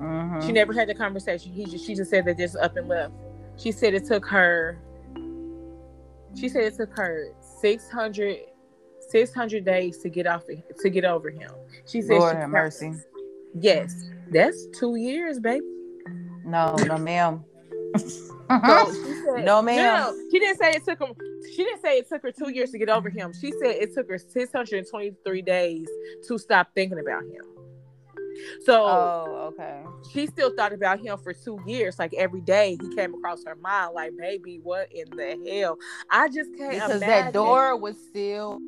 Mm-hmm. 0.00 0.46
She 0.46 0.52
never 0.52 0.72
had 0.72 0.88
the 0.88 0.94
conversation. 0.94 1.52
He 1.52 1.66
just. 1.66 1.86
She 1.86 1.94
just 1.94 2.10
said 2.10 2.24
that 2.26 2.38
just 2.38 2.56
up 2.56 2.76
and 2.76 2.88
left. 2.88 3.14
She 3.56 3.72
said 3.72 3.94
it 3.94 4.06
took 4.06 4.26
her 4.26 4.80
she 6.38 6.48
said 6.48 6.64
it 6.64 6.76
took 6.76 6.96
her 6.96 7.28
600, 7.60 8.38
600 9.08 9.64
days 9.64 9.98
to 9.98 10.08
get 10.08 10.26
off 10.26 10.44
to 10.80 10.90
get 10.90 11.04
over 11.04 11.30
him. 11.30 11.50
She 11.86 12.02
said, 12.02 12.18
"Lord 12.18 12.36
have 12.36 12.50
mercy." 12.50 12.94
Yes, 13.54 14.08
that's 14.30 14.66
two 14.78 14.96
years, 14.96 15.40
baby. 15.40 15.66
No, 16.44 16.74
no, 16.86 16.96
ma'am. 16.96 17.44
so 17.96 18.08
said, 18.48 19.44
no, 19.44 19.60
ma'am. 19.60 19.76
No, 19.76 20.16
she 20.30 20.38
didn't 20.38 20.58
say 20.58 20.70
it 20.72 20.84
took 20.84 21.00
him. 21.00 21.14
She 21.54 21.64
didn't 21.64 21.82
say 21.82 21.98
it 21.98 22.08
took 22.08 22.22
her 22.22 22.32
two 22.32 22.50
years 22.50 22.70
to 22.70 22.78
get 22.78 22.88
over 22.88 23.10
him. 23.10 23.32
She 23.32 23.50
said 23.52 23.76
it 23.76 23.94
took 23.94 24.08
her 24.08 24.18
623 24.18 25.42
days 25.42 25.88
to 26.28 26.38
stop 26.38 26.68
thinking 26.74 26.98
about 26.98 27.22
him. 27.24 27.44
So, 28.64 28.84
oh, 28.84 29.52
okay. 29.52 29.82
She 30.12 30.26
still 30.26 30.54
thought 30.54 30.72
about 30.72 31.00
him 31.00 31.18
for 31.18 31.32
two 31.32 31.60
years. 31.66 31.98
Like 31.98 32.14
every 32.14 32.40
day, 32.40 32.76
he 32.80 32.94
came 32.94 33.14
across 33.14 33.44
her 33.44 33.56
mind. 33.56 33.94
Like, 33.94 34.12
baby, 34.18 34.60
what 34.62 34.88
in 34.92 35.08
the 35.16 35.50
hell? 35.50 35.76
I 36.10 36.28
just 36.28 36.56
can't 36.56 36.72
because 36.72 37.02
imagine. 37.02 37.08
that 37.08 37.32
door 37.32 37.76
was 37.76 37.96
still 38.08 38.58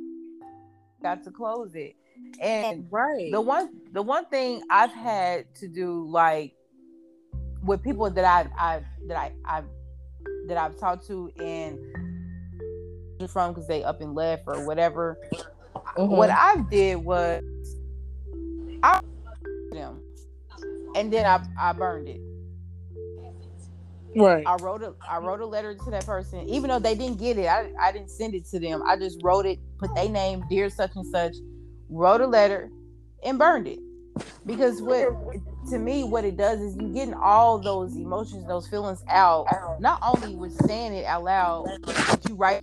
got 1.03 1.23
to 1.25 1.31
close 1.31 1.75
it. 1.75 1.97
And 2.41 2.87
right, 2.91 3.31
the 3.33 3.41
one 3.41 3.71
the 3.93 4.03
one 4.03 4.27
thing 4.27 4.63
I've 4.71 4.93
had 4.93 5.53
to 5.57 5.69
do, 5.69 6.07
like 6.09 6.55
with 7.65 7.83
people 7.83 8.11
that 8.11 8.25
I 8.25 8.49
I 8.59 8.83
that 9.09 9.17
I 9.17 9.33
I 9.45 9.63
that 10.47 10.57
I've 10.57 10.79
talked 10.79 11.07
to 11.09 11.31
and 11.39 11.79
from 13.29 13.53
because 13.53 13.69
they 13.69 13.85
up 13.85 14.01
and 14.01 14.15
left 14.15 14.45
or 14.47 14.67
whatever. 14.67 15.19
Mm-hmm. 15.97 16.17
What 16.17 16.31
I 16.31 16.57
did 16.71 16.97
was 16.97 17.43
I 18.83 19.01
and 20.95 21.13
then 21.13 21.27
I 21.27 21.45
I 21.59 21.73
burned 21.73 22.09
it. 22.09 22.21
Right. 24.15 24.45
I 24.47 24.57
wrote 24.57 24.83
a 24.83 24.95
I 25.09 25.19
wrote 25.19 25.41
a 25.41 25.47
letter 25.47 25.75
to 25.75 25.91
that 25.91 26.05
person, 26.05 26.49
even 26.49 26.69
though 26.69 26.79
they 26.79 26.95
didn't 26.95 27.19
get 27.19 27.39
it. 27.39 27.47
I 27.47 27.73
I 27.81 27.93
didn't 27.93 28.11
send 28.11 28.35
it 28.35 28.45
to 28.47 28.59
them. 28.61 28.83
I 28.87 28.97
just 28.97 29.21
wrote 29.23 29.47
it, 29.47 29.59
put 29.79 29.95
their 29.95 30.09
name, 30.09 30.45
dear 30.51 30.69
such 30.69 30.95
and 30.97 31.07
such, 31.07 31.35
wrote 31.89 32.21
a 32.21 32.27
letter, 32.27 32.71
and 33.25 33.39
burned 33.39 33.69
it. 33.69 33.79
Because 34.45 34.83
what 34.83 35.09
to 35.71 35.79
me, 35.79 36.05
what 36.05 36.25
it 36.25 36.37
does 36.37 36.61
is 36.61 36.77
you 36.77 36.89
getting 36.89 37.15
all 37.15 37.59
those 37.59 37.97
emotions, 37.97 38.47
those 38.47 38.69
feelings 38.69 39.03
out. 39.09 39.47
Not 39.81 39.99
only 40.03 40.35
with 40.35 40.53
saying 40.67 40.93
it 40.93 41.07
out 41.07 41.25
loud, 41.25 41.69
but 41.83 42.21
you 42.29 42.35
write. 42.35 42.63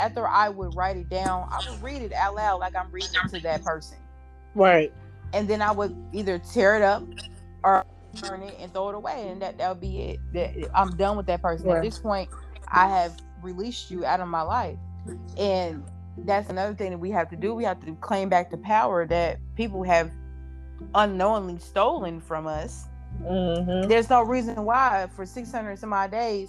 After 0.00 0.26
I 0.26 0.48
would 0.48 0.76
write 0.76 0.96
it 0.96 1.10
down, 1.10 1.48
I 1.50 1.58
would 1.68 1.82
read 1.82 2.02
it 2.02 2.12
out 2.12 2.36
loud 2.36 2.60
like 2.60 2.74
I'm 2.76 2.90
reading 2.92 3.10
to 3.30 3.40
that 3.40 3.64
person. 3.64 3.98
Right 4.54 4.92
and 5.32 5.48
then 5.48 5.62
I 5.62 5.70
would 5.72 5.96
either 6.12 6.38
tear 6.38 6.76
it 6.76 6.82
up 6.82 7.02
or 7.62 7.84
burn 8.20 8.42
it 8.42 8.56
and 8.58 8.72
throw 8.72 8.88
it 8.90 8.94
away, 8.94 9.28
and 9.28 9.40
that 9.42 9.58
that 9.58 9.68
would 9.68 9.80
be 9.80 10.00
it. 10.00 10.20
That 10.32 10.70
I'm 10.74 10.96
done 10.96 11.16
with 11.16 11.26
that 11.26 11.42
person. 11.42 11.68
Yeah. 11.68 11.76
At 11.76 11.82
this 11.82 11.98
point, 11.98 12.30
I 12.68 12.88
have 12.88 13.16
released 13.42 13.90
you 13.90 14.04
out 14.04 14.20
of 14.20 14.28
my 14.28 14.42
life, 14.42 14.78
and 15.36 15.84
that's 16.18 16.50
another 16.50 16.74
thing 16.74 16.90
that 16.90 16.98
we 16.98 17.10
have 17.10 17.28
to 17.30 17.36
do. 17.36 17.54
We 17.54 17.64
have 17.64 17.84
to 17.84 17.94
claim 17.96 18.28
back 18.28 18.50
the 18.50 18.58
power 18.58 19.06
that 19.06 19.38
people 19.54 19.82
have 19.84 20.10
unknowingly 20.94 21.58
stolen 21.58 22.20
from 22.20 22.46
us. 22.46 22.86
Mm-hmm. 23.22 23.88
There's 23.88 24.10
no 24.10 24.22
reason 24.22 24.64
why 24.64 25.08
for 25.14 25.26
600 25.26 25.78
some 25.78 25.92
odd 25.92 26.10
days 26.10 26.48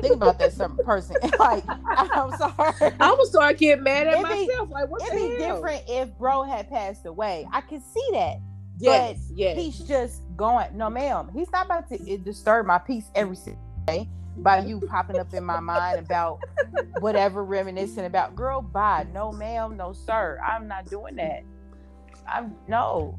think 0.00 0.14
about 0.14 0.38
that 0.38 0.52
certain 0.52 0.76
person. 0.78 1.16
like, 1.38 1.64
I'm 1.68 2.36
sorry. 2.36 2.92
I 3.00 3.12
was 3.12 3.30
starting 3.30 3.56
to 3.56 3.64
get 3.64 3.82
mad 3.82 4.06
at 4.06 4.14
it'd 4.14 4.22
myself. 4.22 4.68
Be, 4.68 4.74
like, 4.74 4.90
what 4.90 5.02
it'd 5.02 5.14
be 5.14 5.42
hell? 5.42 5.56
different 5.56 5.82
if 5.88 6.16
bro 6.18 6.42
had 6.42 6.68
passed 6.68 7.06
away. 7.06 7.46
I 7.52 7.60
can 7.60 7.80
see 7.80 8.08
that. 8.12 8.38
Yes, 8.78 9.18
but 9.28 9.38
yes. 9.38 9.58
he's 9.58 9.78
just 9.80 10.22
going. 10.36 10.76
No, 10.76 10.90
ma'am. 10.90 11.30
He's 11.32 11.50
not 11.50 11.66
about 11.66 11.88
to 11.88 12.18
disturb 12.18 12.66
my 12.66 12.78
peace 12.78 13.10
every 13.14 13.36
single 13.36 13.62
day 13.86 14.08
by 14.38 14.58
you 14.58 14.80
popping 14.80 15.18
up 15.18 15.32
in 15.32 15.44
my 15.44 15.60
mind 15.60 15.98
about 15.98 16.40
whatever 17.00 17.42
reminiscing 17.44 18.04
about. 18.04 18.36
Girl, 18.36 18.60
bye. 18.60 19.06
No, 19.14 19.32
ma'am. 19.32 19.76
No, 19.76 19.92
sir. 19.92 20.38
I'm 20.46 20.68
not 20.68 20.90
doing 20.90 21.16
that. 21.16 21.42
I'm 22.28 22.54
no. 22.68 23.18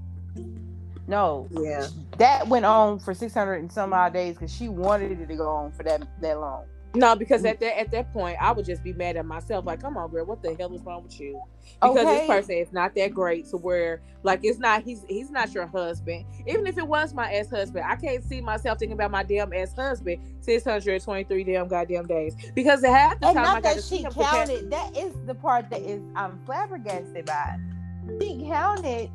No. 1.07 1.47
Yeah. 1.51 1.87
That 2.17 2.47
went 2.47 2.65
on 2.65 2.99
for 2.99 3.13
600 3.13 3.55
and 3.55 3.71
some 3.71 3.93
odd 3.93 4.13
days 4.13 4.35
because 4.35 4.53
she 4.53 4.67
wanted 4.67 5.19
it 5.19 5.27
to 5.27 5.35
go 5.35 5.49
on 5.49 5.71
for 5.71 5.83
that 5.83 6.03
that 6.21 6.39
long. 6.39 6.65
No, 6.95 7.15
because 7.15 7.43
mm. 7.43 7.49
at 7.49 7.59
that 7.59 7.79
at 7.79 7.91
that 7.91 8.11
point, 8.13 8.37
I 8.41 8.51
would 8.51 8.65
just 8.65 8.83
be 8.83 8.93
mad 8.93 9.17
at 9.17 9.25
myself. 9.25 9.65
Like, 9.65 9.81
come 9.81 9.97
on, 9.97 10.09
girl, 10.09 10.25
what 10.25 10.41
the 10.41 10.55
hell 10.55 10.73
is 10.73 10.81
wrong 10.81 11.03
with 11.03 11.19
you? 11.19 11.41
Because 11.81 11.97
okay. 11.97 12.19
this 12.19 12.27
person 12.27 12.55
is 12.55 12.71
not 12.71 12.95
that 12.95 13.13
great 13.13 13.45
to 13.49 13.57
where, 13.57 14.01
like, 14.23 14.39
it's 14.43 14.57
not 14.57 14.83
he's 14.83 15.05
he's 15.07 15.29
not 15.29 15.53
your 15.53 15.67
husband. 15.67 16.25
Even 16.47 16.65
if 16.65 16.77
it 16.77 16.87
was 16.87 17.13
my 17.13 17.31
ex 17.31 17.49
husband, 17.49 17.85
I 17.87 17.95
can't 17.95 18.23
see 18.23 18.41
myself 18.41 18.79
thinking 18.79 18.93
about 18.93 19.11
my 19.11 19.23
damn 19.23 19.53
ex 19.53 19.73
husband 19.73 20.21
six 20.41 20.63
hundred 20.63 21.01
twenty 21.03 21.23
three 21.23 21.43
damn 21.43 21.67
goddamn 21.67 22.07
days. 22.07 22.35
Because 22.55 22.83
half 22.83 23.19
the 23.19 23.27
and 23.27 23.35
time 23.35 23.45
not 23.45 23.57
I 23.57 23.61
got 23.61 23.75
that 23.75 23.83
she 23.83 24.03
counted. 24.03 24.71
That 24.71 24.97
is 24.97 25.13
the 25.25 25.35
part 25.35 25.69
that 25.69 25.81
is 25.81 26.01
I'm 26.15 26.39
flabbergasted 26.45 27.25
by. 27.25 27.57
She 28.21 28.45
counted 28.47 29.11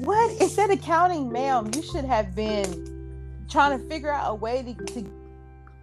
what 0.00 0.40
instead 0.40 0.70
of 0.70 0.80
counting, 0.82 1.30
ma'am, 1.30 1.70
you 1.74 1.82
should 1.82 2.04
have 2.04 2.34
been 2.34 3.44
trying 3.48 3.78
to 3.78 3.88
figure 3.88 4.12
out 4.12 4.30
a 4.30 4.34
way 4.34 4.62
to, 4.62 4.84
to 4.94 5.10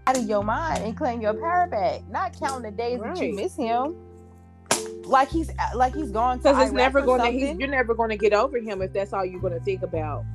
out 0.08 0.18
of 0.18 0.28
your 0.28 0.44
mind 0.44 0.84
and 0.84 0.96
claim 0.96 1.22
your 1.22 1.34
power 1.34 1.68
back. 1.68 2.02
Not 2.10 2.38
counting 2.40 2.64
the 2.64 2.72
days 2.72 3.00
right. 3.00 3.16
that 3.16 3.24
you 3.24 3.36
miss 3.36 3.56
him. 3.56 3.96
Like 5.04 5.30
he's 5.30 5.52
like 5.76 5.96
he's 5.96 6.12
gone 6.12 6.38
because 6.38 6.62
it's 6.62 6.74
never 6.74 7.02
going 7.02 7.22
to. 7.22 7.56
You're 7.60 7.70
never 7.70 7.94
going 7.94 8.10
to 8.10 8.18
get 8.18 8.34
over 8.34 8.58
him 8.58 8.82
if 8.82 8.94
that's 8.94 9.14
all 9.14 9.26
you're 9.26 9.40
going 9.40 9.54
to 9.54 9.64
think 9.64 9.82
about. 9.82 10.26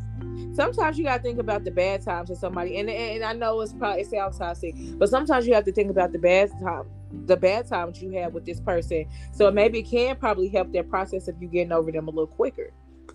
Sometimes 0.54 0.98
you 0.98 1.04
got 1.04 1.18
to 1.18 1.22
think 1.22 1.38
about 1.38 1.64
the 1.64 1.70
bad 1.70 2.02
times 2.02 2.30
of 2.30 2.38
somebody, 2.38 2.78
and, 2.78 2.88
and 2.88 3.24
I 3.24 3.32
know 3.32 3.60
it's 3.60 3.72
probably 3.72 4.02
it 4.02 4.08
sounds 4.08 4.38
toxic, 4.38 4.74
but 4.98 5.08
sometimes 5.08 5.46
you 5.46 5.54
have 5.54 5.64
to 5.64 5.72
think 5.72 5.90
about 5.90 6.12
the 6.12 6.18
bad 6.18 6.50
time, 6.62 6.84
the 7.26 7.36
bad 7.36 7.66
times 7.66 8.00
you 8.02 8.10
had 8.12 8.32
with 8.32 8.44
this 8.44 8.60
person. 8.60 9.06
So 9.32 9.50
maybe 9.50 9.80
it 9.80 9.90
can 9.90 10.16
probably 10.16 10.48
help 10.48 10.72
that 10.72 10.88
process 10.88 11.28
of 11.28 11.40
you 11.40 11.48
getting 11.48 11.72
over 11.72 11.90
them 11.90 12.06
a 12.06 12.10
little 12.10 12.26
quicker. 12.26 12.70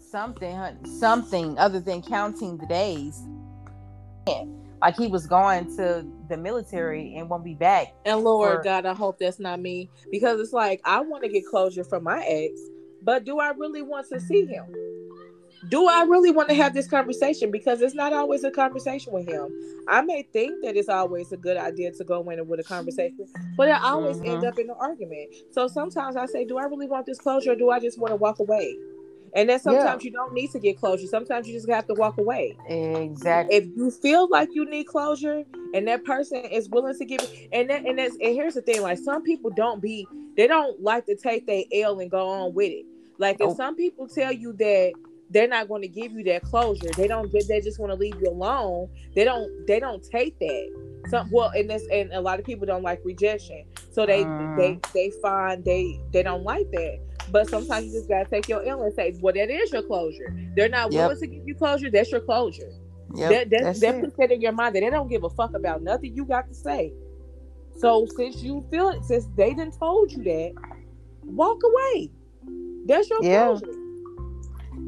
Something, 0.09 0.57
something 0.99 1.57
other 1.57 1.81
than 1.81 2.01
counting 2.01 2.57
the 2.57 2.65
days. 2.67 3.23
Like 4.81 4.95
he 4.95 5.07
was 5.07 5.27
going 5.27 5.75
to 5.77 6.05
the 6.29 6.37
military 6.37 7.15
and 7.15 7.29
won't 7.29 7.43
be 7.43 7.55
back. 7.55 7.93
And 8.05 8.21
Lord 8.21 8.57
for... 8.57 8.63
God, 8.63 8.85
I 8.85 8.93
hope 8.93 9.19
that's 9.19 9.39
not 9.39 9.59
me 9.59 9.89
because 10.11 10.39
it's 10.39 10.53
like 10.53 10.81
I 10.85 11.01
want 11.01 11.23
to 11.23 11.29
get 11.29 11.45
closure 11.45 11.83
from 11.83 12.03
my 12.03 12.23
ex, 12.25 12.59
but 13.01 13.25
do 13.25 13.39
I 13.39 13.49
really 13.49 13.81
want 13.81 14.07
to 14.09 14.19
see 14.19 14.45
him? 14.45 14.65
Do 15.69 15.87
I 15.87 16.03
really 16.03 16.31
want 16.31 16.47
to 16.49 16.55
have 16.55 16.73
this 16.73 16.87
conversation? 16.87 17.51
Because 17.51 17.81
it's 17.81 17.95
not 17.95 18.13
always 18.13 18.43
a 18.43 18.51
conversation 18.51 19.11
with 19.11 19.27
him. 19.27 19.49
I 19.89 20.01
may 20.01 20.21
think 20.21 20.63
that 20.63 20.77
it's 20.77 20.87
always 20.87 21.31
a 21.31 21.37
good 21.37 21.57
idea 21.57 21.91
to 21.91 22.03
go 22.03 22.29
in 22.29 22.47
with 22.47 22.59
a 22.59 22.63
conversation, 22.63 23.27
but 23.57 23.69
I 23.69 23.79
always 23.79 24.17
mm-hmm. 24.17 24.35
end 24.35 24.45
up 24.45 24.59
in 24.59 24.69
an 24.69 24.75
argument. 24.79 25.33
So 25.51 25.67
sometimes 25.67 26.15
I 26.15 26.27
say, 26.27 26.45
Do 26.45 26.59
I 26.59 26.65
really 26.65 26.87
want 26.87 27.07
this 27.07 27.17
closure 27.17 27.53
or 27.53 27.55
do 27.55 27.71
I 27.71 27.79
just 27.79 27.99
want 27.99 28.11
to 28.11 28.15
walk 28.15 28.39
away? 28.39 28.77
And 29.37 29.47
then 29.47 29.59
sometimes 29.59 30.03
yeah. 30.03 30.09
you 30.09 30.11
don't 30.11 30.33
need 30.33 30.49
to 30.51 30.59
get 30.59 30.79
closure. 30.79 31.05
Sometimes 31.05 31.47
you 31.47 31.53
just 31.53 31.69
have 31.69 31.85
to 31.85 31.93
walk 31.93 32.17
away. 32.17 32.57
Exactly. 32.67 33.55
If 33.55 33.65
you 33.77 33.91
feel 33.91 34.27
like 34.27 34.49
you 34.51 34.67
need 34.67 34.85
closure 34.85 35.43
and 35.75 35.87
that 35.87 36.03
person 36.05 36.43
is 36.45 36.67
willing 36.69 36.97
to 36.97 37.05
give 37.05 37.21
it, 37.21 37.49
and 37.53 37.69
that, 37.69 37.85
and 37.85 37.99
that's 37.99 38.15
and 38.15 38.33
here's 38.33 38.55
the 38.55 38.63
thing: 38.63 38.81
like 38.81 38.97
some 38.97 39.21
people 39.21 39.51
don't 39.55 39.79
be, 39.79 40.07
they 40.35 40.47
don't 40.47 40.81
like 40.81 41.05
to 41.05 41.15
take 41.15 41.45
their 41.45 41.63
L 41.71 41.99
and 41.99 42.09
go 42.09 42.27
on 42.27 42.55
with 42.55 42.71
it. 42.71 42.85
Like 43.19 43.37
if 43.39 43.55
some 43.55 43.75
people 43.75 44.07
tell 44.07 44.31
you 44.31 44.53
that 44.53 44.93
they're 45.29 45.47
not 45.47 45.67
going 45.67 45.83
to 45.83 45.87
give 45.87 46.13
you 46.13 46.23
that 46.23 46.41
closure, 46.41 46.89
they 46.97 47.07
don't. 47.07 47.31
They 47.31 47.61
just 47.61 47.79
want 47.79 47.91
to 47.91 47.95
leave 47.95 48.15
you 48.19 48.31
alone. 48.31 48.89
They 49.13 49.23
don't. 49.23 49.67
They 49.67 49.79
don't 49.79 50.03
take 50.03 50.39
that. 50.39 51.01
Some 51.09 51.29
well, 51.31 51.49
and 51.49 51.69
this 51.69 51.83
and 51.91 52.11
a 52.11 52.21
lot 52.21 52.39
of 52.39 52.45
people 52.45 52.65
don't 52.65 52.81
like 52.81 53.01
rejection, 53.05 53.65
so 53.91 54.07
they 54.07 54.23
they 54.23 54.79
mm. 54.79 54.93
they 54.93 55.11
find 55.21 55.63
they 55.63 56.01
they 56.11 56.23
don't 56.23 56.43
like 56.43 56.71
that. 56.71 57.06
But 57.29 57.49
sometimes 57.49 57.87
you 57.87 57.91
just 57.93 58.07
gotta 58.07 58.29
take 58.29 58.47
your 58.47 58.63
L 58.65 58.83
and 58.83 58.93
say, 58.93 59.15
well, 59.19 59.33
that 59.33 59.49
is 59.49 59.71
your 59.71 59.83
closure. 59.83 60.35
They're 60.55 60.69
not 60.69 60.91
willing 60.91 61.19
to 61.19 61.27
give 61.27 61.47
you 61.47 61.55
closure. 61.55 61.89
That's 61.89 62.11
your 62.11 62.21
closure. 62.21 62.71
Yeah, 63.15 63.29
that, 63.29 63.49
that, 63.49 63.63
that's 63.63 63.79
that 63.81 64.01
puts 64.01 64.17
that 64.17 64.31
in 64.31 64.41
your 64.41 64.51
mind 64.51 64.75
that 64.75 64.81
they 64.81 64.89
don't 64.89 65.07
give 65.07 65.23
a 65.23 65.29
fuck 65.29 65.53
about 65.53 65.81
nothing 65.81 66.15
you 66.15 66.25
got 66.25 66.47
to 66.47 66.53
say. 66.53 66.93
So 67.77 68.07
since 68.15 68.41
you 68.41 68.65
feel 68.71 68.89
it, 68.89 69.03
since 69.03 69.27
they 69.35 69.53
didn't 69.53 69.77
told 69.77 70.11
you 70.11 70.23
that, 70.23 70.53
walk 71.23 71.61
away. 71.63 72.11
That's 72.85 73.09
your 73.09 73.23
yeah. 73.23 73.45
closure. 73.45 73.73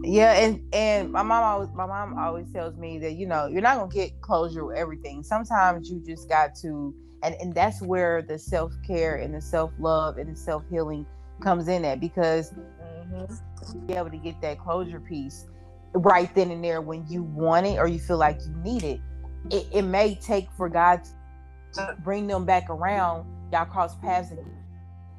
Yeah, 0.04 0.34
and 0.34 0.64
and 0.74 1.12
my 1.12 1.24
mom 1.24 1.44
always 1.44 1.70
my 1.76 1.86
mom 1.86 2.18
always 2.18 2.52
tells 2.54 2.78
me 2.78 3.00
that 3.00 3.14
you 3.14 3.28
know 3.28 3.48
you're 3.48 3.62
not 3.62 3.78
gonna 3.78 3.92
get 3.92 4.22
closure 4.22 4.66
with 4.66 4.78
everything. 4.78 5.24
Sometimes 5.24 5.90
you 5.90 6.02
just 6.06 6.30
got 6.30 6.56
to, 6.62 6.96
and 7.22 7.36
and 7.42 7.54
that's 7.54 7.82
where 7.82 8.22
the 8.22 8.40
self 8.40 8.74
care 8.86 9.18
and 9.18 9.34
the 9.34 9.42
self 9.42 9.72
love 9.78 10.18
and 10.18 10.32
the 10.32 10.40
self 10.40 10.64
healing 10.70 11.06
comes 11.42 11.68
in 11.68 11.86
at 11.86 12.00
because 12.00 12.52
mm-hmm. 12.52 13.86
be 13.86 13.94
able 13.94 14.10
to 14.10 14.18
get 14.18 14.40
that 14.42 14.60
closure 14.60 15.00
piece 15.00 15.48
right 15.94 16.34
then 16.36 16.52
and 16.52 16.64
there 16.64 16.82
when 16.82 17.06
you 17.08 17.24
want 17.24 17.66
it 17.66 17.78
or 17.78 17.88
you 17.88 18.00
feel 18.00 18.18
like 18.18 18.40
you 18.46 18.56
need 18.64 18.84
it. 18.84 19.00
It, 19.50 19.68
it 19.72 19.82
may 19.84 20.16
take 20.16 20.52
for 20.58 20.70
God 20.70 21.02
to 21.74 21.96
bring 22.04 22.28
them 22.28 22.46
back 22.46 22.70
around. 22.70 23.26
Y'all 23.52 23.66
cross 23.66 23.96
paths 23.96 24.32
and, 24.32 24.40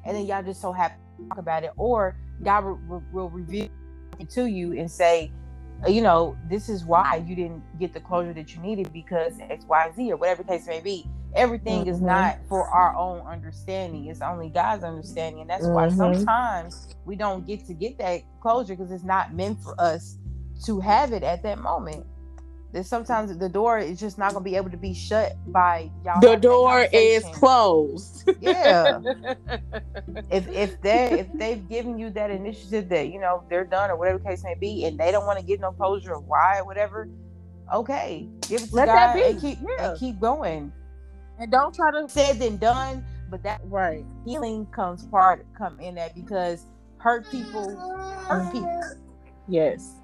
and 0.05 0.15
then 0.15 0.25
y'all 0.25 0.43
just 0.43 0.61
so 0.61 0.71
happy 0.71 0.95
to 1.17 1.27
talk 1.27 1.37
about 1.37 1.63
it, 1.63 1.71
or 1.77 2.15
God 2.43 2.63
will, 2.63 3.03
will 3.11 3.29
reveal 3.29 3.69
to 4.29 4.45
you 4.45 4.73
and 4.77 4.89
say, 4.89 5.31
you 5.87 6.01
know, 6.01 6.37
this 6.49 6.69
is 6.69 6.85
why 6.85 7.23
you 7.27 7.35
didn't 7.35 7.63
get 7.79 7.93
the 7.93 7.99
closure 7.99 8.33
that 8.33 8.55
you 8.55 8.61
needed 8.61 8.91
because 8.93 9.33
X, 9.39 9.65
Y, 9.65 9.91
Z, 9.95 10.11
or 10.11 10.17
whatever 10.17 10.43
the 10.43 10.49
case 10.49 10.67
may 10.67 10.79
be 10.79 11.07
everything 11.35 11.81
mm-hmm. 11.81 11.89
is 11.89 12.01
not 12.01 12.37
for 12.49 12.67
our 12.67 12.95
own 12.95 13.25
understanding 13.25 14.07
it's 14.07 14.21
only 14.21 14.49
god's 14.49 14.83
understanding 14.83 15.41
and 15.41 15.49
that's 15.49 15.65
mm-hmm. 15.65 15.73
why 15.75 15.89
sometimes 15.89 16.95
we 17.05 17.15
don't 17.15 17.47
get 17.47 17.65
to 17.65 17.73
get 17.73 17.97
that 17.97 18.21
closure 18.41 18.75
because 18.75 18.91
it's 18.91 19.03
not 19.03 19.33
meant 19.33 19.61
for 19.61 19.79
us 19.79 20.17
to 20.65 20.79
have 20.79 21.13
it 21.13 21.23
at 21.23 21.41
that 21.41 21.59
moment 21.59 22.05
that 22.73 22.85
sometimes 22.85 23.35
the 23.37 23.49
door 23.49 23.79
is 23.79 23.99
just 23.99 24.17
not 24.17 24.31
going 24.31 24.43
to 24.43 24.49
be 24.49 24.55
able 24.55 24.69
to 24.69 24.77
be 24.77 24.93
shut 24.93 25.35
by 25.47 25.89
y'all 26.05 26.21
the 26.21 26.35
door 26.35 26.87
is 26.91 27.23
closed. 27.33 28.29
Yeah. 28.39 28.99
If 30.29 30.47
if 30.49 30.81
they 30.81 31.19
if 31.19 31.27
they've 31.33 31.67
given 31.67 31.97
you 31.97 32.09
that 32.11 32.31
initiative 32.31 32.87
that 32.89 33.09
you 33.09 33.19
know 33.19 33.43
they're 33.49 33.65
done 33.65 33.89
or 33.89 33.97
whatever 33.97 34.19
case 34.19 34.43
may 34.43 34.55
be 34.55 34.85
and 34.85 34.97
they 34.97 35.11
don't 35.11 35.25
want 35.25 35.39
to 35.39 35.45
get 35.45 35.59
no 35.59 35.71
closure 35.71 36.13
or 36.13 36.19
why 36.19 36.59
or 36.59 36.65
whatever 36.65 37.09
okay 37.73 38.27
give 38.47 38.61
it 38.61 38.69
to 38.69 38.75
Let 38.75 38.87
God 38.87 38.95
that 38.95 39.15
be. 39.15 39.23
and 39.23 39.41
keep 39.41 39.57
yeah. 39.61 39.91
and 39.91 39.99
keep 39.99 40.19
going. 40.19 40.71
And 41.39 41.51
don't 41.51 41.73
try 41.75 41.91
to 41.91 42.07
said 42.07 42.41
and 42.41 42.59
done 42.59 43.03
but 43.29 43.43
that 43.43 43.61
right. 43.65 44.05
healing 44.25 44.65
comes 44.67 45.05
part 45.05 45.45
come 45.57 45.79
in 45.79 45.95
that 45.95 46.15
because 46.15 46.65
hurt 46.97 47.29
people 47.29 47.75
hurt 48.27 48.51
people. 48.51 48.81
Yes 49.47 50.00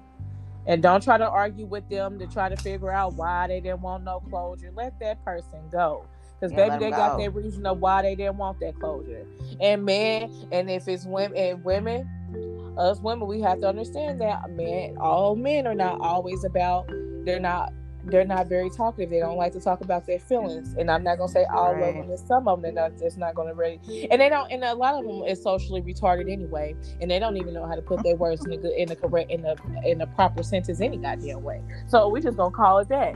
and 0.68 0.82
don't 0.82 1.02
try 1.02 1.16
to 1.16 1.28
argue 1.28 1.66
with 1.66 1.88
them 1.88 2.18
to 2.18 2.26
try 2.26 2.48
to 2.50 2.56
figure 2.56 2.92
out 2.92 3.14
why 3.14 3.48
they 3.48 3.58
didn't 3.58 3.80
want 3.80 4.04
no 4.04 4.20
closure. 4.20 4.70
Let 4.74 5.00
that 5.00 5.24
person 5.24 5.60
go. 5.72 6.04
Because 6.38 6.52
yeah, 6.52 6.68
baby 6.68 6.84
they 6.84 6.90
got 6.90 7.16
their 7.18 7.30
reason 7.30 7.66
of 7.66 7.80
why 7.80 8.02
they 8.02 8.14
didn't 8.14 8.36
want 8.36 8.60
that 8.60 8.78
closure. 8.78 9.26
And 9.60 9.84
men 9.84 10.30
and 10.52 10.70
if 10.70 10.86
it's 10.86 11.04
women 11.06 11.36
and 11.36 11.64
women 11.64 12.08
us 12.76 13.00
women 13.00 13.26
we 13.26 13.40
have 13.40 13.60
to 13.60 13.68
understand 13.68 14.20
that 14.20 14.48
men 14.50 14.96
all 15.00 15.34
men 15.34 15.66
are 15.66 15.74
not 15.74 16.00
always 16.00 16.44
about 16.44 16.88
they're 17.24 17.40
not 17.40 17.72
they're 18.04 18.24
not 18.24 18.46
very 18.46 18.70
talkative. 18.70 19.10
They 19.10 19.20
don't 19.20 19.36
like 19.36 19.52
to 19.52 19.60
talk 19.60 19.80
about 19.80 20.06
their 20.06 20.18
feelings. 20.18 20.74
And 20.78 20.90
I'm 20.90 21.02
not 21.02 21.18
gonna 21.18 21.30
say 21.30 21.44
all 21.44 21.74
right. 21.74 21.88
of 21.88 21.94
them. 21.94 22.08
There's 22.08 22.24
some 22.24 22.48
of 22.48 22.62
them 22.62 22.74
that 22.74 23.16
not 23.16 23.34
gonna 23.34 23.54
really. 23.54 23.80
And 24.10 24.20
they 24.20 24.28
don't. 24.28 24.50
And 24.50 24.64
a 24.64 24.74
lot 24.74 24.94
of 24.94 25.04
them 25.04 25.24
is 25.24 25.42
socially 25.42 25.82
retarded 25.82 26.30
anyway. 26.30 26.74
And 27.00 27.10
they 27.10 27.18
don't 27.18 27.36
even 27.36 27.54
know 27.54 27.66
how 27.66 27.74
to 27.74 27.82
put 27.82 28.02
their 28.02 28.16
words 28.16 28.44
in 28.44 28.50
the 28.50 28.56
good, 28.56 28.72
in 28.72 28.88
the 28.88 28.96
correct, 28.96 29.30
in 29.30 29.42
the 29.42 29.56
in 29.84 29.98
the 29.98 30.06
proper 30.06 30.42
sentence 30.42 30.80
any 30.80 30.96
goddamn 30.96 31.42
way. 31.42 31.62
So 31.88 32.08
we 32.08 32.20
just 32.20 32.36
gonna 32.36 32.50
call 32.50 32.78
it 32.78 32.88
that. 32.88 33.14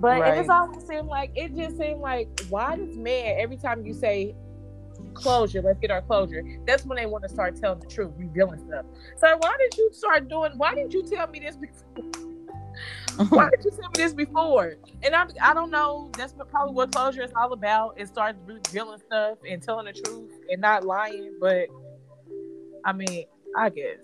But 0.00 0.20
right. 0.20 0.34
it 0.34 0.38
just 0.38 0.50
always 0.50 0.86
seemed 0.86 1.08
like 1.08 1.32
it 1.34 1.54
just 1.54 1.78
seemed 1.78 2.00
like 2.00 2.28
why 2.48 2.76
does 2.76 2.96
man 2.96 3.36
every 3.38 3.56
time 3.56 3.84
you 3.86 3.94
say 3.94 4.34
closure, 5.14 5.62
let's 5.62 5.78
get 5.78 5.90
our 5.90 6.02
closure. 6.02 6.42
That's 6.66 6.84
when 6.84 6.96
they 6.96 7.06
want 7.06 7.22
to 7.24 7.28
start 7.28 7.60
telling 7.60 7.80
the 7.80 7.86
truth, 7.86 8.12
revealing 8.16 8.58
stuff. 8.66 8.86
So 9.16 9.36
why 9.38 9.56
did 9.58 9.76
you 9.76 9.90
start 9.92 10.28
doing? 10.28 10.52
Why 10.56 10.74
didn't 10.74 10.92
you 10.92 11.02
tell 11.02 11.26
me 11.26 11.40
this 11.40 11.56
before? 11.56 12.31
Oh 13.18 13.26
Why 13.26 13.50
did 13.50 13.64
you 13.64 13.70
tell 13.70 13.90
me 13.90 13.94
this 13.94 14.14
before? 14.14 14.76
And 15.02 15.14
I, 15.14 15.26
I 15.40 15.54
don't 15.54 15.70
know. 15.70 16.10
That's 16.16 16.34
probably 16.50 16.74
what 16.74 16.92
closure 16.92 17.22
is 17.22 17.32
all 17.36 17.52
about. 17.52 17.94
It 17.98 18.08
starts 18.08 18.38
revealing 18.46 19.00
stuff 19.06 19.38
and 19.48 19.62
telling 19.62 19.86
the 19.86 19.92
truth 19.92 20.30
and 20.50 20.60
not 20.60 20.84
lying. 20.84 21.34
But 21.40 21.68
I 22.84 22.92
mean, 22.92 23.26
I 23.56 23.68
guess. 23.68 23.98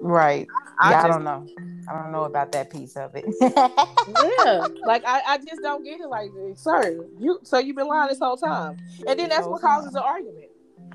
Right. 0.00 0.46
I, 0.80 0.88
I, 0.88 0.90
yeah, 0.90 0.96
just, 0.96 1.04
I 1.04 1.08
don't 1.08 1.24
know. 1.24 1.46
I 1.88 2.02
don't 2.02 2.12
know 2.12 2.24
about 2.24 2.52
that 2.52 2.70
piece 2.70 2.96
of 2.96 3.14
it. 3.14 3.24
yeah, 3.40 4.66
like 4.86 5.02
I, 5.04 5.20
I 5.26 5.38
just 5.38 5.62
don't 5.62 5.84
get 5.84 6.00
it. 6.00 6.08
Like, 6.08 6.30
sir, 6.56 7.04
you 7.18 7.40
so 7.42 7.58
you've 7.58 7.76
been 7.76 7.88
lying 7.88 8.08
this 8.08 8.18
whole 8.18 8.36
time, 8.36 8.78
and 9.06 9.18
then 9.18 9.28
that's 9.28 9.46
what 9.46 9.60
causes 9.60 9.92
the 9.92 10.02
argument 10.02 10.46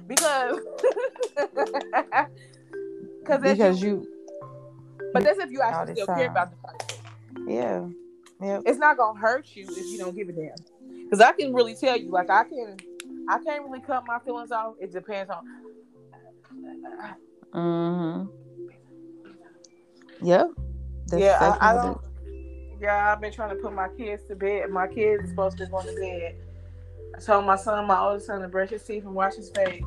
because 0.08 0.60
because 3.20 3.82
you, 3.82 3.88
you, 3.88 4.08
But 5.14 5.24
that's 5.24 5.40
if 5.40 5.52
you 5.52 5.62
actually 5.62 5.94
still 5.96 6.08
care 6.08 6.30
about 6.30 6.52
the 6.52 6.58
person. 6.58 6.87
Yeah. 7.46 7.88
Yeah. 8.42 8.62
It's 8.66 8.80
not 8.80 8.98
gonna 8.98 9.20
hurt 9.20 9.48
you 9.56 9.66
if 9.68 9.86
you 9.92 9.98
don't 9.98 10.16
give 10.16 10.30
a 10.30 10.32
damn. 10.32 10.56
Because 11.04 11.22
I 11.22 11.32
can 11.32 11.54
really 11.54 11.76
tell 11.76 11.98
you, 11.98 12.10
like 12.10 12.30
I 12.30 12.44
can, 12.44 12.78
I 13.30 13.40
can't 13.40 13.64
really 13.64 13.82
cut 13.82 14.06
my 14.06 14.20
feelings 14.20 14.52
off. 14.52 14.76
It 14.80 14.92
depends 14.92 15.32
on. 15.32 15.44
Mm-hmm. 17.54 18.28
Yep. 20.26 20.52
That's 21.08 21.22
yeah, 21.22 21.58
I, 21.62 21.72
I 21.72 21.74
don't. 21.74 22.02
Yeah, 22.80 23.12
I've 23.12 23.22
been 23.22 23.32
trying 23.32 23.56
to 23.56 23.62
put 23.62 23.74
my 23.74 23.88
kids 23.98 24.24
to 24.28 24.36
bed. 24.36 24.70
My 24.70 24.88
kids 24.88 25.24
are 25.24 25.28
supposed 25.28 25.58
to 25.58 25.66
be 25.66 25.72
going 25.72 25.88
to 25.88 25.96
bed. 25.96 26.36
I 27.16 27.20
told 27.20 27.46
my 27.46 27.56
son, 27.56 27.88
my 27.88 28.00
oldest 28.00 28.28
son, 28.28 28.42
to 28.42 28.48
brush 28.48 28.70
his 28.70 28.84
teeth 28.84 29.04
and 29.04 29.16
wash 29.16 29.36
his 29.36 29.50
face. 29.50 29.84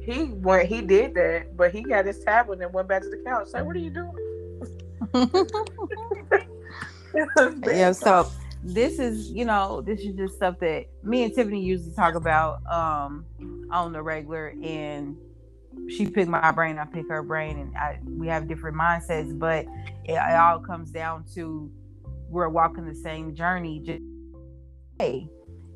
He 0.00 0.24
went. 0.24 0.68
He 0.68 0.80
did 0.80 1.14
that, 1.14 1.56
but 1.56 1.72
he 1.72 1.82
got 1.82 2.06
his 2.06 2.20
tablet 2.20 2.60
and 2.60 2.72
went 2.72 2.88
back 2.88 3.02
to 3.02 3.10
the 3.10 3.22
couch. 3.26 3.48
Say, 3.48 3.60
what 3.62 3.76
are 3.76 3.80
you 3.80 3.90
doing? 3.90 4.21
yeah, 7.66 7.92
so 7.92 8.30
this 8.62 8.98
is, 8.98 9.30
you 9.30 9.44
know, 9.44 9.82
this 9.82 10.00
is 10.00 10.14
just 10.14 10.36
stuff 10.36 10.58
that 10.60 10.86
me 11.02 11.24
and 11.24 11.34
Tiffany 11.34 11.62
usually 11.62 11.94
talk 11.94 12.14
about 12.14 12.64
um 12.70 13.24
on 13.70 13.92
the 13.92 14.02
regular 14.02 14.54
and 14.62 15.16
she 15.88 16.06
pick 16.06 16.28
my 16.28 16.50
brain, 16.52 16.78
I 16.78 16.84
pick 16.84 17.08
her 17.08 17.22
brain, 17.22 17.58
and 17.58 17.76
I, 17.76 17.98
we 18.04 18.28
have 18.28 18.46
different 18.46 18.76
mindsets, 18.76 19.38
but 19.38 19.64
it, 20.04 20.12
it 20.12 20.36
all 20.36 20.60
comes 20.60 20.90
down 20.90 21.24
to 21.34 21.70
we're 22.28 22.48
walking 22.48 22.86
the 22.86 22.94
same 22.94 23.34
journey. 23.34 23.80
Just 23.80 24.02
hey, 24.98 25.28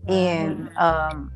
and 0.09 0.71
um 0.77 1.33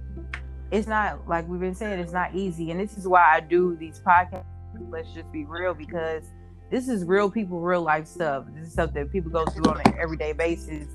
it's 0.70 0.86
not 0.86 1.26
like 1.28 1.48
we've 1.48 1.60
been 1.60 1.74
saying 1.74 1.98
it's 1.98 2.12
not 2.12 2.34
easy 2.34 2.70
and 2.70 2.78
this 2.78 2.96
is 2.96 3.08
why 3.08 3.28
i 3.32 3.40
do 3.40 3.76
these 3.76 4.00
podcasts 4.00 4.44
let's 4.88 5.10
just 5.12 5.30
be 5.32 5.44
real 5.44 5.74
because 5.74 6.24
this 6.70 6.88
is 6.88 7.04
real 7.04 7.30
people 7.30 7.60
real 7.60 7.82
life 7.82 8.06
stuff. 8.06 8.44
This 8.54 8.68
is 8.68 8.72
stuff 8.72 8.92
that 8.94 9.10
people 9.10 9.30
go 9.30 9.44
through 9.46 9.64
on 9.64 9.80
an 9.84 9.94
everyday 9.98 10.32
basis. 10.32 10.86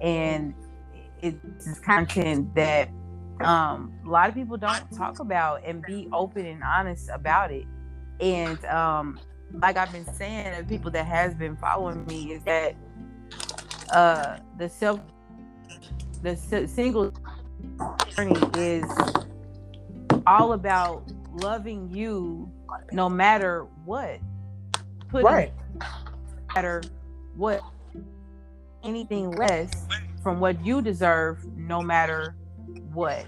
And 0.00 0.54
it's 1.20 1.78
content 1.80 2.54
that 2.54 2.88
um, 3.40 3.92
a 4.04 4.08
lot 4.08 4.28
of 4.28 4.34
people 4.34 4.56
don't 4.56 4.90
talk 4.96 5.20
about 5.20 5.62
and 5.64 5.82
be 5.82 6.08
open 6.12 6.44
and 6.46 6.62
honest 6.62 7.08
about 7.12 7.52
it. 7.52 7.64
And 8.20 8.62
um, 8.66 9.18
like 9.60 9.76
i've 9.76 9.92
been 9.92 10.06
saying 10.14 10.56
to 10.56 10.64
people 10.64 10.90
that 10.90 11.06
has 11.06 11.34
been 11.34 11.56
following 11.56 12.04
me 12.06 12.32
is 12.32 12.42
that 12.44 12.74
uh, 13.92 14.38
the 14.58 14.68
self 14.68 15.00
the 16.22 16.36
single 16.36 17.12
journey 18.14 18.40
is 18.56 18.84
all 20.26 20.52
about 20.52 21.02
loving 21.32 21.90
you 21.90 22.50
no 22.92 23.08
matter 23.08 23.66
what. 23.84 24.20
Putting 25.12 25.26
right. 25.26 25.52
No 25.80 25.86
matter 26.54 26.82
what 27.36 27.62
anything 28.82 29.30
less 29.30 29.70
from 30.22 30.40
what 30.40 30.64
you 30.64 30.82
deserve, 30.82 31.44
no 31.56 31.80
matter 31.80 32.34
what. 32.92 33.24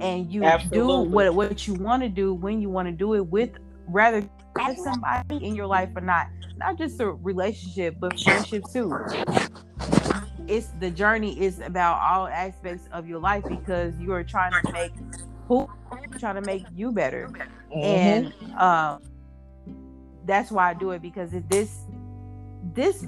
And 0.00 0.32
you 0.32 0.44
Absolutely. 0.44 0.78
do 0.78 1.10
what 1.10 1.34
what 1.34 1.66
you 1.68 1.74
want 1.74 2.02
to 2.02 2.08
do 2.08 2.34
when 2.34 2.60
you 2.60 2.70
want 2.70 2.88
to 2.88 2.92
do 2.92 3.14
it 3.14 3.26
with 3.26 3.50
rather 3.86 4.28
have 4.58 4.76
somebody 4.78 5.44
in 5.44 5.54
your 5.54 5.66
life 5.66 5.90
or 5.94 6.00
not. 6.00 6.28
Not 6.56 6.78
just 6.78 7.00
a 7.00 7.10
relationship, 7.10 7.96
but 8.00 8.18
friendship 8.18 8.64
too 8.72 8.92
it's 10.48 10.68
the 10.80 10.90
journey 10.90 11.40
is 11.40 11.60
about 11.60 12.00
all 12.00 12.26
aspects 12.26 12.88
of 12.92 13.08
your 13.08 13.18
life 13.18 13.44
because 13.48 13.94
you 13.98 14.12
are 14.12 14.24
trying 14.24 14.52
to 14.52 14.72
make 14.72 14.92
who 15.48 15.68
trying 16.18 16.34
to 16.34 16.42
make 16.42 16.64
you 16.74 16.92
better 16.92 17.28
mm-hmm. 17.28 17.78
and 17.78 18.32
um 18.58 19.00
that's 20.24 20.50
why 20.50 20.70
i 20.70 20.74
do 20.74 20.90
it 20.90 21.02
because 21.02 21.30
this 21.48 21.80
this 22.72 23.06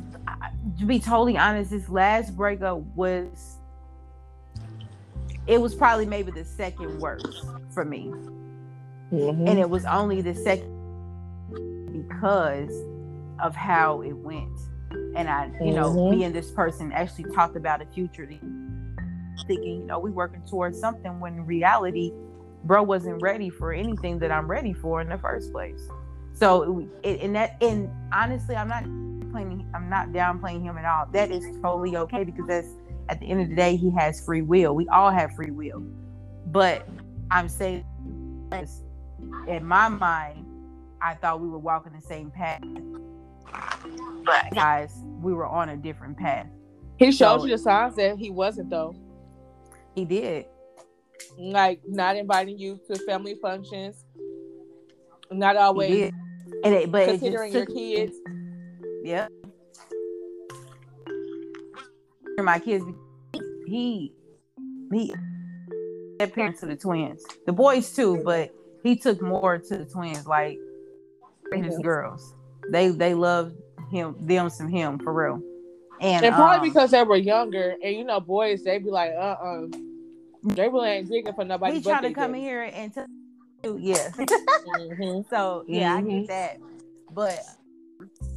to 0.79 0.85
be 0.85 0.99
totally 0.99 1.37
honest 1.37 1.71
this 1.71 1.89
last 1.89 2.37
breakup 2.37 2.79
was 2.95 3.57
it 5.47 5.61
was 5.61 5.75
probably 5.75 6.07
maybe 6.07 6.31
the 6.31 6.45
second 6.45 6.99
worst 6.99 7.47
for 7.71 7.85
me 7.85 8.13
mm-hmm. 9.13 9.49
and 9.49 9.59
it 9.59 9.69
was 9.69 9.85
only 9.85 10.21
the 10.21 10.35
second 10.35 10.73
because 11.93 12.73
of 13.41 13.55
how 13.55 14.03
it 14.03 14.13
went 14.13 14.59
and 15.17 15.29
I, 15.29 15.51
you 15.61 15.73
know, 15.73 15.91
mm-hmm. 15.91 16.19
being 16.19 16.33
this 16.33 16.51
person 16.51 16.93
actually 16.93 17.33
talked 17.35 17.57
about 17.57 17.83
a 17.83 17.87
future, 17.87 18.27
thinking, 19.47 19.81
you 19.81 19.87
know, 19.87 19.99
we 19.99 20.11
working 20.11 20.43
towards 20.49 20.79
something 20.79 21.21
when 21.21 21.35
in 21.35 21.47
reality, 21.47 22.13
bro 22.65 22.83
wasn't 22.83 23.21
ready 23.23 23.51
for 23.51 23.73
anything 23.73 24.19
that 24.21 24.31
I'm 24.31 24.49
ready 24.49 24.73
for 24.73 25.01
in 25.01 25.09
the 25.09 25.19
first 25.19 25.53
place. 25.53 25.81
So, 26.37 26.87
and 27.03 27.35
that, 27.35 27.57
and 27.61 27.91
honestly, 28.13 28.55
I'm 28.55 28.69
not 28.69 28.85
playing, 29.33 29.69
I'm 29.75 29.89
not 29.89 30.09
downplaying 30.09 30.63
him 30.63 30.79
at 30.79 30.85
all. 30.85 31.07
That 31.13 31.31
is 31.31 31.45
totally 31.63 31.97
okay 31.97 32.25
because 32.25 32.47
that's 32.47 32.69
at 33.09 33.21
the 33.21 33.27
end 33.27 33.41
of 33.41 33.49
the 33.49 33.55
day, 33.55 33.77
he 33.77 33.91
has 33.93 34.25
free 34.25 34.43
will. 34.43 34.75
We 34.75 34.89
all 34.89 35.11
have 35.11 35.33
free 35.35 35.51
will, 35.51 35.83
but 36.47 36.87
I'm 37.31 37.49
saying, 37.49 37.85
in 39.49 39.65
my 39.65 39.89
mind, 39.89 40.45
I 41.01 41.15
thought 41.15 41.41
we 41.41 41.49
were 41.49 41.59
walking 41.59 41.93
the 41.93 42.07
same 42.07 42.31
path 42.31 42.63
but 44.27 44.53
guys, 44.55 44.93
we 45.23 45.33
were 45.33 45.47
on 45.47 45.71
a 45.71 45.77
different 45.77 46.19
path. 46.19 46.47
He 46.99 47.13
showed 47.13 47.41
so, 47.41 47.47
you 47.47 47.53
the 47.53 47.59
signs 47.59 47.97
that 47.97 48.19
he 48.19 48.31
wasn't 48.31 48.71
though. 48.71 48.95
He 49.95 50.05
did. 50.05 50.47
Like 51.39 51.81
not 51.87 52.17
inviting 52.17 52.59
you 52.59 52.81
to 52.89 52.99
family 53.07 53.37
functions. 53.41 54.05
Not 55.31 55.57
always 55.57 56.13
and 56.65 56.75
it, 56.75 56.93
but 56.93 57.09
considering 57.09 57.53
it 57.53 57.57
your 57.57 57.67
kids. 57.67 58.17
Yep. 59.05 59.33
My 62.39 62.59
kids 62.59 62.85
he 63.67 64.13
he 64.93 65.15
their 66.19 66.29
parents 66.29 66.61
to 66.61 66.67
the 66.67 66.77
twins. 66.77 67.25
The 67.47 67.53
boys 67.53 67.93
too, 67.93 68.23
but 68.25 68.55
he 68.83 68.97
took 68.97 69.21
more 69.21 69.59
to 69.59 69.79
the 69.79 69.85
twins, 69.85 70.27
like 70.27 70.59
his 71.53 71.79
girls. 71.79 72.35
They 72.71 72.89
they 72.89 73.15
love 73.15 73.53
him 73.91 74.17
them 74.21 74.51
some 74.51 74.69
him 74.69 74.99
for 74.99 75.13
real. 75.13 75.43
And, 76.01 76.27
and 76.27 76.35
probably 76.35 76.69
um, 76.69 76.75
because 76.75 76.91
they 76.91 77.03
were 77.03 77.17
younger, 77.17 77.75
and 77.83 77.97
you 77.97 78.05
know, 78.05 78.21
boys 78.21 78.63
they'd 78.63 78.85
be 78.85 78.91
like, 78.91 79.13
uh 79.13 79.37
uh-uh. 79.41 79.63
uh 79.65 79.67
they 80.43 80.69
really 80.69 80.91
ain't 80.91 81.09
digging 81.09 81.33
for 81.33 81.45
nobody. 81.45 81.77
He 81.77 81.83
trying 81.83 82.03
to 82.03 82.13
come 82.13 82.35
in 82.35 82.41
here 82.41 82.63
and 82.63 82.93
tell 82.93 83.07
you, 83.67 83.79
yeah. 83.81 84.11
mm-hmm. 84.11 85.21
So 85.31 85.65
yeah, 85.67 85.97
mm-hmm. 85.97 85.99
I 85.99 86.11
get 86.11 86.17
mm-hmm. 86.17 86.27
that, 86.27 86.59
but 87.13 87.41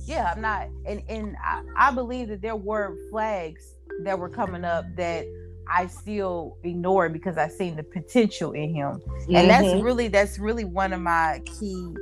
yeah, 0.06 0.34
I'm 0.36 0.42
not, 0.42 0.68
and 0.86 1.02
and 1.10 1.36
I, 1.44 1.64
I 1.76 1.92
believe 1.92 2.30
that 2.30 2.42
there 2.42 2.56
were 2.56 2.96
flags 3.10 3.76
that 4.04 4.18
were 4.18 4.30
coming 4.30 4.64
up 4.64 4.86
that 4.96 5.26
I 5.68 5.88
still 5.88 6.58
ignored 6.64 7.14
because 7.14 7.38
I 7.38 7.48
seen 7.48 7.76
the 7.76 7.84
potential 7.84 8.54
in 8.54 8.74
him, 8.74 9.02
and 9.28 9.28
mm-hmm. 9.28 9.48
that's 9.48 9.84
really 9.84 10.08
that's 10.08 10.40
really 10.40 10.66
one 10.66 10.94
of 10.94 11.02
my 11.02 11.42
key 11.46 11.94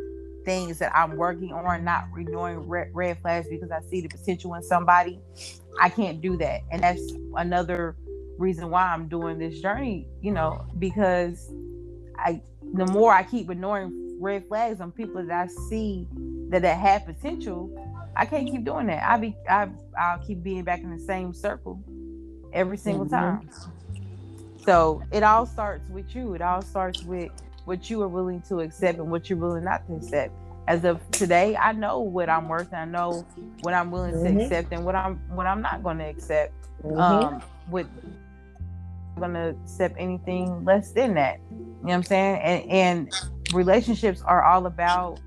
things 0.48 0.80
that 0.80 0.96
I'm 0.96 1.18
working 1.18 1.52
on, 1.52 1.84
not 1.84 2.06
ignoring 2.18 2.60
red, 2.60 2.90
red 2.94 3.22
flags 3.22 3.50
because 3.50 3.70
I 3.70 3.82
see 3.82 4.00
the 4.00 4.08
potential 4.08 4.54
in 4.54 4.64
somebody. 4.64 5.20
I 5.82 5.90
can't 5.90 6.22
do 6.22 6.38
that. 6.38 6.62
And 6.72 6.82
that's 6.82 7.02
another 7.36 7.98
reason 8.38 8.70
why 8.70 8.84
I'm 8.84 9.10
doing 9.10 9.40
this 9.40 9.60
journey, 9.60 10.08
you 10.22 10.32
know, 10.32 10.66
because 10.80 11.52
I 12.18 12.42
the 12.74 12.86
more 12.88 13.14
I 13.14 13.24
keep 13.24 13.50
ignoring 13.50 14.18
red 14.20 14.48
flags 14.48 14.82
on 14.82 14.92
people 14.92 15.24
that 15.24 15.32
I 15.32 15.48
see 15.70 16.08
that 16.50 16.62
that 16.62 16.78
have 16.78 17.06
potential, 17.06 17.72
I 18.16 18.26
can't 18.26 18.50
keep 18.50 18.64
doing 18.64 18.88
that. 18.88 19.04
I 19.04 19.18
be 19.18 19.36
I 19.50 19.70
I'll 19.98 20.20
keep 20.20 20.44
being 20.44 20.64
back 20.64 20.82
in 20.82 20.92
the 20.92 21.04
same 21.04 21.34
circle 21.34 21.82
every 22.54 22.78
single 22.78 23.06
mm-hmm. 23.06 23.16
time. 23.16 23.50
So 24.66 25.02
it 25.12 25.24
all 25.24 25.46
starts 25.46 25.90
with 25.90 26.14
you. 26.16 26.34
It 26.34 26.42
all 26.42 26.62
starts 26.62 27.04
with 27.04 27.32
what 27.66 27.90
you 27.90 28.02
are 28.02 28.08
willing 28.08 28.42
to 28.44 28.60
accept 28.60 28.98
and 28.98 29.10
what 29.10 29.30
you're 29.30 29.40
willing 29.40 29.64
not 29.64 29.86
to 29.88 29.96
accept. 29.96 30.34
As 30.68 30.84
of 30.84 31.00
today, 31.12 31.56
I 31.56 31.72
know 31.72 32.00
what 32.00 32.30
I'm 32.30 32.50
worth. 32.50 32.74
I 32.74 32.84
know 32.86 33.26
what 33.62 33.74
I'm 33.74 33.92
willing 33.92 34.16
mm-hmm. 34.16 34.38
to 34.38 34.44
accept 34.44 34.74
and 34.74 34.84
what 34.84 34.96
I'm 34.96 35.16
what 35.30 35.48
I'm 35.48 35.62
not 35.62 35.84
going 35.84 36.00
to 36.00 36.06
accept. 36.06 36.54
Mm-hmm. 36.84 37.00
Um, 37.00 37.42
with 37.70 37.88
to 39.22 39.50
accept 39.64 39.96
anything 39.98 40.64
less 40.66 40.92
than 40.92 41.14
that. 41.16 41.40
You 41.52 41.58
know 41.58 41.78
what 41.82 41.94
I'm 41.94 42.04
saying? 42.04 42.42
And 42.42 42.72
and 42.72 43.14
relationships 43.54 44.22
are 44.26 44.44
all 44.44 44.66
about 44.66 45.20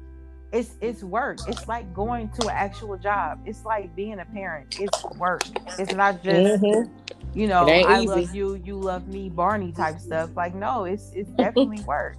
it's 0.52 0.76
it's 0.80 1.02
work. 1.02 1.38
It's 1.46 1.68
like 1.68 1.92
going 1.94 2.30
to 2.40 2.48
an 2.48 2.54
actual 2.54 2.96
job. 2.98 3.40
It's 3.44 3.64
like 3.64 3.94
being 3.94 4.18
a 4.18 4.24
parent. 4.24 4.76
It's 4.80 5.04
work. 5.16 5.42
It's 5.78 5.92
not 5.92 6.22
just 6.22 6.62
mm-hmm 6.62 6.92
you 7.34 7.46
know, 7.46 7.66
I 7.66 7.98
easy. 7.98 8.06
love 8.06 8.34
you, 8.34 8.54
you 8.64 8.76
love 8.76 9.06
me, 9.08 9.28
Barney 9.28 9.72
type 9.72 10.00
stuff. 10.00 10.30
Like, 10.36 10.54
no, 10.54 10.84
it's 10.84 11.12
it's 11.14 11.30
definitely 11.30 11.80
work. 11.86 12.16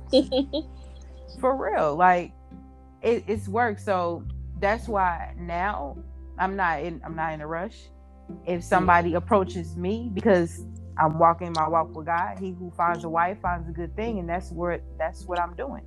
For 1.40 1.56
real. 1.56 1.96
Like 1.96 2.32
it, 3.02 3.24
it's 3.28 3.48
work. 3.48 3.80
So 3.80 4.24
that's 4.60 4.88
why 4.88 5.34
now 5.38 5.98
I'm 6.38 6.56
not 6.56 6.82
in 6.82 7.02
I'm 7.04 7.16
not 7.16 7.34
in 7.34 7.42
a 7.42 7.48
rush. 7.48 7.78
If 8.46 8.64
somebody 8.64 9.16
approaches 9.16 9.76
me 9.76 10.10
because 10.14 10.64
I'm 10.98 11.18
walking 11.18 11.54
my 11.56 11.68
walk 11.68 11.96
with 11.96 12.06
God, 12.06 12.38
he 12.40 12.52
who 12.52 12.72
finds 12.76 13.04
a 13.04 13.10
wife 13.10 13.40
finds 13.42 13.68
a 13.70 13.72
good 13.72 13.96
thing, 13.96 14.20
and 14.20 14.30
that's 14.30 14.52
where 14.52 14.82
that's 14.98 15.26
what 15.26 15.40
I'm 15.40 15.56
doing. 15.56 15.84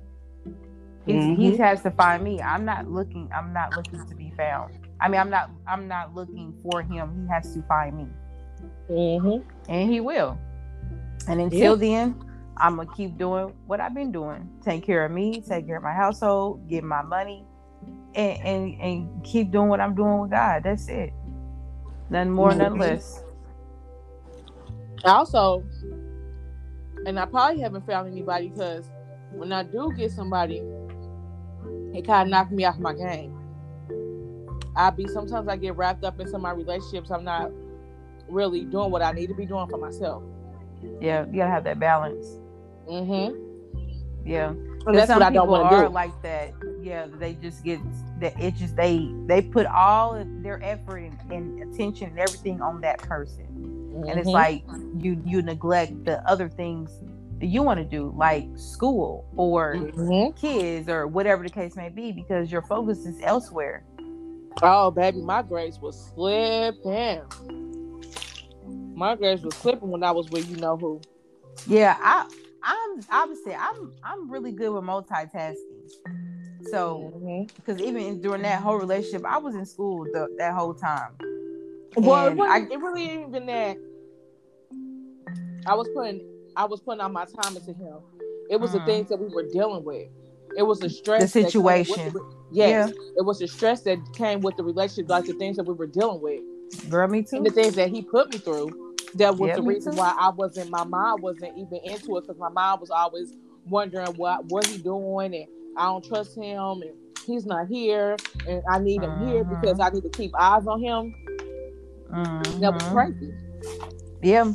Mm-hmm. 1.07 1.39
He 1.39 1.57
has 1.57 1.83
to 1.83 1.91
find 1.91 2.23
me. 2.23 2.41
I'm 2.41 2.65
not 2.65 2.89
looking. 2.89 3.29
I'm 3.33 3.53
not 3.53 3.75
looking 3.75 4.05
to 4.07 4.15
be 4.15 4.33
found. 4.35 4.73
I 4.99 5.07
mean, 5.07 5.21
I'm 5.21 5.29
not. 5.29 5.51
I'm 5.67 5.87
not 5.87 6.15
looking 6.15 6.53
for 6.63 6.81
him. 6.81 7.21
He 7.21 7.33
has 7.33 7.53
to 7.53 7.61
find 7.63 7.97
me. 7.97 8.07
Mm-hmm. 8.89 9.71
And 9.71 9.91
he 9.91 9.99
will. 9.99 10.37
And 11.27 11.41
until 11.41 11.81
yeah. 11.81 12.03
then, 12.03 12.23
I'm 12.57 12.77
gonna 12.77 12.89
keep 12.95 13.17
doing 13.17 13.53
what 13.67 13.79
I've 13.79 13.93
been 13.93 14.11
doing. 14.11 14.49
Take 14.63 14.83
care 14.83 15.05
of 15.05 15.11
me, 15.11 15.41
take 15.41 15.67
care 15.67 15.77
of 15.77 15.83
my 15.83 15.93
household, 15.93 16.67
get 16.67 16.83
my 16.83 17.01
money, 17.01 17.45
and 18.15 18.41
and, 18.41 18.81
and 18.81 19.23
keep 19.23 19.51
doing 19.51 19.69
what 19.69 19.79
I'm 19.79 19.93
doing 19.93 20.19
with 20.19 20.31
God. 20.31 20.63
That's 20.63 20.87
it. 20.87 21.13
Nothing 22.09 22.31
more, 22.31 22.49
mm-hmm. 22.49 22.59
nothing 22.59 22.79
less. 22.79 23.24
Also, 25.05 25.63
and 27.05 27.19
I 27.19 27.25
probably 27.25 27.61
haven't 27.61 27.85
found 27.85 28.11
anybody 28.11 28.49
because 28.49 28.85
when 29.31 29.51
I 29.51 29.63
do 29.63 29.93
get 29.95 30.11
somebody, 30.11 30.63
it 31.93 32.05
kind 32.05 32.27
of 32.27 32.31
knocks 32.31 32.51
me 32.51 32.65
off 32.65 32.79
my 32.79 32.93
game. 32.93 33.37
I 34.75 34.89
be 34.89 35.07
sometimes 35.07 35.47
I 35.47 35.55
get 35.55 35.77
wrapped 35.77 36.03
up 36.03 36.19
in 36.19 36.27
some 36.27 36.37
of 36.37 36.41
my 36.41 36.51
relationships 36.51 37.09
I'm 37.09 37.23
not 37.23 37.51
really 38.27 38.65
doing 38.65 38.91
what 38.91 39.01
I 39.01 39.11
need 39.11 39.27
to 39.27 39.35
be 39.35 39.45
doing 39.45 39.67
for 39.69 39.77
myself. 39.77 40.23
Yeah, 40.99 41.25
you 41.27 41.37
gotta 41.37 41.51
have 41.51 41.63
that 41.63 41.79
balance. 41.79 42.25
Mm-hmm. 42.89 43.45
Yeah. 44.25 44.49
And 44.87 44.95
that's 44.95 45.09
what 45.09 45.21
I 45.21 45.31
don't 45.31 45.49
want 45.49 45.71
to 45.71 45.81
do. 45.81 45.87
Like 45.87 46.21
that. 46.21 46.53
Yeah, 46.81 47.07
they 47.07 47.33
just 47.33 47.63
get 47.63 47.79
that. 48.19 48.39
It 48.39 48.55
just 48.55 48.75
they 48.75 49.11
they 49.25 49.41
put 49.41 49.65
all 49.65 50.23
their 50.41 50.61
effort 50.63 50.97
and, 50.97 51.31
and, 51.31 51.73
attention 51.73 52.09
and 52.09 52.19
everything 52.19 52.61
on 52.61 52.81
that 52.81 52.99
person, 52.99 53.84
mm-hmm. 53.95 54.09
and 54.09 54.19
it's 54.19 54.27
mm-hmm. 54.27 54.35
like 54.35 54.63
you 55.03 55.21
you 55.25 55.41
neglect 55.41 56.05
the 56.05 56.27
other 56.29 56.49
things 56.49 56.91
that 57.39 57.47
you 57.47 57.63
want 57.63 57.79
to 57.79 57.85
do, 57.85 58.13
like 58.15 58.47
school 58.55 59.25
or 59.35 59.75
mm-hmm. 59.75 60.37
kids 60.39 60.89
or 60.89 61.07
whatever 61.07 61.43
the 61.43 61.49
case 61.49 61.75
may 61.75 61.89
be, 61.89 62.11
because 62.11 62.51
your 62.51 62.61
focus 62.61 63.05
is 63.05 63.19
elsewhere. 63.23 63.83
Oh, 64.61 64.89
baby, 64.89 65.21
my 65.21 65.41
grades 65.41 65.79
was 65.79 66.11
slipping. 66.13 67.21
My 68.95 69.15
grades 69.15 69.43
was 69.43 69.53
slipping 69.55 69.89
when 69.89 70.03
I 70.03 70.11
was 70.11 70.29
with 70.29 70.49
you 70.49 70.55
know 70.57 70.77
who. 70.77 71.01
Yeah, 71.67 71.97
I 71.99 72.29
I'm 72.63 73.01
obviously 73.11 73.53
I'm 73.53 73.93
I'm 74.03 74.29
really 74.29 74.51
good 74.51 74.71
with 74.71 74.83
multitasking. 74.83 75.55
So 76.71 77.47
because 77.55 77.81
mm-hmm. 77.81 77.97
even 77.97 78.21
during 78.21 78.41
that 78.41 78.61
whole 78.61 78.77
relationship, 78.77 79.25
I 79.25 79.37
was 79.37 79.55
in 79.55 79.65
school 79.65 80.05
the, 80.05 80.27
that 80.37 80.53
whole 80.53 80.73
time. 80.73 81.11
Well, 81.97 82.27
it, 82.27 82.39
I, 82.39 82.59
it 82.59 82.79
really 82.79 83.09
ain't 83.09 83.29
even 83.29 83.45
that. 83.47 83.77
I 85.65 85.73
was 85.73 85.89
putting 85.95 86.21
I 86.55 86.65
was 86.65 86.81
putting 86.81 87.01
all 87.01 87.09
my 87.09 87.25
time 87.25 87.55
into 87.55 87.73
him. 87.73 87.97
It 88.49 88.59
was 88.59 88.71
mm. 88.71 88.79
the 88.79 88.85
things 88.85 89.09
that 89.09 89.17
we 89.17 89.27
were 89.27 89.47
dealing 89.51 89.83
with. 89.83 90.07
It 90.57 90.63
was 90.63 90.79
the 90.79 90.89
stress. 90.89 91.21
The 91.21 91.43
situation. 91.43 92.13
The, 92.13 92.35
yes, 92.51 92.89
yeah. 92.89 92.95
it 93.17 93.25
was 93.25 93.39
the 93.39 93.47
stress 93.47 93.81
that 93.81 93.97
came 94.13 94.41
with 94.41 94.55
the 94.57 94.63
relationship, 94.63 95.09
like 95.09 95.25
the 95.25 95.33
things 95.33 95.57
that 95.57 95.63
we 95.63 95.73
were 95.73 95.87
dealing 95.87 96.21
with. 96.21 96.41
Girl, 96.89 97.07
me 97.07 97.23
too. 97.23 97.37
And 97.37 97.45
the 97.45 97.51
things 97.51 97.75
that 97.75 97.89
he 97.89 98.01
put 98.01 98.31
me 98.31 98.39
through. 98.39 98.81
That 99.15 99.37
was 99.37 99.47
yeah, 99.47 99.55
the 99.55 99.61
reason 99.61 99.93
too. 99.93 99.99
why 99.99 100.13
I 100.19 100.29
wasn't. 100.29 100.69
My 100.69 100.83
mom 100.83 101.21
wasn't 101.21 101.57
even 101.57 101.79
into 101.85 102.17
it 102.17 102.21
because 102.21 102.37
my 102.37 102.49
mom 102.49 102.81
was 102.81 102.89
always 102.89 103.33
wondering 103.67 104.13
what 104.15 104.45
what 104.45 104.65
he 104.65 104.77
doing 104.77 105.33
and 105.33 105.45
I 105.77 105.85
don't 105.85 106.05
trust 106.05 106.35
him 106.35 106.81
and 106.81 106.91
he's 107.25 107.45
not 107.45 107.67
here 107.67 108.15
and 108.47 108.61
I 108.69 108.79
need 108.79 109.01
him 109.01 109.11
mm-hmm. 109.11 109.27
here 109.29 109.43
because 109.43 109.79
I 109.79 109.89
need 109.89 110.03
to 110.03 110.09
keep 110.09 110.31
eyes 110.37 110.67
on 110.67 110.81
him. 110.81 111.15
Mm-hmm. 112.11 112.59
That 112.59 112.73
was 112.73 112.83
crazy. 112.83 113.33
Yeah. 114.21 114.53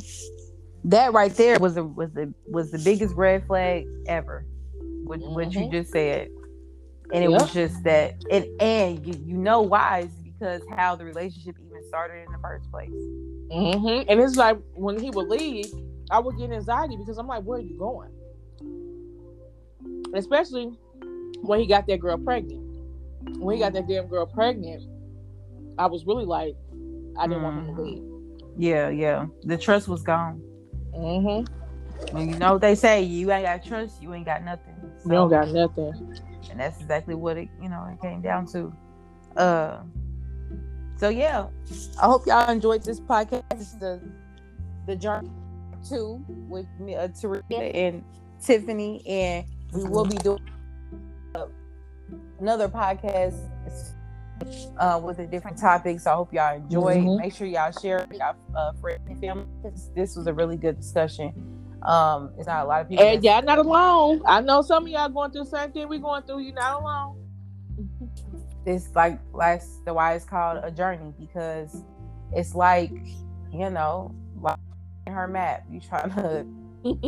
That 0.85 1.13
right 1.13 1.33
there 1.35 1.59
was 1.59 1.77
a 1.77 1.83
was 1.83 2.11
the 2.13 2.33
was 2.47 2.71
the 2.71 2.79
biggest 2.79 3.15
red 3.15 3.45
flag 3.45 3.85
ever. 4.07 4.45
What 5.03 5.19
mm-hmm. 5.19 5.33
what 5.33 5.53
you 5.53 5.61
mm-hmm. 5.61 5.71
just 5.71 5.91
said. 5.91 6.29
And 7.13 7.23
it 7.23 7.29
yep. 7.29 7.41
was 7.41 7.53
just 7.53 7.83
that 7.83 8.15
and 8.31 8.45
and 8.61 9.05
you, 9.05 9.13
you 9.25 9.37
know 9.37 9.61
why 9.61 9.99
is 10.01 10.11
because 10.41 10.61
how 10.75 10.95
the 10.95 11.05
relationship 11.05 11.55
even 11.63 11.83
started 11.87 12.25
in 12.25 12.31
the 12.31 12.39
first 12.39 12.69
place. 12.71 12.89
Mm-hmm. 12.89 14.09
And 14.09 14.19
it's 14.19 14.35
like 14.35 14.57
when 14.73 14.99
he 14.99 15.11
would 15.11 15.27
leave, 15.27 15.67
I 16.09 16.19
would 16.19 16.37
get 16.37 16.51
anxiety 16.51 16.97
because 16.97 17.17
I'm 17.17 17.27
like, 17.27 17.43
where 17.43 17.59
are 17.59 17.61
you 17.61 17.77
going? 17.77 18.09
Especially 20.15 20.71
when 21.41 21.59
he 21.59 21.67
got 21.67 21.85
that 21.87 21.99
girl 21.99 22.17
pregnant. 22.17 22.59
When 23.37 23.55
he 23.55 23.61
got 23.61 23.73
that 23.73 23.87
damn 23.87 24.07
girl 24.07 24.25
pregnant, 24.25 24.83
I 25.77 25.85
was 25.85 26.05
really 26.05 26.25
like, 26.25 26.55
I 27.17 27.27
didn't 27.27 27.41
mm. 27.41 27.43
want 27.43 27.67
him 27.69 27.75
to 27.75 27.81
leave. 27.81 28.03
Yeah, 28.57 28.89
yeah. 28.89 29.27
The 29.43 29.57
trust 29.57 29.87
was 29.87 30.03
gone. 30.03 30.41
Mm-hmm. 30.95 32.17
You 32.17 32.37
know 32.37 32.53
what 32.53 32.61
they 32.61 32.75
say, 32.75 33.01
you 33.03 33.31
ain't 33.31 33.45
got 33.45 33.63
trust, 33.63 34.01
you 34.01 34.13
ain't 34.13 34.25
got 34.25 34.43
nothing. 34.43 34.75
So, 34.99 35.05
you 35.05 35.11
don't 35.11 35.29
got 35.29 35.49
nothing. 35.49 36.17
And 36.49 36.59
that's 36.59 36.81
exactly 36.81 37.15
what 37.15 37.37
it, 37.37 37.49
you 37.61 37.69
know, 37.69 37.87
it 37.91 38.01
came 38.01 38.21
down 38.21 38.45
to. 38.47 38.73
Uh 39.37 39.81
so 40.97 41.09
yeah. 41.09 41.47
I 42.01 42.05
hope 42.05 42.27
y'all 42.27 42.49
enjoyed 42.49 42.83
this 42.83 42.99
podcast. 42.99 43.43
This 43.51 43.73
is 43.73 43.79
the 43.79 44.01
the 44.87 44.95
journey 44.95 45.31
two 45.87 46.23
with 46.27 46.67
me, 46.79 46.95
uh, 46.95 47.07
Teresa 47.09 47.45
and 47.55 48.03
Tiffany, 48.41 49.01
and 49.07 49.45
we 49.73 49.83
will 49.83 50.05
be 50.05 50.17
doing 50.17 50.39
another 52.39 52.67
podcast 52.67 53.39
uh, 54.77 54.99
with 55.03 55.19
a 55.19 55.27
different 55.27 55.57
topic. 55.57 55.99
So 55.99 56.11
I 56.11 56.15
hope 56.15 56.33
y'all 56.33 56.55
enjoy. 56.55 56.97
Mm-hmm. 56.97 57.21
Make 57.21 57.33
sure 57.33 57.47
y'all 57.47 57.71
share 57.71 58.05
with 58.09 58.19
y'all 58.19 58.35
uh, 58.55 58.73
friends 58.73 59.01
and 59.07 59.19
family. 59.19 59.45
This 59.95 60.15
was 60.15 60.27
a 60.27 60.33
really 60.33 60.57
good 60.57 60.79
discussion. 60.79 61.33
Um, 61.83 62.31
it's 62.37 62.47
not 62.47 62.65
a 62.65 62.67
lot 62.67 62.81
of 62.81 62.89
people. 62.89 63.05
And 63.05 63.23
y'all 63.23 63.41
not 63.41 63.57
alone. 63.57 64.21
I 64.25 64.41
know 64.41 64.61
some 64.61 64.83
of 64.83 64.89
y'all 64.89 65.09
going 65.09 65.31
through 65.31 65.45
the 65.45 65.49
same 65.49 65.71
thing 65.71 65.87
we 65.87 65.97
going 65.97 66.23
through. 66.23 66.39
You're 66.39 66.53
not 66.53 66.81
alone. 66.81 67.17
It's 68.63 68.89
like 68.93 69.19
that's 69.35 69.79
the 69.85 69.93
why 69.95 70.13
it's 70.13 70.23
called 70.23 70.59
a 70.63 70.69
journey 70.69 71.15
because 71.19 71.83
it's 72.31 72.53
like 72.53 72.91
you 73.51 73.69
know, 73.71 74.13
like 74.39 74.59
her 75.07 75.27
map. 75.27 75.63
You 75.69 75.79
trying 75.79 76.11
to 76.15 76.45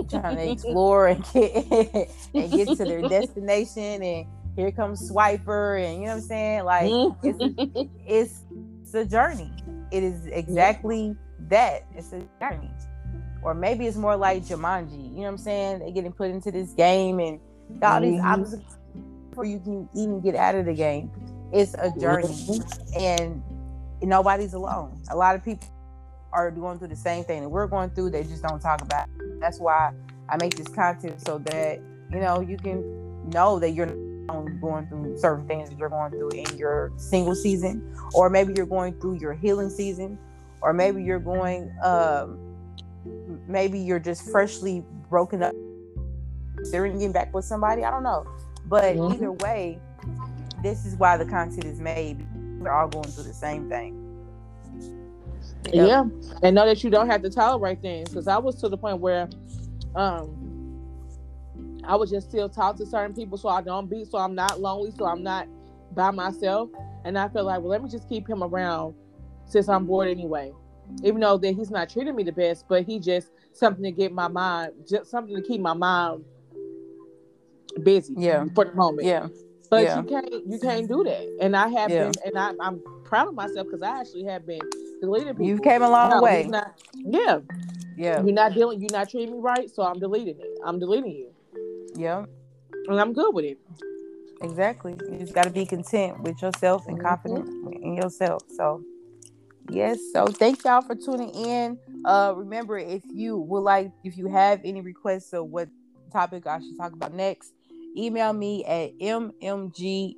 trying 0.10 0.36
to 0.38 0.52
explore 0.52 1.08
and 1.08 1.24
get 1.32 2.10
and 2.34 2.52
get 2.52 2.68
to 2.70 2.76
their 2.76 3.02
destination 3.08 4.04
and 4.04 4.26
here 4.56 4.72
comes 4.72 5.10
Swiper, 5.10 5.84
and 5.84 6.02
you 6.02 6.08
know 6.08 6.16
what 6.16 6.16
I'm 6.16 6.22
saying? 6.22 6.64
Like 6.64 6.92
it's, 7.24 7.90
it's 8.08 8.42
it's 8.82 8.94
a 8.94 9.06
journey. 9.06 9.52
It 9.92 10.04
is 10.04 10.26
exactly 10.28 11.16
that. 11.50 11.86
It's 11.96 12.14
a 12.14 12.24
journey. 12.40 12.72
Or 13.44 13.54
maybe 13.54 13.88
it's 13.88 13.98
more 13.98 14.16
like 14.16 14.44
Jumanji. 14.44 14.92
You 14.92 15.10
know 15.10 15.22
what 15.24 15.28
I'm 15.30 15.38
saying? 15.38 15.80
They're 15.80 15.92
getting 15.92 16.14
put 16.14 16.30
into 16.30 16.50
this 16.52 16.72
game 16.72 17.20
and 17.20 17.40
all 17.82 18.00
these 18.00 18.20
mm-hmm. 18.20 18.26
obstacles 18.26 18.78
before 19.30 19.46
you 19.46 19.60
can 19.60 19.90
even 19.94 20.22
get 20.22 20.36
out 20.36 20.56
of 20.56 20.66
the 20.66 20.74
game. 20.74 21.12
It's 21.52 21.74
a 21.74 21.92
journey, 22.00 22.28
mm-hmm. 22.28 23.00
and 23.00 23.44
nobody's 24.02 24.54
alone. 24.54 25.02
A 25.12 25.16
lot 25.16 25.36
of 25.36 25.44
people 25.44 25.68
are 26.32 26.50
going 26.52 26.80
through 26.80 26.88
the 26.88 26.96
same 26.96 27.24
thing 27.24 27.42
that 27.42 27.50
we're 27.50 27.68
going 27.68 27.90
through. 27.92 28.12
They 28.12 28.24
just 28.24 28.44
don't 28.44 28.60
talk 28.60 28.82
about. 28.82 29.08
It. 29.20 29.40
That's 29.40 29.60
why 29.60 29.94
I 30.30 30.38
make 30.38 30.56
this 30.56 30.68
content 30.68 31.26
so 31.26 31.38
that 31.40 31.80
you 32.12 32.20
know 32.20 32.40
you 32.40 32.58
can 32.58 33.30
know 33.30 33.60
that 33.60 33.72
you're 33.72 34.13
going 34.28 34.88
through 34.88 35.18
certain 35.18 35.48
things 35.48 35.70
that 35.70 35.78
you're 35.78 35.90
going 35.90 36.12
through 36.12 36.30
in 36.30 36.58
your 36.58 36.92
single 36.98 37.36
season, 37.36 37.96
or 38.14 38.30
maybe 38.30 38.54
you're 38.56 38.66
going 38.66 39.00
through 39.00 39.20
your 39.20 39.34
healing 39.34 39.70
season, 39.70 40.18
or 40.62 40.74
maybe 40.74 41.04
you're 41.04 41.20
going, 41.20 41.72
um, 41.84 42.40
maybe 43.48 43.80
you're 43.80 44.00
just 44.00 44.30
freshly 44.32 44.84
broken 45.10 45.44
up, 45.44 45.54
considering 46.56 46.94
getting 46.94 47.12
back 47.12 47.34
with 47.34 47.46
somebody. 47.46 47.84
I 47.84 47.92
don't 47.92 48.04
know, 48.04 48.26
but 48.66 48.96
mm-hmm. 48.96 49.14
either 49.14 49.32
way, 49.32 49.80
this 50.62 50.86
is 50.86 50.96
why 50.96 51.18
the 51.18 51.26
content 51.26 51.66
is 51.66 51.80
made. 51.80 52.26
We're 52.60 52.72
all 52.72 52.88
going 52.88 53.10
through 53.10 53.26
the 53.26 53.34
same 53.34 53.70
thing. 53.70 54.00
Yeah, 55.72 56.06
and 56.42 56.56
know 56.56 56.66
that 56.66 56.84
you 56.84 56.90
don't 56.90 57.10
have 57.10 57.22
to 57.24 57.30
tolerate 57.30 57.82
things 57.82 58.10
because 58.10 58.28
I 58.28 58.38
was 58.38 58.56
to 58.62 58.70
the 58.70 58.78
point 58.78 59.00
where, 59.00 59.30
um, 59.96 60.43
I 61.86 61.96
would 61.96 62.10
just 62.10 62.30
still 62.30 62.50
talk 62.50 62.78
to 62.78 62.86
certain 62.86 63.16
people 63.16 63.38
so 63.38 63.50
I 63.50 63.62
don't 63.62 63.90
be 63.90 64.06
so 64.06 64.18
I'm 64.18 64.36
not 64.36 64.60
lonely, 64.60 64.92
so 64.98 65.06
I'm 65.06 65.24
not 65.24 65.48
by 65.94 66.12
myself. 66.12 66.70
And 67.06 67.18
I 67.18 67.28
feel 67.30 67.44
like, 67.44 67.60
well, 67.60 67.70
let 67.70 67.84
me 67.84 67.90
just 67.90 68.08
keep 68.08 68.28
him 68.28 68.44
around 68.44 68.96
since 69.46 69.68
I'm 69.68 69.86
bored 69.86 70.08
anyway. 70.08 70.52
Even 71.04 71.22
though 71.22 71.38
that 71.38 71.56
he's 71.56 71.72
not 71.72 71.90
treating 71.90 72.16
me 72.16 72.24
the 72.24 72.32
best, 72.32 72.66
but 72.68 72.84
he 72.84 73.00
just 73.00 73.32
something 73.52 73.84
to 73.84 73.92
get 73.92 74.12
my 74.12 74.28
mind, 74.28 74.74
just 74.88 75.10
something 75.10 75.36
to 75.36 75.42
keep 75.42 75.62
my 75.62 75.74
mind 75.74 76.24
busy. 77.84 78.14
Yeah. 78.18 78.46
For 78.54 78.66
the 78.66 78.74
moment. 78.74 79.08
Yeah. 79.08 79.28
But 79.70 79.84
yeah. 79.84 79.98
you 79.98 80.04
can't 80.04 80.32
you 80.32 80.60
can't 80.60 80.88
do 80.88 81.04
that. 81.04 81.38
And 81.42 81.56
I 81.56 81.68
have 81.70 81.90
yeah. 81.90 82.04
been 82.04 82.14
and 82.26 82.38
I, 82.38 82.52
I'm 82.60 82.82
proud 83.04 83.30
of 83.30 83.34
myself 83.34 83.68
because 83.68 83.82
I 83.82 84.02
actually 84.02 84.26
have 84.26 84.46
been 84.46 84.62
deleting 85.02 85.30
people. 85.30 85.46
You 85.46 85.60
came 85.60 85.82
a 85.82 85.90
long 85.90 86.12
no, 86.12 86.22
way. 86.22 86.48
Not, 86.48 86.80
yeah. 86.96 87.40
Yeah. 87.98 88.24
You're 88.24 88.34
not 88.34 88.54
dealing 88.54 88.82
you're 88.82 88.92
not 88.92 89.10
treating 89.10 89.34
me 89.36 89.40
right, 89.40 89.70
so 89.70 89.84
I'm 89.84 90.00
deleting 90.00 90.40
it. 90.40 90.60
I'm 90.64 90.80
deleting 90.80 91.12
you. 91.12 91.33
Yeah. 91.96 92.26
And 92.88 93.00
I'm 93.00 93.14
good 93.14 93.34
with 93.34 93.46
it. 93.46 93.60
Exactly. 94.42 94.96
You 95.10 95.20
just 95.20 95.34
got 95.34 95.46
to 95.46 95.50
be 95.50 95.66
content 95.66 96.22
with 96.22 96.42
yourself 96.42 96.86
and 96.88 96.98
mm-hmm. 96.98 97.08
confident 97.08 97.48
in 97.82 97.96
yourself. 97.96 98.44
So, 98.56 98.84
yes. 99.70 100.00
So, 100.12 100.28
thank 100.28 100.66
y'all 100.66 100.82
for 100.82 100.96
tuning 100.96 101.30
in. 101.34 101.80
Uh, 102.06 102.34
remember, 102.36 102.78
if 102.78 103.04
you 103.06 103.38
would 103.38 103.62
like, 103.62 103.92
if 104.04 104.18
you 104.18 104.28
have 104.28 104.60
any 104.66 104.82
requests 104.82 105.32
of 105.34 105.48
what 105.48 105.70
topic 106.12 106.46
I 106.46 106.60
should 106.60 106.78
talk 106.78 106.92
about 106.94 107.14
next, 107.14 107.54
email 107.98 108.34
me 108.34 108.66
at 108.66 108.98
mmgmanifest 109.00 110.16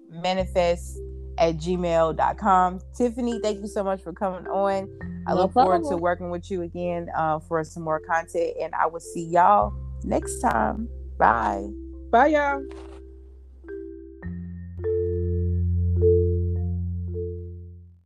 at 1.38 1.58
gmail.com. 1.58 2.80
Tiffany, 2.98 3.40
thank 3.42 3.60
you 3.60 3.68
so 3.68 3.84
much 3.84 4.02
for 4.02 4.14
coming 4.14 4.48
on. 4.48 4.90
I 5.28 5.34
no 5.34 5.42
look 5.42 5.54
problem. 5.54 5.82
forward 5.84 5.90
to 5.92 5.98
working 5.98 6.30
with 6.30 6.50
you 6.50 6.62
again 6.64 7.10
uh, 7.16 7.40
for 7.40 7.64
some 7.64 7.84
more 7.84 8.00
content, 8.00 8.56
and 8.62 8.74
I 8.74 8.88
will 8.88 9.00
see 9.00 9.26
y'all 9.26 9.74
next 10.04 10.40
time. 10.40 10.90
Bye. 11.18 11.70
Bye, 12.12 12.28
y'all. 12.28 12.64